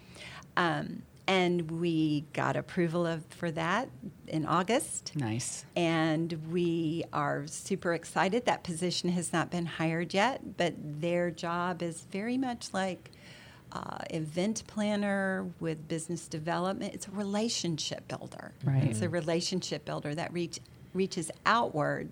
Um, 0.56 1.02
and 1.28 1.70
we 1.70 2.24
got 2.32 2.56
approval 2.56 3.06
of, 3.06 3.22
for 3.26 3.50
that 3.50 3.90
in 4.26 4.46
August. 4.46 5.12
Nice. 5.14 5.66
And 5.76 6.32
we 6.50 7.04
are 7.12 7.46
super 7.46 7.92
excited. 7.92 8.46
That 8.46 8.64
position 8.64 9.10
has 9.10 9.30
not 9.30 9.50
been 9.50 9.66
hired 9.66 10.14
yet, 10.14 10.56
but 10.56 10.72
their 10.78 11.30
job 11.30 11.82
is 11.82 12.00
very 12.10 12.38
much 12.38 12.72
like 12.72 13.10
uh, 13.72 13.98
event 14.08 14.62
planner 14.66 15.46
with 15.60 15.86
business 15.86 16.28
development. 16.28 16.94
It's 16.94 17.08
a 17.08 17.10
relationship 17.10 18.08
builder. 18.08 18.52
Right. 18.64 18.84
It's 18.84 19.02
a 19.02 19.08
relationship 19.10 19.84
builder 19.84 20.14
that 20.14 20.32
reach, 20.32 20.60
reaches 20.94 21.30
outward 21.44 22.10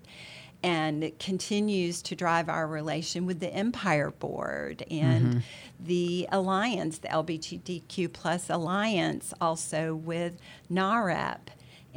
and 0.63 1.11
continues 1.19 2.01
to 2.01 2.15
drive 2.15 2.49
our 2.49 2.67
relation 2.67 3.25
with 3.25 3.39
the 3.39 3.53
Empire 3.53 4.11
Board 4.11 4.83
and 4.89 5.27
mm-hmm. 5.27 5.39
the 5.79 6.27
Alliance, 6.31 6.97
the 6.97 7.09
LGBTQ 7.09 8.11
plus 8.11 8.49
Alliance, 8.49 9.33
also 9.39 9.93
with 9.95 10.33
NAREP 10.71 11.39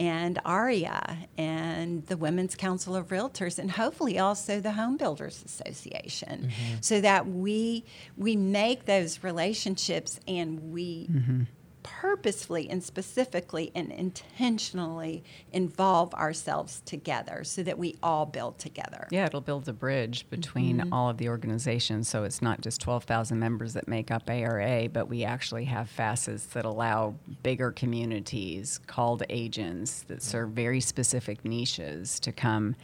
and 0.00 0.38
AREAA 0.46 1.26
and 1.36 2.06
the 2.06 2.16
Women's 2.16 2.54
Council 2.54 2.96
of 2.96 3.08
Realtors 3.08 3.58
and 3.58 3.70
hopefully 3.70 4.18
also 4.18 4.60
the 4.60 4.72
Home 4.72 4.96
Builders 4.96 5.42
Association. 5.44 6.44
Mm-hmm. 6.44 6.76
So 6.80 7.00
that 7.00 7.26
we 7.26 7.84
we 8.16 8.36
make 8.36 8.86
those 8.86 9.22
relationships 9.22 10.18
and 10.26 10.72
we 10.72 11.08
mm-hmm. 11.08 11.42
Purposefully 11.82 12.68
and 12.68 12.82
specifically 12.82 13.70
and 13.74 13.90
intentionally 13.90 15.24
involve 15.52 16.12
ourselves 16.14 16.82
together 16.84 17.44
so 17.44 17.62
that 17.62 17.78
we 17.78 17.96
all 18.02 18.26
build 18.26 18.58
together. 18.58 19.06
Yeah, 19.10 19.26
it'll 19.26 19.40
build 19.40 19.68
a 19.68 19.72
bridge 19.72 20.28
between 20.30 20.92
all 20.92 21.10
of 21.10 21.18
the 21.18 21.28
organizations. 21.28 22.08
So 22.08 22.24
it's 22.24 22.42
not 22.42 22.60
just 22.60 22.80
12,000 22.80 23.38
members 23.38 23.74
that 23.74 23.88
make 23.88 24.10
up 24.10 24.28
ARA, 24.28 24.88
but 24.88 25.08
we 25.08 25.24
actually 25.24 25.64
have 25.66 25.88
facets 25.88 26.46
that 26.46 26.64
allow 26.64 27.14
bigger 27.42 27.70
communities 27.70 28.80
called 28.86 29.22
agents 29.28 30.02
that 30.08 30.22
serve 30.22 30.50
very 30.50 30.80
specific 30.80 31.44
niches 31.44 32.20
to 32.20 32.32
come 32.32 32.76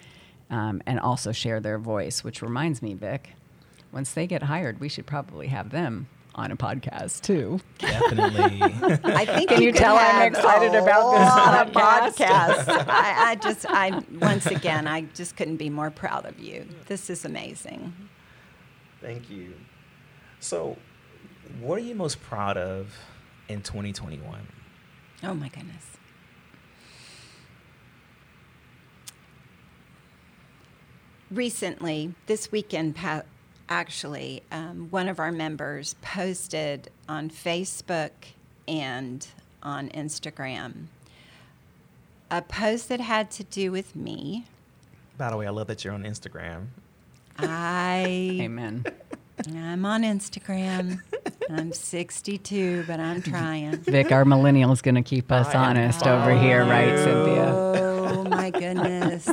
um, 0.50 0.82
and 0.86 1.00
also 1.00 1.32
share 1.32 1.60
their 1.60 1.78
voice, 1.78 2.22
which 2.22 2.42
reminds 2.42 2.80
me, 2.80 2.94
Vic, 2.94 3.34
once 3.92 4.12
they 4.12 4.26
get 4.26 4.44
hired, 4.44 4.80
we 4.80 4.88
should 4.88 5.06
probably 5.06 5.48
have 5.48 5.70
them 5.70 6.08
on 6.36 6.52
a 6.52 6.56
podcast 6.56 7.22
too. 7.22 7.58
Definitely. 7.78 8.60
I 8.62 9.24
think 9.24 9.48
Can 9.48 9.62
you 9.62 9.72
could 9.72 9.80
tell 9.80 9.96
I'm 9.96 10.30
excited 10.30 10.74
a 10.74 10.82
about 10.82 11.10
this 11.12 11.20
lot 11.20 11.66
of 11.66 11.72
podcast? 11.72 12.68
I, 12.88 13.30
I 13.30 13.34
just, 13.36 13.66
I 13.68 14.02
once 14.20 14.46
again, 14.46 14.86
I 14.86 15.02
just 15.14 15.36
couldn't 15.36 15.56
be 15.56 15.70
more 15.70 15.90
proud 15.90 16.26
of 16.26 16.38
you. 16.38 16.68
This 16.86 17.10
is 17.10 17.24
amazing. 17.24 17.92
Thank 19.00 19.30
you. 19.30 19.54
So, 20.40 20.76
what 21.60 21.78
are 21.78 21.82
you 21.82 21.94
most 21.94 22.20
proud 22.22 22.58
of 22.58 22.94
in 23.48 23.62
2021? 23.62 24.46
Oh 25.22 25.34
my 25.34 25.48
goodness. 25.48 25.84
Recently, 31.30 32.14
this 32.26 32.52
weekend, 32.52 32.94
pa- 32.94 33.22
actually, 33.68 34.42
um, 34.52 34.88
one 34.90 35.08
of 35.08 35.18
our 35.18 35.32
members 35.32 35.94
posted 36.02 36.90
on 37.08 37.30
Facebook 37.30 38.10
and 38.68 39.26
on 39.62 39.88
Instagram 39.90 40.86
a 42.30 42.42
post 42.42 42.88
that 42.88 43.00
had 43.00 43.30
to 43.32 43.44
do 43.44 43.70
with 43.70 43.94
me. 43.94 44.44
By 45.18 45.30
the 45.30 45.36
way, 45.36 45.46
I 45.46 45.50
love 45.50 45.66
that 45.68 45.84
you're 45.84 45.94
on 45.94 46.02
Instagram. 46.02 46.66
I 47.38 48.04
Amen. 48.40 48.84
I'm 49.54 49.84
on 49.84 50.02
Instagram. 50.02 51.00
I'm 51.50 51.72
62, 51.72 52.84
but 52.86 52.98
I'm 52.98 53.22
trying. 53.22 53.76
Vic, 53.76 54.10
our 54.10 54.24
millennial 54.24 54.72
is 54.72 54.82
going 54.82 54.94
to 54.94 55.02
keep 55.02 55.30
us 55.30 55.54
I 55.54 55.68
honest 55.68 56.06
over 56.06 56.36
here, 56.38 56.64
right, 56.64 56.96
Cynthia? 56.98 57.52
Oh 57.54 58.24
my 58.24 58.50
goodness. 58.50 59.28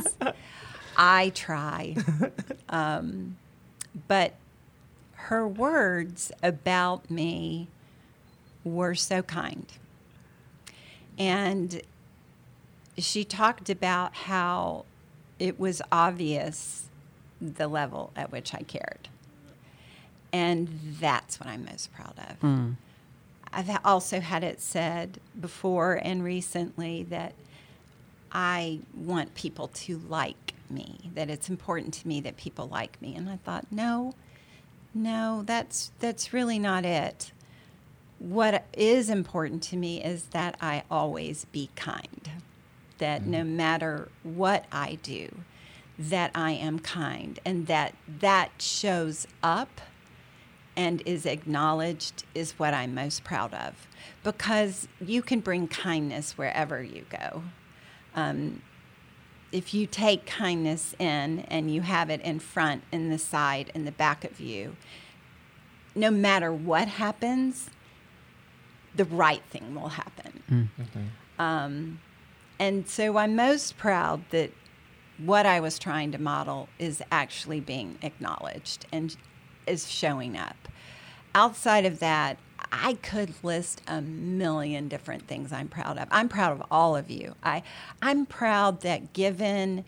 I 0.96 1.30
try. 1.30 1.96
Um, 2.68 3.36
but 4.08 4.34
her 5.12 5.46
words 5.46 6.32
about 6.42 7.10
me 7.10 7.68
were 8.64 8.94
so 8.94 9.22
kind. 9.22 9.66
And 11.18 11.82
she 12.98 13.24
talked 13.24 13.70
about 13.70 14.14
how 14.14 14.84
it 15.38 15.58
was 15.58 15.80
obvious 15.90 16.86
the 17.40 17.68
level 17.68 18.12
at 18.16 18.32
which 18.32 18.54
I 18.54 18.62
cared. 18.62 19.08
And 20.32 20.96
that's 21.00 21.38
what 21.38 21.48
I'm 21.48 21.64
most 21.64 21.92
proud 21.92 22.14
of. 22.18 22.40
Mm. 22.40 22.76
I've 23.52 23.70
also 23.84 24.20
had 24.20 24.42
it 24.42 24.60
said 24.60 25.20
before 25.40 25.94
and 25.94 26.24
recently 26.24 27.04
that 27.04 27.34
I 28.32 28.80
want 28.96 29.34
people 29.36 29.68
to 29.68 29.98
like 30.08 30.53
me, 30.70 31.10
that 31.14 31.30
it's 31.30 31.48
important 31.48 31.94
to 31.94 32.08
me 32.08 32.20
that 32.20 32.36
people 32.36 32.68
like 32.68 33.00
me. 33.00 33.14
And 33.14 33.28
I 33.28 33.36
thought, 33.36 33.66
no, 33.70 34.14
no, 34.94 35.42
that's 35.44 35.90
that's 35.98 36.32
really 36.32 36.58
not 36.58 36.84
it. 36.84 37.32
What 38.18 38.64
is 38.72 39.10
important 39.10 39.62
to 39.64 39.76
me 39.76 40.02
is 40.02 40.24
that 40.26 40.56
I 40.60 40.84
always 40.90 41.46
be 41.46 41.70
kind. 41.74 42.30
That 42.98 43.26
no 43.26 43.42
matter 43.42 44.08
what 44.22 44.66
I 44.70 44.98
do, 45.02 45.40
that 45.98 46.30
I 46.34 46.52
am 46.52 46.78
kind 46.78 47.38
and 47.44 47.66
that 47.66 47.94
that 48.20 48.50
shows 48.58 49.26
up 49.42 49.80
and 50.76 51.02
is 51.06 51.26
acknowledged 51.26 52.24
is 52.34 52.52
what 52.58 52.74
I'm 52.74 52.94
most 52.94 53.24
proud 53.24 53.54
of 53.54 53.86
because 54.22 54.88
you 55.00 55.22
can 55.22 55.40
bring 55.40 55.68
kindness 55.68 56.36
wherever 56.36 56.82
you 56.82 57.04
go. 57.10 57.44
Um, 58.14 58.62
if 59.54 59.72
you 59.72 59.86
take 59.86 60.26
kindness 60.26 60.96
in 60.98 61.38
and 61.48 61.72
you 61.72 61.82
have 61.82 62.10
it 62.10 62.20
in 62.22 62.40
front, 62.40 62.82
in 62.90 63.08
the 63.08 63.18
side, 63.18 63.70
in 63.72 63.84
the 63.84 63.92
back 63.92 64.24
of 64.24 64.40
you, 64.40 64.74
no 65.94 66.10
matter 66.10 66.52
what 66.52 66.88
happens, 66.88 67.70
the 68.96 69.04
right 69.04 69.42
thing 69.50 69.72
will 69.76 69.90
happen. 69.90 70.42
Um, 71.38 72.00
and 72.58 72.88
so 72.88 73.16
I'm 73.16 73.36
most 73.36 73.78
proud 73.78 74.24
that 74.30 74.50
what 75.18 75.46
I 75.46 75.60
was 75.60 75.78
trying 75.78 76.10
to 76.12 76.18
model 76.18 76.68
is 76.80 77.00
actually 77.12 77.60
being 77.60 77.96
acknowledged 78.02 78.86
and 78.90 79.16
is 79.68 79.88
showing 79.88 80.36
up. 80.36 80.56
Outside 81.32 81.86
of 81.86 82.00
that, 82.00 82.38
I 82.82 82.94
could 82.94 83.32
list 83.44 83.82
a 83.86 84.02
million 84.02 84.88
different 84.88 85.28
things 85.28 85.52
I'm 85.52 85.68
proud 85.68 85.96
of. 85.96 86.08
I'm 86.10 86.28
proud 86.28 86.52
of 86.52 86.66
all 86.70 86.96
of 86.96 87.10
you. 87.10 87.34
I, 87.42 87.62
I'm 88.02 88.26
proud 88.26 88.80
that 88.82 89.12
given 89.12 89.84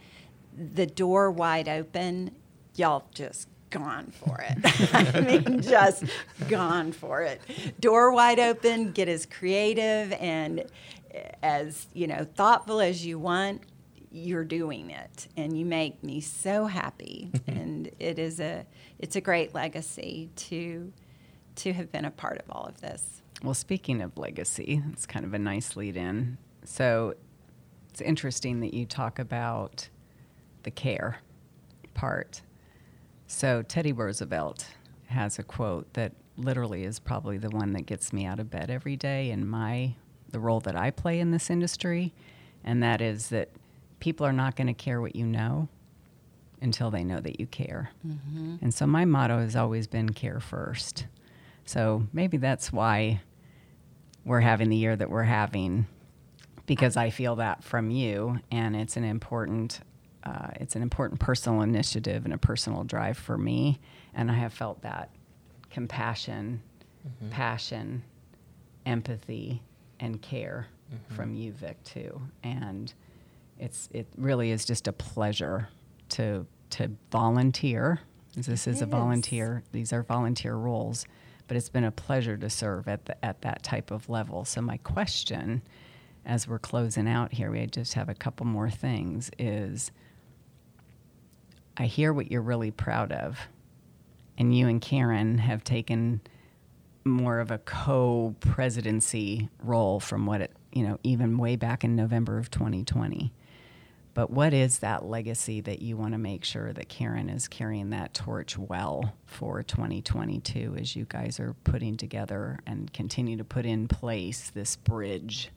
the 0.57 0.87
door 0.87 1.31
wide 1.31 1.69
open, 1.69 2.31
y'all 2.77 3.05
just 3.13 3.49
gone 3.71 4.13
for 4.13 4.41
it. 4.41 4.95
I 5.15 5.21
mean, 5.21 5.61
just 5.61 6.05
gone 6.49 6.93
for 6.93 7.23
it. 7.23 7.41
Door 7.81 8.13
wide 8.13 8.39
open, 8.39 8.93
get 8.93 9.09
as 9.09 9.27
creative 9.27 10.13
and 10.13 10.65
as, 11.43 11.87
you 11.93 12.07
know, 12.07 12.25
thoughtful 12.37 12.81
as 12.81 13.05
you 13.05 13.19
want. 13.19 13.63
You're 14.13 14.45
doing 14.45 14.91
it 14.91 15.27
and 15.37 15.59
you 15.59 15.67
make 15.67 16.03
me 16.03 16.21
so 16.23 16.67
happy. 16.67 17.31
Mm-hmm. 17.33 17.51
and 17.51 17.91
it 17.99 18.19
is 18.19 18.41
a 18.41 18.65
it's 18.99 19.15
a 19.15 19.21
great 19.21 19.55
legacy 19.55 20.31
to 20.37 20.91
to 21.57 21.73
have 21.73 21.91
been 21.93 22.05
a 22.05 22.11
part 22.11 22.39
of 22.39 22.51
all 22.51 22.65
of 22.65 22.81
this. 22.81 23.23
Well, 23.43 23.55
speaking 23.55 24.01
of 24.01 24.17
legacy, 24.17 24.83
it's 24.93 25.07
kind 25.07 25.25
of 25.25 25.35
a 25.35 25.39
nice 25.39 25.77
lead 25.77 25.97
in. 25.97 26.39
So 26.65 27.15
it's 27.91 28.01
interesting 28.01 28.61
that 28.61 28.75
you 28.75 28.87
talk 28.87 29.19
about 29.19 29.89
the 30.63 30.71
care 30.71 31.19
part. 31.95 32.43
So 33.27 33.63
Teddy 33.63 33.93
Roosevelt 33.93 34.67
has 35.07 35.39
a 35.39 35.43
quote 35.43 35.93
that 35.95 36.13
literally 36.37 36.85
is 36.85 36.99
probably 36.99 37.39
the 37.39 37.51
one 37.51 37.73
that 37.73 37.87
gets 37.87 38.13
me 38.13 38.27
out 38.27 38.39
of 38.41 38.51
bed 38.51 38.71
every 38.71 38.97
day 38.97 39.31
in 39.31 39.47
my 39.47 39.95
the 40.31 40.41
role 40.41 40.61
that 40.61 40.77
I 40.77 40.91
play 40.91 41.21
in 41.21 41.31
this 41.31 41.51
industry, 41.51 42.13
and 42.65 42.83
that 42.83 43.01
is 43.01 43.29
that 43.29 43.49
people 44.01 44.27
are 44.27 44.33
not 44.33 44.57
going 44.57 44.67
to 44.67 44.75
care 44.75 45.01
what 45.01 45.15
you 45.15 45.25
know 45.25 45.69
until 46.61 46.91
they 46.91 47.05
know 47.05 47.21
that 47.21 47.39
you 47.39 47.47
care. 47.47 47.91
Mm-hmm. 48.07 48.57
And 48.61 48.75
so 48.75 48.87
my 48.87 49.05
motto 49.05 49.39
has 49.39 49.57
always 49.57 49.87
been 49.87 50.11
care 50.11 50.41
first. 50.41 51.07
So 51.67 52.07
maybe 52.13 52.37
that's 52.37 52.73
why 52.73 53.21
we're 54.25 54.41
having 54.41 54.71
the 54.71 54.77
year 54.77 54.97
that 54.97 55.11
we're 55.11 55.23
having 55.25 55.87
because 56.67 56.97
I 56.97 57.11
feel 57.11 57.37
that 57.37 57.63
from 57.63 57.91
you, 57.91 58.41
and 58.51 58.75
it's 58.75 58.97
an 58.97 59.05
important, 59.05 59.81
uh, 60.25 60.49
it's 60.57 60.75
an 60.75 60.83
important 60.83 61.21
personal 61.21 61.63
initiative 61.63 62.25
and 62.25 62.35
a 62.35 62.39
personal 62.39 62.83
drive 62.85 63.17
for 63.17 63.39
me, 63.39 63.79
and 64.15 64.31
I 64.31 64.35
have 64.35 64.53
felt 64.53 64.83
that 64.83 65.11
compassion, 65.71 66.61
passion, 67.31 68.03
empathy, 68.85 69.63
and 70.01 70.21
care 70.21 70.67
from 71.09 71.35
you, 71.35 71.53
Vic, 71.53 71.83
too. 71.85 72.21
And 72.43 72.93
it's 73.59 73.89
it 73.93 74.07
really 74.17 74.51
is 74.51 74.65
just 74.65 74.89
a 74.89 74.93
pleasure 74.93 75.69
to 76.11 76.47
to 76.71 76.91
volunteer. 77.11 78.01
This 78.37 78.67
is 78.67 78.83
a 78.83 78.85
is. 78.85 78.91
volunteer. 78.91 79.63
These 79.73 79.93
are 79.93 80.03
volunteer 80.03 80.55
roles, 80.55 81.07
but 81.49 81.57
it's 81.57 81.69
been 81.69 81.85
a 81.85 81.91
pleasure 81.91 82.37
to 82.37 82.51
serve 82.51 82.89
at 82.89 83.05
the, 83.07 83.25
at 83.25 83.43
that 83.43 83.63
type 83.63 83.91
of 83.91 84.09
level. 84.09 84.45
So 84.45 84.61
my 84.61 84.79
question, 84.79 85.63
as 86.25 86.49
we're 86.49 86.59
closing 86.59 87.09
out 87.09 87.33
here, 87.33 87.51
we 87.51 87.67
just 87.67 87.95
have 87.95 88.09
a 88.09 88.15
couple 88.15 88.47
more 88.47 88.71
things. 88.71 89.31
Is 89.39 89.91
I 91.77 91.85
hear 91.87 92.13
what 92.13 92.31
you're 92.31 92.43
really 92.43 92.71
proud 92.71 93.13
of, 93.13 93.39
and 94.39 94.57
you 94.57 94.69
and 94.69 94.81
Karen 94.81 95.39
have 95.39 95.63
taken 95.63 96.21
more 97.05 97.39
of 97.39 97.51
a 97.51 97.59
co-presidency 97.59 99.49
role 99.63 100.01
from 100.01 100.27
what 100.27 100.41
it 100.41 100.53
you 100.73 100.83
know 100.83 100.99
even 101.05 101.39
way 101.39 101.55
back 101.55 101.85
in 101.85 101.95
November 101.95 102.39
of 102.39 102.51
2020. 102.51 103.33
But 104.17 104.31
what 104.31 104.55
is 104.55 104.79
that 104.79 105.05
legacy 105.05 105.61
that 105.61 105.83
you 105.83 105.99
want 105.99 106.13
to 106.13 106.19
make 106.19 106.43
sure 106.43 106.73
that 106.73 106.89
Karen 106.89 107.29
is 107.29 107.49
carrying 107.49 107.91
that 107.91 108.15
torch 108.15 108.57
well 108.57 109.13
for 109.27 109.63
2022 109.63 110.75
as 110.81 110.97
you 110.97 111.05
guys 111.07 111.39
are 111.39 111.55
putting 111.65 111.99
together 111.99 112.59
and 112.67 112.91
continue 112.95 113.37
to 113.37 113.45
put 113.45 113.67
in 113.67 113.89
place 113.89 114.49
this 114.49 114.75
bridge 114.75 115.51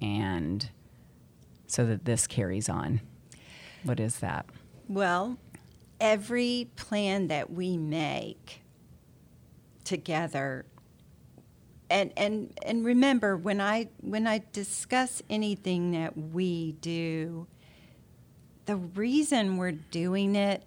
and 0.00 0.70
so 1.66 1.84
that 1.84 2.04
this 2.04 2.28
carries 2.28 2.68
on? 2.68 3.00
What 3.82 3.98
is 3.98 4.20
that? 4.20 4.46
Well, 4.88 5.36
every 6.00 6.70
plan 6.76 7.26
that 7.26 7.50
we 7.50 7.76
make 7.76 8.62
together 9.82 10.64
and 11.90 12.12
and 12.16 12.56
and 12.64 12.84
remember 12.84 13.36
when 13.36 13.60
I 13.60 13.88
when 14.00 14.28
I 14.28 14.44
discuss 14.52 15.22
anything 15.28 15.90
that 15.90 16.16
we 16.16 16.70
do 16.80 17.48
the 18.66 18.76
reason 18.76 19.56
we're 19.56 19.72
doing 19.72 20.36
it 20.36 20.62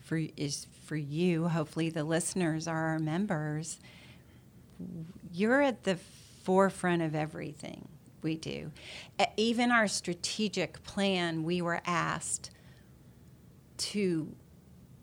for 0.00 0.20
is 0.36 0.66
for 0.84 0.96
you 0.96 1.48
hopefully 1.48 1.90
the 1.90 2.04
listeners 2.04 2.66
are 2.66 2.88
our 2.88 2.98
members 2.98 3.78
you're 5.32 5.62
at 5.62 5.84
the 5.84 5.96
forefront 6.42 7.02
of 7.02 7.14
everything 7.14 7.88
we 8.22 8.36
do 8.36 8.70
even 9.36 9.70
our 9.70 9.86
strategic 9.86 10.82
plan 10.82 11.44
we 11.44 11.62
were 11.62 11.80
asked 11.86 12.50
to 13.76 14.34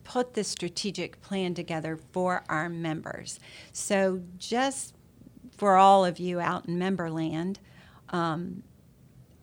put 0.09 0.34
the 0.34 0.43
strategic 0.43 1.21
plan 1.21 1.53
together 1.53 1.95
for 2.11 2.43
our 2.49 2.67
members. 2.67 3.39
So, 3.71 4.23
just 4.39 4.95
for 5.55 5.75
all 5.75 6.03
of 6.03 6.17
you 6.17 6.39
out 6.39 6.67
in 6.67 6.80
Memberland, 6.80 7.57
um, 8.09 8.63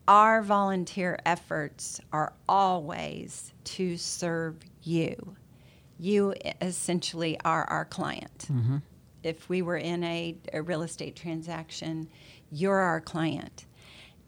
our 0.09 0.43
volunteer 0.43 1.19
efforts 1.27 2.01
are 2.13 2.33
always 2.49 3.53
to 3.65 3.97
serve 3.97 4.57
you. 4.83 5.37
You 5.99 6.35
essentially 6.61 7.39
are 7.45 7.65
our 7.65 7.85
client. 7.85 8.47
If 9.23 9.49
we 9.49 9.63
were 9.63 9.77
in 9.79 10.05
a, 10.05 10.37
a 10.53 10.63
real 10.63 10.83
estate 10.83 11.17
transaction, 11.17 12.09
you're 12.51 12.79
our 12.79 13.01
client. 13.01 13.67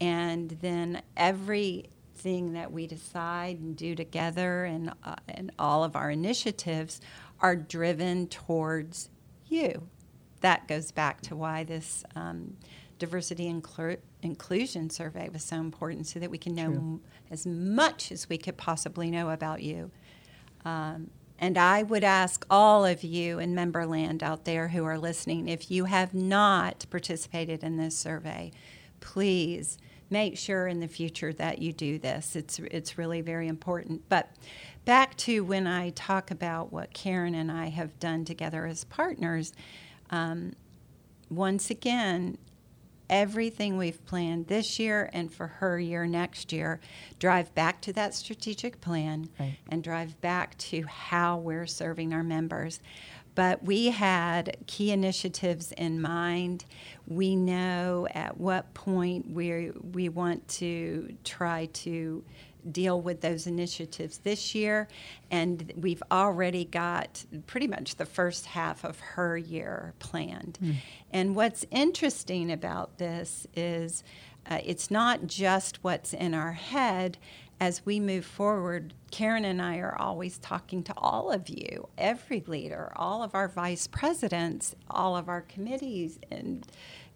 And 0.01 0.49
then 0.61 1.01
everything 1.15 2.53
that 2.53 2.71
we 2.71 2.87
decide 2.87 3.59
and 3.59 3.75
do 3.77 3.95
together 3.95 4.65
and, 4.65 4.91
uh, 5.03 5.15
and 5.29 5.51
all 5.57 5.83
of 5.83 5.95
our 5.95 6.11
initiatives 6.11 6.99
are 7.39 7.55
driven 7.55 8.27
towards 8.27 9.09
you. 9.47 9.87
That 10.41 10.67
goes 10.67 10.91
back 10.91 11.21
to 11.21 11.35
why 11.35 11.63
this 11.63 12.03
um, 12.15 12.57
diversity 12.99 13.51
inclu- 13.51 13.97
inclusion 14.21 14.89
survey 14.89 15.29
was 15.29 15.43
so 15.43 15.55
important 15.57 16.05
so 16.05 16.19
that 16.19 16.29
we 16.29 16.37
can 16.37 16.53
know 16.53 16.65
m- 16.65 17.01
as 17.31 17.45
much 17.47 18.11
as 18.11 18.29
we 18.29 18.37
could 18.37 18.57
possibly 18.57 19.09
know 19.09 19.29
about 19.31 19.63
you. 19.63 19.89
Um, 20.65 21.09
and 21.39 21.57
I 21.57 21.83
would 21.83 22.03
ask 22.03 22.45
all 22.49 22.85
of 22.85 23.03
you 23.03 23.39
in 23.39 23.55
Memberland 23.55 24.21
out 24.21 24.43
there 24.43 24.67
who 24.67 24.83
are 24.83 24.97
listening 24.97 25.47
if 25.47 25.71
you 25.71 25.85
have 25.85 26.13
not 26.13 26.85
participated 26.89 27.63
in 27.63 27.77
this 27.77 27.97
survey, 27.97 28.51
please 28.99 29.77
make 30.09 30.37
sure 30.37 30.67
in 30.67 30.79
the 30.79 30.87
future 30.87 31.31
that 31.33 31.59
you 31.59 31.71
do 31.71 31.97
this. 31.97 32.35
It's, 32.35 32.59
it's 32.59 32.97
really 32.97 33.21
very 33.21 33.47
important. 33.47 34.01
But 34.09 34.29
back 34.83 35.15
to 35.17 35.43
when 35.43 35.65
I 35.65 35.91
talk 35.91 36.29
about 36.29 36.73
what 36.73 36.93
Karen 36.93 37.35
and 37.35 37.51
I 37.51 37.67
have 37.67 37.97
done 37.99 38.25
together 38.25 38.65
as 38.65 38.83
partners, 38.83 39.53
um, 40.09 40.53
once 41.29 41.69
again, 41.69 42.37
everything 43.09 43.77
we've 43.77 44.05
planned 44.05 44.47
this 44.47 44.79
year 44.79 45.09
and 45.13 45.31
for 45.33 45.47
her 45.47 45.79
year 45.79 46.05
next 46.05 46.51
year 46.53 46.79
drive 47.19 47.53
back 47.55 47.81
to 47.81 47.93
that 47.93 48.13
strategic 48.13 48.79
plan 48.81 49.29
Right. 49.39 49.57
and 49.69 49.83
drive 49.83 50.19
back 50.21 50.57
to 50.57 50.83
how 50.87 51.37
we're 51.37 51.67
serving 51.67 52.13
our 52.13 52.23
members. 52.23 52.79
But 53.35 53.63
we 53.63 53.87
had 53.91 54.57
key 54.67 54.91
initiatives 54.91 55.71
in 55.73 56.01
mind. 56.01 56.65
We 57.07 57.35
know 57.37 58.07
at 58.13 58.37
what 58.37 58.73
point 58.73 59.29
we 59.31 59.71
we 59.93 60.09
want 60.09 60.45
to 60.59 61.15
try 61.23 61.67
to 61.73 62.23
deal 62.71 63.01
with 63.01 63.21
those 63.21 63.47
initiatives 63.47 64.19
this 64.19 64.53
year, 64.55 64.87
and 65.31 65.71
we've 65.75 66.03
already 66.11 66.65
got 66.65 67.25
pretty 67.47 67.67
much 67.67 67.95
the 67.95 68.05
first 68.05 68.45
half 68.47 68.83
of 68.83 68.99
her 68.99 69.37
year 69.37 69.93
planned. 69.99 70.57
And 71.11 71.35
what's 71.35 71.65
interesting 71.71 72.51
about 72.51 72.97
this 72.97 73.47
is 73.55 74.03
uh, 74.49 74.59
it's 74.65 74.89
not 74.89 75.27
just 75.27 75.83
what's 75.83 76.13
in 76.13 76.33
our 76.33 76.53
head. 76.53 77.17
As 77.61 77.85
we 77.85 77.99
move 77.99 78.23
forward, 78.25 78.93
Karen 79.11 79.43
and 79.43 79.61
I 79.61 79.79
are 79.79 79.95
always 79.99 80.37
talking 80.37 80.81
to 80.83 80.93
all 80.95 81.29
of 81.29 81.49
you, 81.49 81.89
every 81.97 82.41
leader, 82.47 82.93
all 82.95 83.21
of 83.21 83.35
our 83.35 83.49
vice 83.49 83.85
presidents, 83.85 84.75
all 84.89 85.17
of 85.17 85.27
our 85.27 85.41
committees, 85.41 86.19
and 86.31 86.65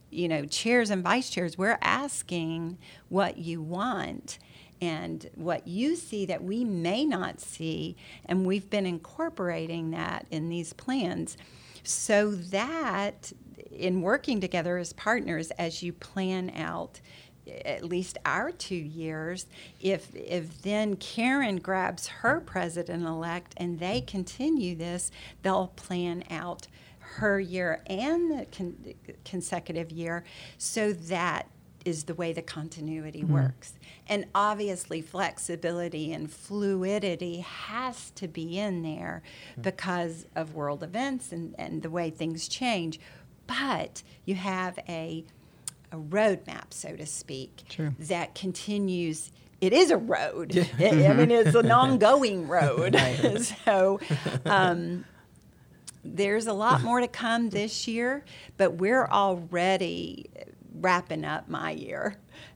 you 0.10 0.28
know, 0.28 0.46
chairs 0.46 0.90
and 0.90 1.02
vice 1.02 1.30
chairs. 1.30 1.58
We're 1.58 1.80
asking 1.82 2.78
what 3.10 3.38
you 3.38 3.62
want 3.62 4.38
and 4.84 5.30
what 5.36 5.66
you 5.66 5.96
see 5.96 6.26
that 6.26 6.44
we 6.44 6.66
may 6.66 7.06
not 7.06 7.40
see, 7.40 7.96
and 8.26 8.46
we've 8.46 8.70
been 8.70 8.86
incorporating 8.86 9.92
that 9.92 10.26
in 10.30 10.50
these 10.50 10.74
plans 10.74 11.38
so 11.84 12.32
that 12.32 13.32
in 13.72 14.02
working 14.02 14.42
together 14.42 14.78
as 14.78 14.92
partners 14.94 15.52
as 15.52 15.82
you 15.82 15.94
plan 15.94 16.52
out 16.56 17.00
at 17.66 17.84
least 17.84 18.18
our 18.26 18.52
two 18.52 18.76
years 18.76 19.48
if 19.82 20.16
if 20.16 20.62
then 20.62 20.96
Karen 20.96 21.58
grabs 21.58 22.08
her 22.08 22.40
president 22.40 23.06
elect 23.06 23.54
and 23.58 23.80
they 23.80 24.00
continue 24.00 24.76
this 24.76 25.12
they'll 25.42 25.68
plan 25.76 26.24
out 26.30 26.68
her 27.00 27.40
year 27.42 27.84
and 27.88 28.32
the 28.32 28.46
con- 28.46 28.94
consecutive 29.26 29.92
year 29.92 30.24
so 30.58 30.94
that 30.94 31.48
is 31.86 32.06
the 32.06 32.14
way 32.14 32.34
the 32.34 32.42
continuity 32.42 33.24
works. 33.24 33.74
And 34.08 34.26
obviously, 34.34 35.02
flexibility 35.02 36.12
and 36.14 36.32
fluidity 36.32 37.40
has 37.40 38.12
to 38.12 38.28
be 38.28 38.58
in 38.60 38.84
there 38.84 39.22
because 39.62 40.26
of 40.36 40.56
world 40.56 40.84
events 40.84 41.32
and, 41.32 41.56
and 41.58 41.82
the 41.82 41.90
way 41.90 42.10
things 42.10 42.48
change. 42.48 43.00
But 43.48 44.04
you 44.26 44.36
have 44.36 44.80
a, 44.88 45.26
a 45.92 45.98
roadmap, 45.98 46.72
so 46.72 46.96
to 46.96 47.06
speak, 47.06 47.64
True. 47.70 47.94
that 48.00 48.36
continues. 48.36 49.32
It 49.62 49.74
is 49.74 49.92
a 49.92 49.98
road. 49.98 50.58
I 50.80 50.86
I 50.90 51.14
mean, 51.14 51.32
it's 51.32 51.56
an 51.56 51.72
ongoing 51.72 52.48
road. 52.48 52.98
so, 53.66 54.00
um, 54.46 55.06
there's 56.06 56.48
a 56.48 56.54
lot 56.54 56.82
more 56.82 57.00
to 57.00 57.08
come 57.08 57.50
this 57.50 57.88
year, 57.88 58.26
but 58.58 58.74
we're 58.74 59.08
already 59.08 60.30
wrapping 60.74 61.26
up 61.26 61.50
my 61.50 61.72
year. 61.72 62.16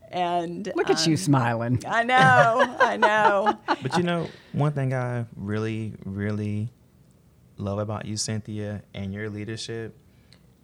And 0.09 0.71
Look 0.75 0.89
at 0.89 1.05
you 1.05 1.13
um, 1.13 1.17
smiling. 1.17 1.83
I 1.87 2.03
know, 2.03 2.75
I 2.79 2.97
know. 2.97 3.57
But 3.81 3.97
you 3.97 4.03
know, 4.03 4.27
one 4.53 4.71
thing 4.71 4.93
I 4.93 5.25
really, 5.35 5.93
really 6.05 6.69
love 7.57 7.79
about 7.79 8.05
you, 8.05 8.17
Cynthia, 8.17 8.83
and 8.93 9.13
your 9.13 9.29
leadership, 9.29 9.95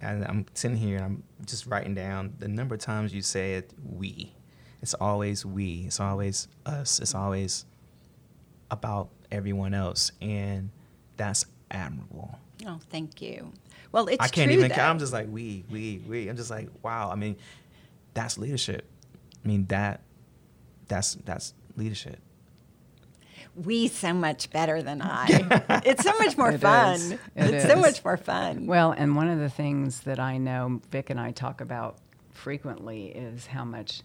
and 0.01 0.25
I'm 0.25 0.45
sitting 0.53 0.77
here 0.77 0.97
and 0.97 1.05
I'm 1.05 1.23
just 1.45 1.65
writing 1.65 1.93
down 1.95 2.33
the 2.39 2.47
number 2.47 2.75
of 2.75 2.81
times 2.81 3.13
you 3.13 3.21
said 3.21 3.65
we. 3.83 4.33
It's 4.81 4.93
always 4.93 5.45
we. 5.45 5.83
It's 5.87 5.99
always 5.99 6.47
us. 6.65 6.99
It's 6.99 7.15
always 7.15 7.65
about 8.71 9.09
everyone 9.31 9.73
else, 9.73 10.11
and 10.21 10.69
that's 11.15 11.45
admirable. 11.73 12.37
Oh, 12.65 12.79
thank 12.89 13.21
you. 13.21 13.51
Well, 13.91 14.07
it's 14.07 14.23
I 14.23 14.27
can't 14.27 14.49
true, 14.51 14.59
even. 14.59 14.71
though. 14.75 14.81
I'm 14.83 14.99
just 14.99 15.13
like 15.13 15.27
we, 15.29 15.63
we, 15.69 16.01
we. 16.07 16.27
I'm 16.29 16.37
just 16.37 16.49
like 16.49 16.69
wow. 16.81 17.09
I 17.11 17.15
mean, 17.15 17.35
that's 18.13 18.37
leadership. 18.37 18.85
I 19.43 19.47
mean 19.47 19.65
that, 19.67 20.01
that's 20.87 21.15
that's 21.25 21.53
leadership. 21.75 22.19
we 23.55 23.87
so 23.87 24.13
much 24.13 24.49
better 24.51 24.81
than 24.81 25.01
I. 25.03 25.81
it's 25.85 26.03
so 26.03 26.13
much 26.17 26.37
more 26.37 26.51
It 26.51 26.61
fun. 26.61 26.93
is. 26.95 27.11
It 27.11 27.19
it's 27.35 27.65
so 27.65 27.75
much 27.75 28.03
more 28.03 28.17
fun. 28.17 28.65
Well, 28.67 28.91
and 28.91 29.15
one 29.15 29.29
of 29.29 29.39
the 29.39 29.49
things 29.49 30.01
that 30.01 30.19
I 30.19 30.37
know 30.37 30.81
Vic 30.91 31.09
and 31.09 31.19
I 31.19 31.31
talk 31.31 31.61
about 31.61 31.97
frequently 32.31 33.07
is 33.07 33.45
how 33.45 33.63
much 33.65 34.01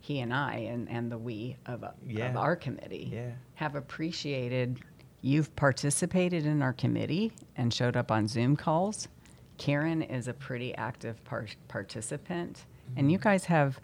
he 0.00 0.20
and 0.20 0.32
I 0.32 0.56
and, 0.70 0.88
and 0.90 1.10
the 1.10 1.18
we 1.18 1.56
of, 1.66 1.82
of 1.84 1.94
Yeah. 2.06 2.34
our 2.36 2.56
committee 2.56 3.10
Yeah. 3.12 3.30
have 3.54 3.74
appreciated 3.74 4.78
you've 5.24 5.56
participated 5.56 6.44
in 6.44 6.60
our 6.60 6.74
committee 6.74 7.32
and 7.56 7.72
showed 7.72 7.96
up 7.96 8.10
on 8.10 8.28
Zoom 8.28 8.54
calls. 8.56 9.08
Karen 9.56 10.02
is 10.02 10.28
a 10.28 10.34
pretty 10.34 10.74
active 10.74 11.24
par- 11.24 11.46
participant, 11.66 12.66
and 12.88 13.04
mm-hmm. 13.04 13.10
you 13.10 13.18
guys 13.18 13.46
have 13.46 13.80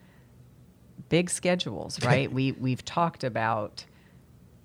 big 1.08 1.30
schedules, 1.30 1.98
right? 2.04 2.30
we 2.30 2.52
we've 2.52 2.84
talked 2.84 3.24
about 3.24 3.86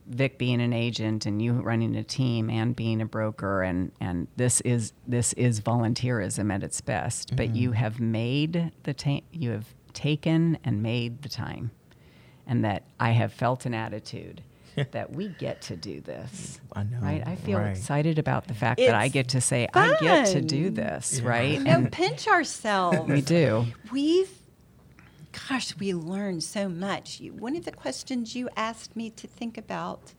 Vic 0.08 0.38
being 0.38 0.60
an 0.60 0.74
agent 0.74 1.26
and 1.26 1.42
you 1.42 1.54
running 1.54 1.96
a 1.96 2.04
team 2.04 2.50
and 2.50 2.76
being 2.76 3.02
a 3.02 3.06
broker 3.06 3.64
and 3.64 3.92
and 4.02 4.28
this 4.36 4.60
is 4.62 4.92
this 5.08 5.32
is 5.34 5.62
volunteerism 5.62 6.54
at 6.54 6.62
its 6.62 6.82
best. 6.82 7.36
But 7.38 7.56
you 7.56 7.70
mm-hmm. 7.70 7.78
have 7.78 8.00
made 8.02 8.72
the 8.84 8.94
ta- 8.94 9.22
you 9.32 9.52
have 9.52 9.74
taken 9.94 10.58
and 10.66 10.84
made 10.84 11.22
the 11.22 11.30
time. 11.30 11.72
And 12.48 12.66
that 12.66 12.84
I 13.00 13.12
have 13.12 13.34
felt 13.34 13.66
an 13.66 13.74
attitude 13.74 14.44
that 14.92 15.12
we 15.12 15.30
get 15.30 15.62
to 15.64 15.76
do 15.76 16.02
this 16.02 16.60
I 16.74 16.84
know, 16.84 16.98
right 17.02 17.24
I 17.26 17.36
feel 17.36 17.60
right. 17.60 17.70
excited 17.70 18.20
about 18.20 18.48
the 18.48 18.54
fact 18.54 18.80
that 18.80 18.94
I 18.96 19.08
get 19.08 19.30
to 19.30 19.42
say 19.42 19.68
I 19.74 19.96
get 20.00 20.28
to 20.34 20.42
do 20.42 20.70
this 20.70 21.20
Yeah. 21.20 21.30
right 21.30 21.62
No, 21.62 21.72
and 21.76 21.92
pinch 21.92 22.28
ourselves. 22.28 23.10
we 23.10 23.22
do 23.22 23.66
We've, 23.92 24.30
gosh, 25.50 25.76
we 25.78 25.94
learned 25.94 26.44
so 26.44 26.68
much. 26.70 27.20
You, 27.20 27.34
one 27.34 27.56
of 27.56 27.66
the 27.66 27.72
questions 27.72 28.36
you 28.36 28.50
asked 28.56 28.96
me 28.96 29.10
to 29.12 29.28
think 29.28 29.58
about 29.58 30.14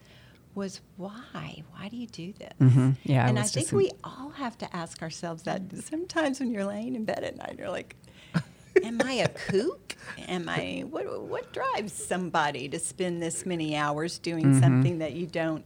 was 0.54 0.80
why? 0.96 1.62
Why 1.72 1.88
do 1.88 1.96
you 1.96 2.06
do 2.06 2.32
this? 2.32 2.52
Mhm. 2.60 2.96
Yeah, 3.04 3.28
and 3.28 3.38
I 3.38 3.42
was 3.42 3.52
think 3.52 3.72
we 3.72 3.90
all 4.02 4.30
have 4.30 4.56
to 4.58 4.76
ask 4.76 5.02
ourselves 5.02 5.42
that. 5.42 5.60
Sometimes 5.84 6.40
when 6.40 6.50
you're 6.50 6.64
laying 6.64 6.94
in 6.94 7.04
bed 7.04 7.22
at 7.24 7.36
night, 7.36 7.56
you're 7.58 7.68
like, 7.70 7.94
"Am 8.82 9.00
I 9.02 9.12
a 9.14 9.28
kook? 9.28 9.96
Am 10.28 10.48
I 10.48 10.84
what? 10.88 11.22
What 11.22 11.52
drives 11.52 11.92
somebody 11.92 12.68
to 12.68 12.78
spend 12.78 13.22
this 13.22 13.44
many 13.46 13.76
hours 13.76 14.18
doing 14.18 14.44
Mm-hmm. 14.46 14.60
something 14.60 14.98
that 14.98 15.12
you 15.14 15.26
don't 15.26 15.64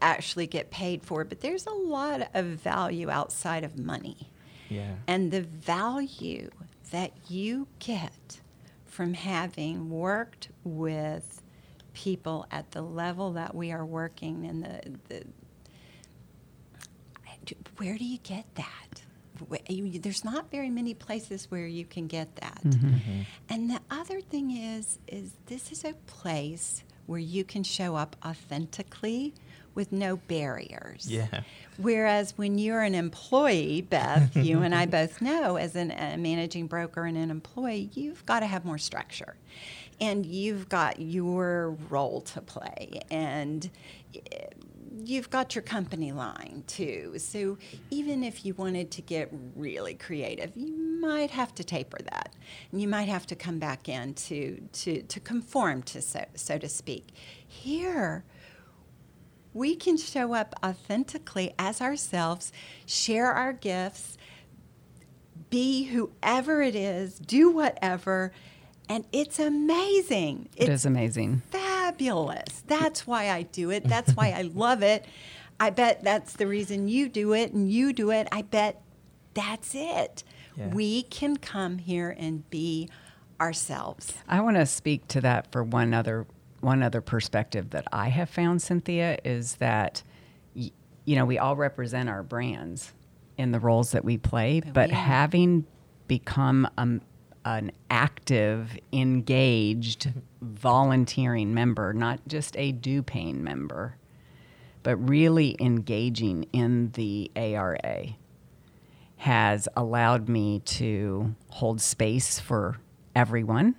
actually 0.00 0.46
get 0.46 0.70
paid 0.70 1.02
for?" 1.02 1.24
But 1.24 1.40
there's 1.40 1.66
a 1.66 1.72
lot 1.72 2.28
of 2.34 2.46
value 2.46 3.10
outside 3.10 3.64
of 3.64 3.78
money. 3.78 4.30
Yeah. 4.68 4.94
And 5.06 5.30
the 5.30 5.42
value 5.42 6.50
that 6.90 7.12
you 7.28 7.66
get 7.78 8.40
from 8.86 9.14
having 9.14 9.90
worked 9.90 10.48
with 10.64 11.42
people 11.92 12.46
at 12.50 12.70
the 12.72 12.82
level 12.82 13.32
that 13.32 13.54
we 13.54 13.72
are 13.72 13.84
working 13.84 14.46
and 14.46 14.64
the, 14.64 14.98
the 15.08 15.24
where 17.76 17.96
do 17.96 18.04
you 18.04 18.18
get 18.18 18.44
that? 18.56 19.02
Wh- 19.50 19.70
you- 19.70 19.98
There's 19.98 20.24
not 20.24 20.50
very 20.50 20.70
many 20.70 20.94
places 20.94 21.50
where 21.50 21.66
you 21.66 21.84
can 21.84 22.06
get 22.06 22.36
that. 22.36 22.60
Mm-hmm. 22.64 22.88
Mm-hmm. 22.88 23.20
And 23.48 23.70
the 23.70 23.80
other 23.90 24.20
thing 24.20 24.50
is, 24.50 24.98
is 25.06 25.32
this 25.46 25.72
is 25.72 25.84
a 25.84 25.94
place 26.06 26.84
where 27.06 27.18
you 27.18 27.44
can 27.44 27.62
show 27.64 27.96
up 27.96 28.16
authentically 28.24 29.34
with 29.74 29.92
no 29.92 30.16
barriers. 30.16 31.06
Yeah. 31.08 31.42
Whereas 31.76 32.36
when 32.36 32.58
you're 32.58 32.82
an 32.82 32.94
employee, 32.94 33.82
Beth, 33.82 34.36
you 34.36 34.62
and 34.62 34.74
I 34.74 34.86
both 34.86 35.20
know 35.22 35.56
as 35.56 35.76
an, 35.76 35.90
a 35.92 36.16
managing 36.16 36.66
broker 36.66 37.04
and 37.04 37.16
an 37.16 37.30
employee, 37.30 37.90
you've 37.94 38.24
got 38.26 38.40
to 38.40 38.46
have 38.46 38.64
more 38.64 38.78
structure. 38.78 39.36
And 40.00 40.24
you've 40.24 40.68
got 40.68 41.00
your 41.00 41.70
role 41.90 42.22
to 42.22 42.40
play. 42.40 43.00
And 43.10 43.68
you've 45.04 45.30
got 45.30 45.54
your 45.54 45.62
company 45.62 46.12
line 46.12 46.64
too. 46.66 47.14
So 47.18 47.58
even 47.90 48.22
if 48.22 48.44
you 48.44 48.54
wanted 48.54 48.90
to 48.92 49.02
get 49.02 49.30
really 49.56 49.94
creative, 49.94 50.52
you 50.54 50.76
might 51.00 51.30
have 51.30 51.54
to 51.56 51.64
taper 51.64 51.98
that. 52.10 52.34
And 52.70 52.80
you 52.80 52.88
might 52.88 53.08
have 53.08 53.26
to 53.28 53.36
come 53.36 53.58
back 53.58 53.88
in 53.88 54.14
to, 54.14 54.60
to, 54.72 55.02
to 55.02 55.20
conform 55.20 55.82
to, 55.84 56.02
so, 56.02 56.24
so 56.34 56.58
to 56.58 56.68
speak. 56.68 57.08
Here, 57.46 58.24
we 59.52 59.74
can 59.74 59.96
show 59.96 60.34
up 60.34 60.54
authentically 60.64 61.54
as 61.58 61.80
ourselves, 61.80 62.52
share 62.86 63.32
our 63.32 63.52
gifts, 63.52 64.16
be 65.48 65.84
whoever 65.84 66.62
it 66.62 66.76
is, 66.76 67.18
do 67.18 67.50
whatever, 67.50 68.32
and 68.90 69.04
it's 69.12 69.38
amazing. 69.38 70.48
it 70.56 70.68
it's 70.68 70.84
amazing 70.84 71.42
fabulous. 71.50 72.62
That's 72.66 73.06
why 73.06 73.30
I 73.30 73.42
do 73.42 73.70
it. 73.70 73.84
That's 73.84 74.12
why 74.12 74.30
I 74.32 74.42
love 74.54 74.82
it. 74.82 75.04
I 75.58 75.70
bet 75.70 76.04
that's 76.04 76.34
the 76.34 76.46
reason 76.46 76.88
you 76.88 77.08
do 77.08 77.32
it 77.32 77.52
and 77.52 77.70
you 77.70 77.92
do 77.92 78.10
it. 78.10 78.28
I 78.32 78.42
bet 78.42 78.80
that's 79.34 79.74
it. 79.74 80.24
Yeah. 80.56 80.68
We 80.68 81.02
can 81.02 81.36
come 81.36 81.78
here 81.78 82.14
and 82.18 82.48
be 82.50 82.88
ourselves. 83.40 84.12
I 84.28 84.40
want 84.40 84.56
to 84.56 84.66
speak 84.66 85.08
to 85.08 85.20
that 85.22 85.50
for 85.52 85.62
one 85.64 85.94
other 85.94 86.26
one 86.60 86.82
other 86.82 87.00
perspective 87.00 87.70
that 87.70 87.86
I 87.92 88.08
have 88.08 88.28
found, 88.28 88.60
Cynthia, 88.60 89.16
is 89.24 89.56
that 89.56 90.02
y- 90.54 90.72
you 91.06 91.16
know 91.16 91.24
we 91.24 91.38
all 91.38 91.56
represent 91.56 92.08
our 92.08 92.22
brands 92.22 92.92
in 93.38 93.52
the 93.52 93.58
roles 93.60 93.92
that 93.92 94.04
we 94.04 94.18
play, 94.18 94.60
But 94.60 94.74
but 94.74 94.88
we 94.90 94.94
having 94.96 95.64
become 96.06 96.68
um, 96.76 97.00
an 97.44 97.72
active, 97.90 98.76
engaged, 98.92 100.12
volunteering 100.40 101.54
member, 101.54 101.92
not 101.92 102.20
just 102.28 102.56
a 102.56 102.72
due 102.72 103.02
paying 103.02 103.42
member, 103.42 103.96
but 104.82 104.96
really 104.96 105.56
engaging 105.60 106.44
in 106.52 106.90
the 106.92 107.30
ARA 107.36 108.14
has 109.16 109.68
allowed 109.76 110.28
me 110.28 110.60
to 110.60 111.34
hold 111.50 111.80
space 111.80 112.40
for 112.40 112.78
everyone. 113.14 113.74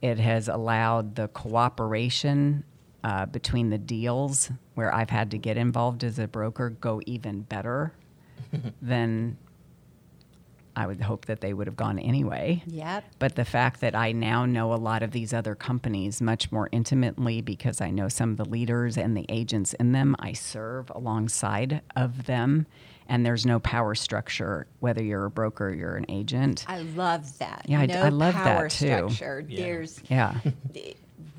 It 0.00 0.18
has 0.18 0.48
allowed 0.48 1.16
the 1.16 1.28
cooperation 1.28 2.64
uh, 3.02 3.26
between 3.26 3.68
the 3.68 3.78
deals 3.78 4.50
where 4.74 4.94
I've 4.94 5.10
had 5.10 5.30
to 5.32 5.38
get 5.38 5.58
involved 5.58 6.02
as 6.02 6.18
a 6.18 6.26
broker 6.26 6.70
go 6.70 7.02
even 7.04 7.42
better 7.42 7.92
than 8.82 9.36
I 10.76 10.86
would 10.86 11.00
hope 11.00 11.26
that 11.26 11.40
they 11.40 11.52
would 11.54 11.66
have 11.66 11.76
gone 11.76 11.98
anyway. 11.98 12.62
Yep. 12.66 13.04
But 13.18 13.36
the 13.36 13.44
fact 13.44 13.80
that 13.80 13.94
I 13.94 14.12
now 14.12 14.44
know 14.46 14.72
a 14.72 14.76
lot 14.76 15.02
of 15.02 15.12
these 15.12 15.32
other 15.32 15.54
companies 15.54 16.20
much 16.20 16.50
more 16.50 16.68
intimately 16.72 17.40
because 17.40 17.80
I 17.80 17.90
know 17.90 18.08
some 18.08 18.30
of 18.32 18.36
the 18.36 18.44
leaders 18.44 18.96
and 18.98 19.16
the 19.16 19.26
agents 19.28 19.72
in 19.74 19.92
them, 19.92 20.16
I 20.18 20.32
serve 20.32 20.90
alongside 20.94 21.80
of 21.94 22.26
them. 22.26 22.66
And 23.08 23.24
there's 23.24 23.44
no 23.44 23.60
power 23.60 23.94
structure, 23.94 24.66
whether 24.80 25.02
you're 25.02 25.26
a 25.26 25.30
broker 25.30 25.68
or 25.68 25.74
you're 25.74 25.96
an 25.96 26.06
agent. 26.08 26.64
I 26.66 26.78
love 26.78 27.38
that. 27.38 27.66
Yeah, 27.68 27.84
no 27.84 28.00
I 28.02 28.08
love 28.08 28.34
that 28.34 28.70
too. 28.70 28.86
Structure. 29.10 29.44
Yeah. 29.46 29.56
There's 29.60 30.02
Yeah. 30.08 30.38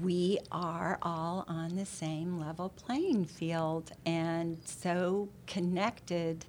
we 0.02 0.38
are 0.52 1.00
all 1.02 1.44
on 1.48 1.76
the 1.76 1.86
same 1.86 2.40
level 2.40 2.70
playing 2.70 3.26
field 3.26 3.92
and 4.06 4.60
so 4.66 5.28
connected 5.48 6.46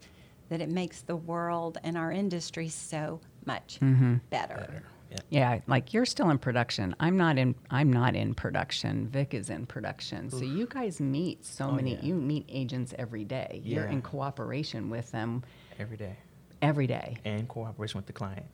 that 0.48 0.60
it 0.60 0.68
makes 0.68 1.02
the 1.02 1.16
world 1.16 1.78
and 1.82 1.96
our 1.96 2.12
industry 2.12 2.68
so 2.68 3.20
much 3.44 3.78
Mm-hmm. 3.80 4.16
better. 4.30 4.82
Yeah. 5.10 5.18
Yeah, 5.30 5.60
like 5.68 5.94
you're 5.94 6.04
still 6.04 6.30
in 6.30 6.38
production. 6.38 6.94
I'm 6.98 7.16
not 7.16 7.38
in. 7.38 7.54
I'm 7.70 7.92
not 7.92 8.16
in 8.16 8.34
production. 8.34 9.06
Vic 9.08 9.34
is 9.34 9.50
in 9.50 9.64
production. 9.64 10.30
So 10.30 10.38
you 10.42 10.66
guys 10.66 11.00
meet 11.00 11.44
so 11.46 11.66
Oh, 11.66 11.72
many. 11.72 11.94
yeah. 11.94 12.02
You 12.02 12.14
meet 12.16 12.44
agents 12.48 12.92
every 12.98 13.24
day. 13.24 13.60
You're 13.64 13.86
in 13.86 14.02
cooperation 14.02 14.90
with 14.90 15.10
them 15.12 15.44
Every 15.78 15.96
day. 15.96 16.16
every 16.60 16.86
day. 16.88 17.18
And 17.24 17.46
cooperation 17.48 17.98
with 17.98 18.06
the 18.06 18.12
client. 18.12 18.46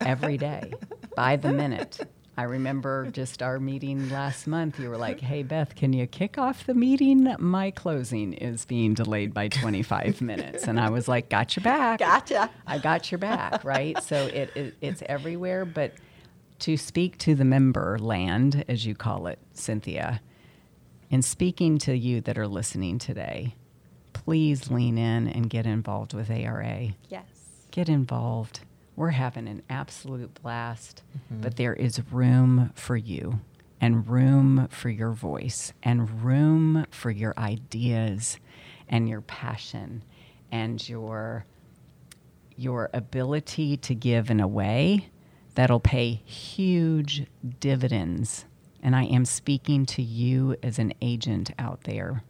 every 0.00 0.38
day 0.38 0.72
by 1.16 1.36
the 1.36 1.52
minute. 1.52 2.00
I 2.38 2.44
remember 2.44 3.10
just 3.10 3.42
our 3.42 3.58
meeting 3.58 4.10
last 4.10 4.46
month. 4.46 4.78
You 4.78 4.90
were 4.90 4.96
like, 4.96 5.18
hey, 5.18 5.42
Beth, 5.42 5.74
can 5.74 5.92
you 5.92 6.06
kick 6.06 6.38
off 6.38 6.66
the 6.66 6.72
meeting? 6.74 7.34
My 7.40 7.72
closing 7.72 8.32
is 8.32 8.64
being 8.64 8.94
delayed 8.94 9.34
by 9.34 9.48
25 9.48 10.20
minutes. 10.22 10.62
And 10.68 10.78
I 10.78 10.88
was 10.88 11.08
like, 11.08 11.30
got 11.30 11.56
your 11.56 11.64
back. 11.64 11.98
Gotcha. 11.98 12.48
I 12.64 12.78
got 12.78 13.10
your 13.10 13.18
back, 13.18 13.64
right? 13.64 14.00
So 14.04 14.26
it, 14.26 14.52
it, 14.54 14.74
it's 14.80 15.02
everywhere. 15.06 15.64
But 15.64 15.94
to 16.60 16.76
speak 16.76 17.18
to 17.18 17.34
the 17.34 17.44
member 17.44 17.98
land, 17.98 18.64
as 18.68 18.86
you 18.86 18.94
call 18.94 19.26
it, 19.26 19.40
Cynthia, 19.52 20.20
in 21.10 21.22
speaking 21.22 21.76
to 21.78 21.96
you 21.98 22.20
that 22.20 22.38
are 22.38 22.46
listening 22.46 23.00
today, 23.00 23.56
please 24.12 24.70
lean 24.70 24.96
in 24.96 25.26
and 25.26 25.50
get 25.50 25.66
involved 25.66 26.14
with 26.14 26.30
ARA 26.30 26.90
Yes. 27.08 27.24
get 27.72 27.88
involved. 27.88 28.60
We're 28.98 29.10
having 29.10 29.46
an 29.46 29.62
absolute 29.70 30.42
blast, 30.42 31.04
mm-hmm. 31.16 31.40
but 31.40 31.54
there 31.54 31.72
is 31.72 32.02
room 32.10 32.72
for 32.74 32.96
you 32.96 33.38
and 33.80 34.08
room 34.08 34.66
for 34.72 34.88
your 34.88 35.12
voice 35.12 35.72
and 35.84 36.24
room 36.24 36.84
for 36.90 37.12
your 37.12 37.32
ideas 37.38 38.38
and 38.88 39.08
your 39.08 39.20
passion 39.20 40.02
and 40.50 40.86
your 40.88 41.44
your 42.56 42.90
ability 42.92 43.76
to 43.76 43.94
give 43.94 44.30
in 44.30 44.40
a 44.40 44.48
way 44.48 45.10
that'll 45.54 45.78
pay 45.78 46.14
huge 46.24 47.24
dividends. 47.60 48.46
And 48.82 48.96
I 48.96 49.04
am 49.04 49.24
speaking 49.24 49.86
to 49.86 50.02
you 50.02 50.56
as 50.60 50.80
an 50.80 50.92
agent 51.00 51.52
out 51.56 51.84
there 51.84 52.24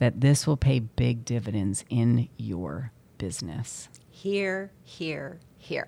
that 0.00 0.20
this 0.20 0.46
will 0.46 0.58
pay 0.58 0.80
big 0.80 1.24
dividends 1.24 1.82
in 1.88 2.28
your 2.36 2.92
business. 3.16 3.88
Here, 4.26 4.72
here, 4.82 5.38
here. 5.56 5.86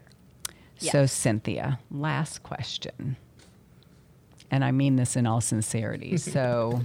So, 0.77 1.07
Cynthia, 1.07 1.81
last 1.91 2.45
question. 2.45 3.17
and 4.49 4.65
I 4.65 4.71
mean 4.71 4.95
this 4.95 5.17
in 5.17 5.27
all 5.27 5.41
sincerity. 5.41 6.17
So, 6.19 6.83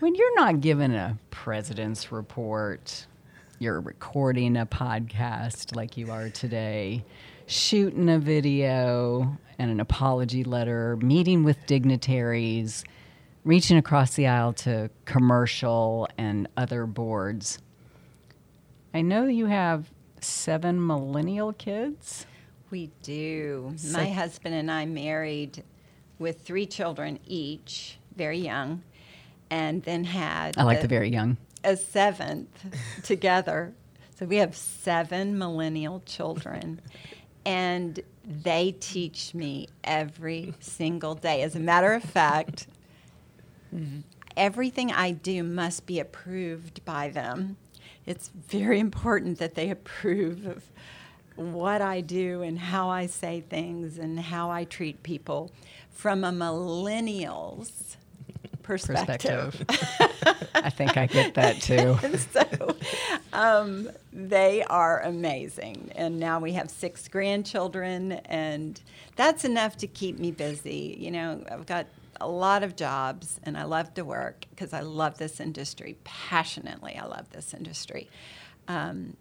when 0.00 0.14
you're 0.14 0.34
not 0.36 0.60
given 0.60 0.94
a 0.94 1.18
president's 1.30 2.12
report, 2.12 3.06
you're 3.58 3.80
recording 3.80 4.58
a 4.58 4.66
podcast 4.66 5.74
like 5.74 5.96
you 5.96 6.12
are 6.12 6.28
today, 6.28 7.06
shooting 7.46 8.10
a 8.10 8.18
video 8.18 9.34
and 9.58 9.70
an 9.70 9.80
apology 9.80 10.44
letter, 10.44 10.98
meeting 10.98 11.42
with 11.42 11.56
dignitaries, 11.64 12.84
reaching 13.44 13.78
across 13.78 14.12
the 14.14 14.26
aisle 14.26 14.52
to 14.52 14.90
commercial 15.06 16.06
and 16.18 16.48
other 16.54 16.84
boards. 16.84 17.60
I 18.92 19.00
know 19.00 19.24
you 19.24 19.46
have 19.46 19.90
seven 20.24 20.84
millennial 20.84 21.52
kids. 21.52 22.26
We 22.70 22.90
do. 23.02 23.72
So- 23.76 23.96
My 23.98 24.10
husband 24.10 24.54
and 24.54 24.70
I 24.70 24.84
married 24.86 25.62
with 26.18 26.42
three 26.42 26.66
children 26.66 27.18
each, 27.26 27.98
very 28.16 28.38
young, 28.38 28.82
and 29.50 29.82
then 29.84 30.04
had 30.04 30.58
I 30.58 30.64
like 30.64 30.78
a, 30.78 30.82
the 30.82 30.88
very 30.88 31.08
young. 31.10 31.36
a 31.64 31.76
seventh 31.76 32.48
together. 33.02 33.72
So 34.18 34.26
we 34.26 34.36
have 34.36 34.56
seven 34.56 35.38
millennial 35.38 36.02
children, 36.04 36.80
and 37.46 38.00
they 38.24 38.72
teach 38.80 39.32
me 39.32 39.68
every 39.84 40.54
single 40.58 41.14
day. 41.14 41.42
As 41.42 41.54
a 41.54 41.60
matter 41.60 41.92
of 41.92 42.02
fact, 42.02 42.66
everything 44.36 44.90
I 44.92 45.12
do 45.12 45.42
must 45.42 45.86
be 45.86 46.00
approved 46.00 46.84
by 46.84 47.08
them. 47.10 47.56
It's 48.08 48.28
very 48.28 48.80
important 48.80 49.38
that 49.38 49.54
they 49.54 49.68
approve 49.78 50.46
of 50.46 50.64
what 51.36 51.82
I 51.82 52.00
do 52.00 52.42
and 52.42 52.58
how 52.58 52.88
I 52.88 53.06
say 53.06 53.42
things 53.48 53.98
and 53.98 54.18
how 54.18 54.50
I 54.50 54.64
treat 54.64 55.02
people 55.02 55.52
from 55.90 56.24
a 56.24 56.32
millennial's 56.32 57.96
perspective. 58.62 59.64
Perspective. 59.68 60.48
I 60.54 60.70
think 60.70 60.96
I 60.96 61.06
get 61.06 61.34
that 61.34 61.56
too. 61.60 61.96
So 62.32 62.76
um, 63.32 63.90
they 64.12 64.64
are 64.64 65.02
amazing. 65.02 65.92
And 65.94 66.18
now 66.18 66.40
we 66.40 66.52
have 66.52 66.70
six 66.70 67.08
grandchildren, 67.08 68.12
and 68.24 68.80
that's 69.16 69.44
enough 69.44 69.76
to 69.78 69.86
keep 69.86 70.18
me 70.18 70.30
busy. 70.30 70.96
You 70.98 71.10
know, 71.10 71.44
I've 71.50 71.66
got 71.66 71.86
a 72.20 72.28
lot 72.28 72.62
of 72.62 72.76
jobs, 72.76 73.40
and 73.42 73.56
I 73.56 73.64
love 73.64 73.94
to 73.94 74.04
work 74.04 74.46
because 74.50 74.72
I 74.72 74.80
love 74.80 75.18
this 75.18 75.40
industry 75.40 75.96
passionately. 76.04 76.96
I 76.96 77.06
love 77.06 77.30
this 77.30 77.54
industry. 77.54 78.08
Um, 78.66 79.16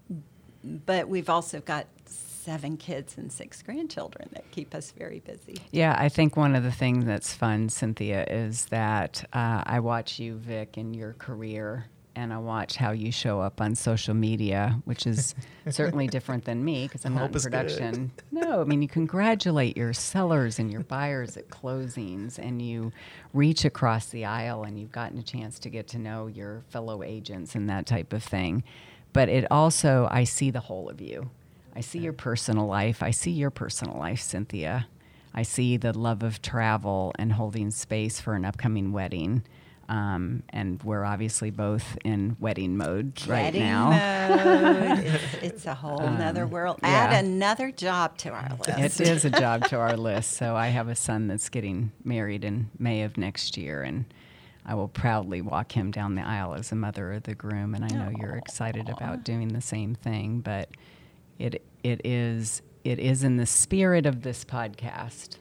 but 0.64 1.08
we've 1.08 1.30
also 1.30 1.62
got 1.62 1.88
seven 2.06 2.78
kids 2.78 3.18
and 3.18 3.32
six 3.32 3.62
grandchildren 3.62 4.30
that 4.32 4.50
keep 4.52 4.74
us 4.74 4.92
very 4.92 5.20
busy. 5.20 5.58
Yeah, 5.72 5.96
I 5.98 6.08
think 6.08 6.38
one 6.38 6.56
of 6.56 6.64
the 6.64 6.72
things 6.72 7.06
that's 7.06 7.34
fun, 7.34 7.68
Cynthia, 7.70 8.26
is 8.30 8.68
that 8.68 9.28
uh, 9.34 9.64
I 9.66 9.82
watch 9.82 10.18
you, 10.18 10.36
Vic, 10.36 10.78
in 10.78 10.94
your 10.94 11.14
career, 11.14 11.88
and 12.18 12.34
I 12.34 12.40
watch 12.40 12.78
how 12.78 12.92
you 12.92 13.12
show 13.12 13.40
up 13.42 13.62
on 13.62 13.76
social 13.76 14.16
media, 14.16 14.82
which 14.86 15.06
is 15.06 15.36
certainly 15.70 16.08
different 16.08 16.46
than 16.46 16.66
me 16.66 16.86
because 16.88 17.06
I'm 17.06 17.14
not 17.14 17.34
in 17.34 17.40
production. 17.40 18.12
No, 18.32 18.60
I 18.60 18.64
mean, 18.64 18.82
you 18.82 18.88
congratulate 18.88 19.78
your 19.78 19.94
sellers 19.94 20.58
and 20.58 20.72
your 20.72 20.82
buyers 20.82 21.38
at 21.38 21.50
closings, 21.50 22.40
and 22.40 22.60
you 22.60 22.92
reach 23.34 23.66
across 23.66 24.08
the 24.08 24.26
aisle, 24.26 24.64
and 24.64 24.80
you've 24.80 24.92
gotten 24.92 25.20
a 25.20 25.24
chance 25.24 25.60
to 25.60 25.70
get 25.70 25.88
to 25.90 26.00
know 26.00 26.26
your 26.26 26.64
fellow 26.70 27.04
agents 27.04 27.54
and 27.54 27.70
that 27.70 27.86
type 27.86 28.12
of 28.12 28.24
thing. 28.24 28.64
But 29.14 29.30
it 29.30 29.46
also, 29.52 30.08
I 30.10 30.24
see 30.24 30.50
the 30.50 30.62
whole 30.62 30.90
of 30.90 31.00
you. 31.00 31.30
I 31.76 31.82
see 31.82 32.00
your 32.00 32.14
personal 32.14 32.66
life. 32.66 33.04
I 33.04 33.12
see 33.12 33.32
your 33.32 33.52
personal 33.52 33.96
life, 33.96 34.22
Cynthia. 34.22 34.88
I 35.36 35.44
see 35.44 35.78
the 35.78 35.96
love 35.96 36.24
of 36.24 36.42
travel 36.42 37.14
and 37.20 37.34
holding 37.34 37.70
space 37.70 38.20
for 38.20 38.34
an 38.34 38.44
upcoming 38.44 38.92
wedding. 38.92 39.44
Um, 39.90 40.44
and 40.50 40.84
we're 40.84 41.06
obviously 41.06 41.50
both 41.50 41.98
in 42.04 42.36
wedding 42.42 42.76
mode 42.76 43.14
right 43.26 43.46
Wedding 43.54 43.64
now. 43.64 43.90
mode. 43.92 45.00
it's, 45.06 45.34
it's 45.42 45.66
a 45.66 45.74
whole 45.74 46.02
Um, 46.02 46.50
world. 46.50 46.80
yeah. 46.84 46.90
Add 46.90 47.24
another 47.26 47.72
job 47.72 48.18
to 48.20 48.30
our 48.32 48.50
list. 48.68 49.00
It 49.00 49.08
is 49.08 49.24
a 49.24 49.30
job 49.30 49.66
to 49.70 49.78
our 49.78 49.96
list. 50.10 50.34
So 50.34 50.56
I 50.58 50.68
have 50.68 50.90
a 50.90 50.96
son 50.96 51.28
that's 51.28 51.48
getting 51.48 51.94
married 52.04 52.44
in 52.44 52.70
May 52.78 53.04
of 53.04 53.18
next 53.18 53.56
year, 53.56 53.82
and 53.82 54.04
I 54.66 54.76
will 54.76 54.90
proudly 54.90 55.40
walk 55.42 55.72
him 55.72 55.92
down 55.92 56.16
the 56.16 56.22
aisle 56.28 56.54
as 56.56 56.74
a 56.74 56.76
mother 56.76 57.14
of 57.14 57.24
the 57.24 57.34
groom. 57.36 57.74
And 57.74 57.86
I 57.86 57.88
know 57.88 58.12
you're 58.20 58.36
excited 58.36 58.90
about 58.90 59.24
doing 59.24 59.48
the 59.54 59.62
same 59.62 59.96
thing, 59.96 60.42
but 60.42 60.70
it 61.40 61.64
it 61.84 62.02
is 62.04 62.62
it 62.84 63.00
is 63.00 63.24
in 63.24 63.38
the 63.38 63.46
spirit 63.46 64.06
of 64.06 64.24
this 64.24 64.44
podcast 64.44 65.38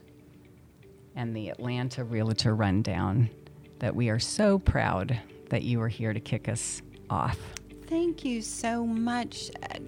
and 1.16 1.34
the 1.34 1.48
Atlanta 1.48 2.04
Realtor 2.04 2.54
Rundown 2.54 3.30
that 3.78 3.94
we 3.94 4.08
are 4.08 4.18
so 4.18 4.58
proud 4.58 5.18
that 5.50 5.62
you 5.62 5.80
are 5.80 5.88
here 5.88 6.12
to 6.12 6.20
kick 6.20 6.48
us 6.48 6.82
off. 7.10 7.38
Thank 7.86 8.24
you 8.24 8.42
so 8.42 8.84
much. 8.86 9.50
Uh, 9.62 9.78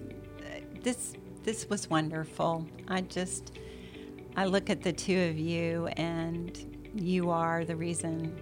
this 0.81 1.13
this 1.43 1.69
was 1.69 1.89
wonderful. 1.89 2.65
I 2.87 3.01
just 3.01 3.57
I 4.35 4.45
look 4.45 4.69
at 4.69 4.81
the 4.81 4.93
two 4.93 5.19
of 5.29 5.37
you 5.37 5.87
and 5.97 6.57
you 6.95 7.29
are 7.29 7.65
the 7.65 7.75
reason 7.75 8.39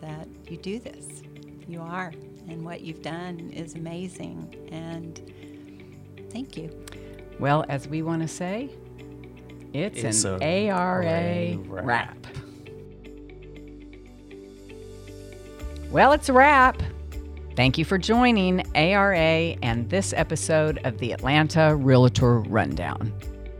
that 0.00 0.26
you 0.48 0.56
do 0.56 0.78
this. 0.78 1.22
You 1.68 1.80
are. 1.82 2.12
And 2.48 2.64
what 2.64 2.80
you've 2.80 3.02
done 3.02 3.50
is 3.50 3.74
amazing. 3.74 4.54
And 4.72 5.20
thank 6.30 6.56
you. 6.56 6.70
Well, 7.38 7.64
as 7.68 7.86
we 7.86 8.02
want 8.02 8.22
to 8.22 8.28
say, 8.28 8.70
it's, 9.72 9.98
It's 10.02 10.24
an 10.24 10.42
ARA 10.42 11.56
wrap. 11.58 11.84
wrap. 11.84 12.26
Well, 15.90 16.12
it's 16.12 16.28
a 16.28 16.32
wrap. 16.32 16.80
Thank 17.56 17.76
you 17.76 17.84
for 17.84 17.98
joining 17.98 18.62
ARA 18.76 19.56
and 19.60 19.90
this 19.90 20.12
episode 20.12 20.78
of 20.84 20.98
the 20.98 21.10
Atlanta 21.10 21.74
Realtor 21.74 22.38
Rundown. 22.42 23.12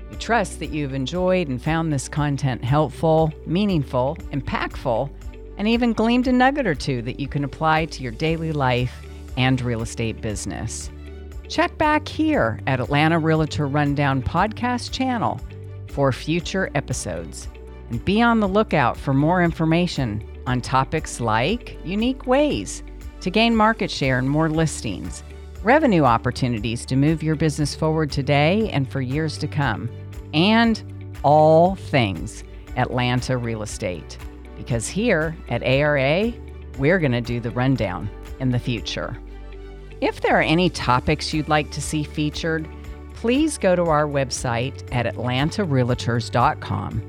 We 0.09 0.16
trust 0.16 0.61
that 0.61 0.70
you've 0.70 0.95
enjoyed 0.95 1.49
and 1.49 1.61
found 1.61 1.93
this 1.93 2.09
content 2.09 2.62
helpful, 2.62 3.33
meaningful, 3.47 4.16
impactful, 4.31 5.11
and 5.59 5.66
even 5.66 5.93
gleaned 5.93 6.28
a 6.28 6.33
nugget 6.33 6.68
or 6.68 6.74
two 6.76 7.03
that 7.03 7.18
you 7.18 7.26
can 7.26 7.43
apply 7.43 7.87
to 7.87 8.03
your 8.05 8.12
daily 8.12 8.53
life 8.53 9.05
and 9.37 9.61
real 9.61 9.83
estate 9.83 10.20
business. 10.20 10.89
Check 11.49 11.76
back 11.78 12.07
here 12.07 12.61
at 12.68 12.78
Atlanta 12.78 13.18
Realtor 13.18 13.66
Rundown 13.66 14.22
podcast 14.22 14.93
channel 14.93 15.41
for 15.89 16.12
future 16.12 16.70
episodes. 16.76 17.49
And 17.91 18.05
be 18.05 18.22
on 18.22 18.39
the 18.39 18.47
lookout 18.47 18.97
for 18.97 19.12
more 19.12 19.43
information 19.43 20.22
on 20.51 20.61
topics 20.61 21.20
like 21.20 21.78
unique 21.84 22.26
ways 22.26 22.82
to 23.20 23.30
gain 23.30 23.55
market 23.55 23.88
share 23.88 24.18
and 24.18 24.28
more 24.28 24.51
listings, 24.51 25.22
revenue 25.62 26.03
opportunities 26.03 26.84
to 26.86 26.96
move 26.96 27.22
your 27.22 27.36
business 27.36 27.72
forward 27.74 28.11
today 28.11 28.68
and 28.70 28.90
for 28.90 29.01
years 29.01 29.38
to 29.38 29.46
come, 29.46 29.88
and 30.34 30.82
all 31.22 31.76
things 31.76 32.42
Atlanta 32.76 33.36
real 33.36 33.62
estate. 33.62 34.18
Because 34.57 34.88
here 34.88 35.36
at 35.48 35.62
ARA, 35.62 36.32
we're 36.78 36.98
going 36.98 37.12
to 37.12 37.20
do 37.20 37.38
the 37.38 37.53
rundown 37.53 38.11
in 38.40 38.51
the 38.51 38.59
future. 38.59 39.16
If 40.01 40.20
there 40.20 40.36
are 40.36 40.42
any 40.42 40.68
topics 40.68 41.32
you'd 41.32 41.48
like 41.48 41.70
to 41.70 41.80
see 41.80 42.03
featured, 42.03 42.68
please 43.14 43.57
go 43.57 43.76
to 43.76 43.84
our 43.84 44.07
website 44.07 44.82
at 44.92 45.07
atlantarealtors.com 45.14 47.03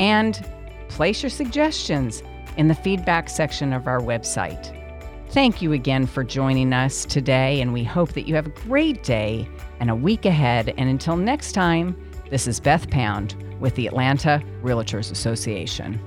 and 0.00 0.50
place 0.88 1.22
your 1.22 1.30
suggestions 1.30 2.22
in 2.56 2.68
the 2.68 2.74
feedback 2.74 3.28
section 3.28 3.72
of 3.72 3.86
our 3.86 4.00
website. 4.00 4.76
Thank 5.30 5.62
you 5.62 5.72
again 5.72 6.06
for 6.06 6.24
joining 6.24 6.72
us 6.72 7.04
today, 7.04 7.60
and 7.60 7.72
we 7.72 7.84
hope 7.84 8.14
that 8.14 8.26
you 8.26 8.34
have 8.34 8.46
a 8.46 8.50
great 8.50 9.04
day 9.04 9.48
and 9.78 9.88
a 9.88 9.94
week 9.94 10.24
ahead. 10.24 10.74
And 10.76 10.90
until 10.90 11.16
next 11.16 11.52
time, 11.52 11.96
this 12.30 12.48
is 12.48 12.58
Beth 12.58 12.90
Pound 12.90 13.36
with 13.60 13.74
the 13.76 13.86
Atlanta 13.86 14.42
Realtors 14.62 15.12
Association. 15.12 16.00